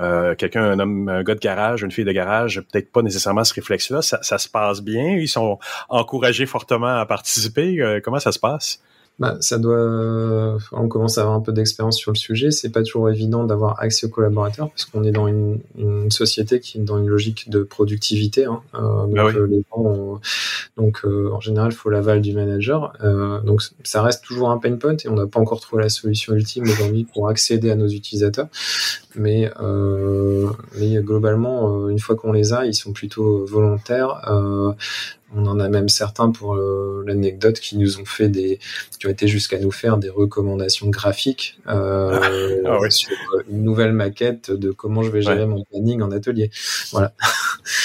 [0.00, 3.44] Euh, Quelqu'un, un homme, un gars de garage, une fille de garage, peut-être pas nécessairement
[3.44, 4.02] ce réflexe-là.
[4.02, 5.16] Ça, ça, se passe bien?
[5.16, 5.58] Ils sont
[5.88, 7.80] encouragés fortement à participer?
[7.80, 8.80] Euh, comment ça se passe?
[9.18, 10.58] Bah, ça doit.
[10.70, 12.52] On commence à avoir un peu d'expérience sur le sujet.
[12.52, 16.60] C'est pas toujours évident d'avoir accès aux collaborateurs parce qu'on est dans une, une, société
[16.60, 18.44] qui est dans une logique de productivité.
[18.44, 18.60] Hein.
[18.74, 20.20] Euh, donc, ah euh, les gens
[20.76, 22.92] donc euh, en général, il faut l'aval du manager.
[23.02, 25.88] Euh, donc ça reste toujours un pain point et on n'a pas encore trouvé la
[25.88, 28.46] solution ultime aujourd'hui pour accéder à nos utilisateurs.
[29.16, 29.50] Mais,
[30.78, 34.20] mais globalement, une fois qu'on les a, ils sont plutôt volontaires.
[35.34, 38.58] On en a même certains pour euh, l'anecdote qui nous ont fait des,
[38.98, 43.10] qui ont été jusqu'à nous faire des recommandations graphiques euh, ah, ah sur
[43.50, 46.50] une nouvelle maquette de comment je vais gérer mon planning en atelier.
[46.92, 47.12] Voilà.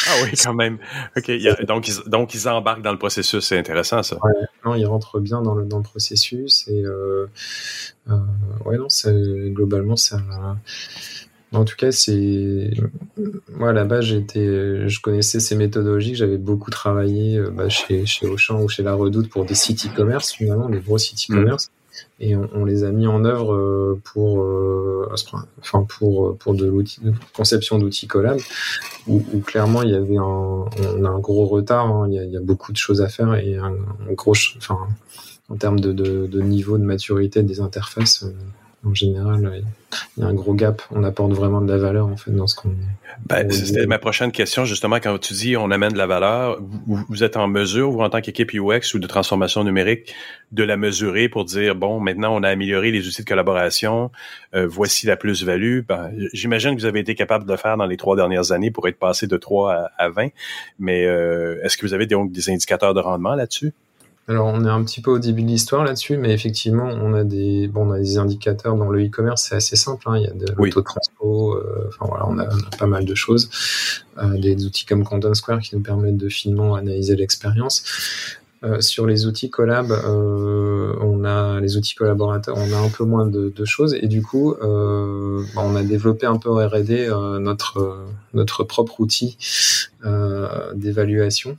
[0.08, 0.78] Ah oui, quand même.
[1.18, 1.32] Ok.
[1.68, 3.44] donc, ils, donc ils embarquent dans le processus.
[3.44, 4.18] C'est intéressant ça.
[4.24, 4.32] Ouais,
[4.66, 7.28] non, ils rentrent bien dans le dans le processus et euh,
[8.10, 8.18] euh
[8.66, 9.14] ouais non, c'est
[9.50, 10.22] globalement ça.
[11.54, 12.72] En tout cas, c'est
[13.50, 18.60] moi là-bas, j'étais, je connaissais ces méthodologies, j'avais beaucoup travaillé euh, bah, chez chez Auchan
[18.62, 21.34] ou chez La Redoute pour des sites e-commerce finalement, des gros sites mmh.
[21.36, 21.72] e-commerce,
[22.20, 25.08] et on, les a mis en œuvre euh, pour, euh,
[25.60, 27.02] enfin pour pour de l'outil,
[27.36, 28.40] conception d'outils collab,
[29.08, 32.08] où, clairement il y avait un, on a un gros retard, hein.
[32.10, 33.76] il, y a, beaucoup de choses à faire et un,
[34.14, 34.80] gros, enfin
[35.50, 38.26] en termes de, de, de, niveau de maturité des interfaces
[38.86, 39.64] en général,
[40.18, 40.82] il y a un gros gap.
[40.92, 42.76] On apporte vraiment de la valeur en fait dans ce qu'on.
[43.26, 46.60] Ben, c'était ma prochaine question justement quand tu dis on amène de la valeur.
[46.88, 50.14] Vous, êtes en mesure, vous en tant qu'équipe UX ou de transformation numérique,
[50.52, 54.12] de la mesurer pour dire bon maintenant on a amélioré les outils de collaboration.
[54.54, 55.82] Euh, voici la plus-value.
[55.88, 58.72] Ben, J'imagine que vous avez été capable de le faire dans les trois dernières années
[58.72, 60.30] pour être passé de 3 à, 20.
[60.80, 63.74] Mais euh, est-ce que vous avez donc des indicateurs de rendement là-dessus?
[64.30, 67.26] Alors, on est un petit peu au début de l'histoire là-dessus, mais effectivement, on a
[67.26, 70.04] des, bon, on a des indicateurs dans le e-commerce, c'est assez simple.
[70.08, 70.18] Hein.
[70.18, 72.48] Il y a de l'autotranspo, euh, enfin voilà, on a,
[72.78, 73.50] pas mal de choses.
[74.18, 77.84] Euh, des outils comme Content Square qui nous permettent de finement analyser l'expérience.
[78.64, 83.04] Euh, sur les outils collab, euh, on a les outils collaborateurs, on a un peu
[83.04, 87.10] moins de, choses et du coup, euh, bah, on a développé un peu en R&D
[87.40, 89.38] notre propre outil
[90.76, 91.58] d'évaluation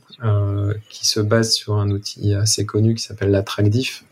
[0.89, 4.03] qui se base sur un outil assez connu qui s'appelle la TrackDiff.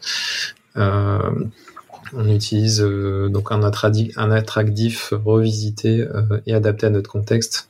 [0.76, 6.08] On utilise donc un, attractif revisité
[6.46, 7.68] et adapté à notre contexte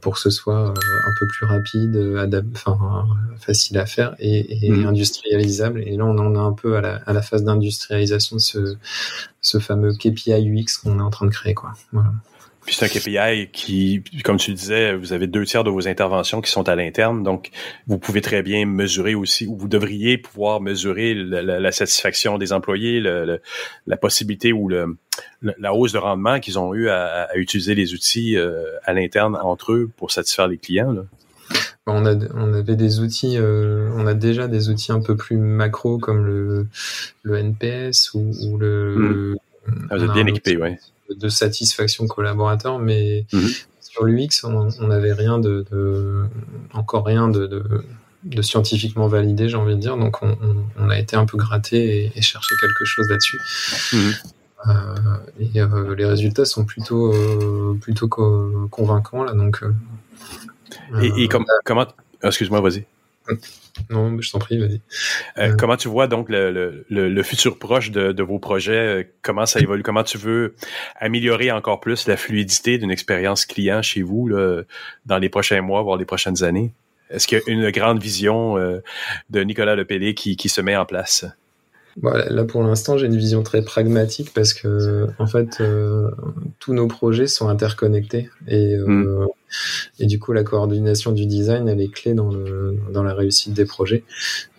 [0.00, 3.06] pour que ce soit euh, un peu plus rapide, enfin
[3.38, 4.86] facile à faire et, et mmh.
[4.86, 5.82] industrialisable.
[5.86, 8.76] Et là, on en est un peu à la, à la phase d'industrialisation de ce,
[9.40, 11.74] ce fameux KPI UX qu'on est en train de créer, quoi.
[11.92, 12.12] Voilà.
[12.66, 15.86] Puis c'est un KPI qui, comme tu le disais, vous avez deux tiers de vos
[15.86, 17.50] interventions qui sont à l'interne, donc
[17.86, 23.00] vous pouvez très bien mesurer aussi, ou vous devriez pouvoir mesurer la, satisfaction des employés,
[23.00, 23.40] le,
[23.86, 24.96] la possibilité ou le,
[25.42, 29.72] la hausse de rendement qu'ils ont eu à, utiliser les outils euh, à l'interne entre
[29.72, 30.92] eux pour satisfaire les clients.
[30.92, 31.02] Là.
[31.86, 35.36] On, a, on avait des outils, euh, on a déjà des outils un peu plus
[35.36, 36.66] macro comme le,
[37.24, 39.34] le NPS ou, ou le.
[39.66, 39.88] Mmh.
[39.90, 40.76] Ah, vous êtes bien équipé, oui
[41.16, 43.48] de satisfaction collaborateur, mais mhm.
[43.80, 45.64] sur l'UX, on n'avait rien de,
[46.72, 47.62] encore rien de,
[48.24, 49.96] de, scientifiquement validé, j'ai envie de dire.
[49.96, 53.40] Donc, on, a été un peu gratté et, et cherché quelque chose là-dessus.
[53.92, 54.12] Mhm.
[54.66, 54.94] Euh,
[55.38, 59.32] et euh, les résultats sont plutôt, euh, plutôt convaincants là.
[59.32, 59.62] Donc,
[61.00, 61.86] et, comment,
[62.22, 62.84] excuse-moi, vas-y.
[63.90, 64.80] Non, je t'en prie, vas-y.
[65.38, 65.56] Euh, euh.
[65.58, 68.72] Comment tu vois donc le, le, le futur proche de, de, vos projets?
[68.72, 69.82] Euh, comment ça évolue?
[69.82, 70.54] Comment tu veux
[70.96, 74.62] améliorer encore plus la fluidité d'une expérience client chez vous là,
[75.06, 76.72] dans les prochains mois, voire les prochaines années?
[77.10, 80.86] Est-ce qu'il y a une grande vision de Nicolas Lepellé qui, qui se met en
[80.86, 81.26] place?
[82.02, 85.62] là, pour l'instant, j'ai une vision très pragmatique parce que, en fait,
[86.58, 89.26] tous nos projets sont interconnectés et hmm
[89.98, 93.52] Et du coup, la coordination du design, elle est clé dans, le, dans la réussite
[93.52, 94.04] des projets.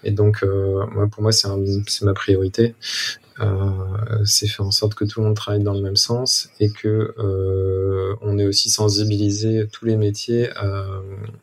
[0.03, 1.47] Et donc, euh, moi, pour moi, c'est
[2.03, 2.75] ma priorité.
[3.41, 6.69] Euh, c'est faire en sorte que tout le monde travaille dans le même sens et
[6.69, 10.85] que euh, on est aussi sensibilisé tous les métiers à,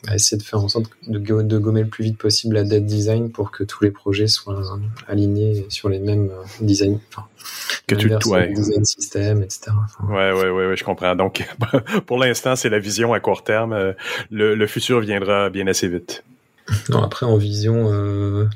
[0.09, 2.87] à, essayer de faire en sorte de, de, gommer le plus vite possible la dead
[2.87, 6.31] design pour que tous les projets soient alignés sur les mêmes
[6.63, 6.99] designs.
[7.11, 7.27] Enfin,
[7.87, 8.53] que tu ouais.
[8.53, 9.73] design système, etc.
[9.85, 11.15] Enfin, ouais, ouais, ouais, ouais, je comprends.
[11.15, 11.47] Donc,
[12.07, 13.95] pour l'instant, c'est la vision à court terme.
[14.31, 16.25] Le, le futur viendra bien assez vite.
[16.91, 18.47] Non, après en vision euh,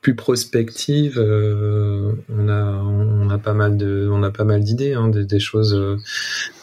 [0.00, 4.94] plus prospective, euh, on a on a pas mal de on a pas mal d'idées,
[4.94, 5.74] hein, des, des, choses.
[5.74, 5.96] Euh,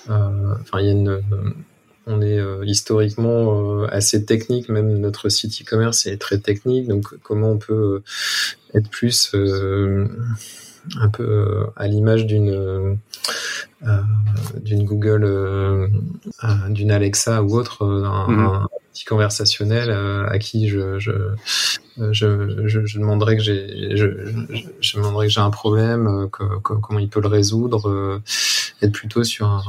[0.07, 1.21] enfin, il y a une
[2.07, 6.87] on est euh, historiquement assez technique, même notre site e-commerce est très technique.
[6.87, 8.01] Donc, comment on peut
[8.73, 12.97] être plus un peu à l'image d'une
[14.55, 15.89] d'une Google,
[16.69, 18.63] d'une Alexa ou autre, un, mm-hmm.
[18.63, 18.67] un
[19.05, 21.11] conversationnel euh, à qui je je,
[22.11, 24.07] je, je, demanderais que j'ai je,
[24.79, 28.21] je, demanderais que j'ai un problème, euh, que, comment il peut le résoudre, euh,
[28.81, 29.63] être plutôt sur un,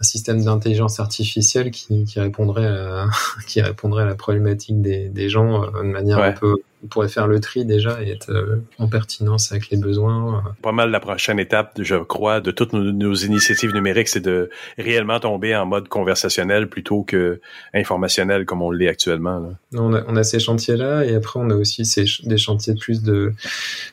[0.00, 3.08] un système d'intelligence artificielle qui, qui répondrait à,
[3.46, 7.26] qui répondrait à la problématique des, des gens de manière un peu on pourrait faire
[7.26, 10.38] le tri déjà et être euh, en pertinence avec les besoins.
[10.38, 10.50] Euh.
[10.62, 15.20] Pas mal la prochaine étape, je crois, de toutes nos, initiatives numériques, c'est de réellement
[15.20, 17.40] tomber en mode conversationnel plutôt que
[17.74, 19.40] informationnel comme on l'est actuellement.
[19.40, 19.48] Là.
[19.74, 22.78] On, a, on a ces chantiers-là et après on a aussi ces, des chantiers de
[22.78, 23.32] plus de...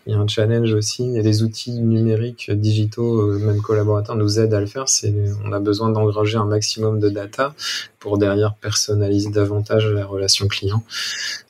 [0.06, 3.62] Il y a un challenge aussi, il y a des outils numériques digitaux, euh, même
[3.62, 4.88] collaborateurs nous aident à le faire.
[4.88, 7.54] C'est On a besoin d'engranger un maximum de data
[8.00, 10.84] pour derrière personnaliser davantage la relation client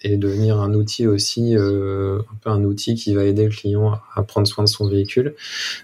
[0.02, 4.00] et devenir un outil aussi, euh, un peu un outil qui va aider le client
[4.16, 5.36] à prendre soin de son véhicule,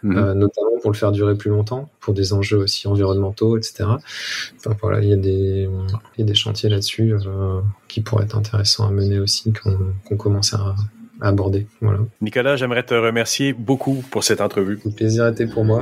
[0.03, 0.17] mhm.
[0.17, 3.85] euh, notamment pour le faire durer plus longtemps, pour des enjeux aussi environnementaux, etc.
[4.57, 5.69] Enfin, voilà, il y a des,
[6.17, 10.17] il y a des chantiers là-dessus euh, qui pourraient être intéressants à mener aussi, qu'on
[10.17, 10.75] commence à,
[11.21, 11.67] aborder.
[11.79, 11.99] Voilà.
[12.21, 14.79] Nicolas, j'aimerais te remercier beaucoup pour cette entrevue.
[14.83, 15.81] Le plaisir était pour moi.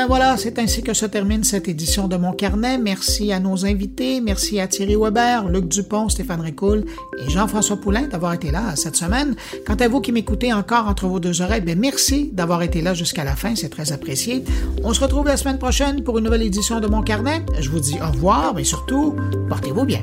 [0.00, 2.78] Ben voilà, c'est ainsi que se termine cette édition de Mon Carnet.
[2.78, 6.86] Merci à nos invités, merci à Thierry Weber, Luc Dupont, Stéphane Ricoul
[7.18, 9.36] et Jean-François Poulain d'avoir été là cette semaine.
[9.66, 12.94] Quant à vous qui m'écoutez encore entre vos deux oreilles, ben merci d'avoir été là
[12.94, 14.42] jusqu'à la fin, c'est très apprécié.
[14.84, 17.44] On se retrouve la semaine prochaine pour une nouvelle édition de Mon Carnet.
[17.60, 19.14] Je vous dis au revoir, mais surtout,
[19.50, 20.00] portez-vous bien.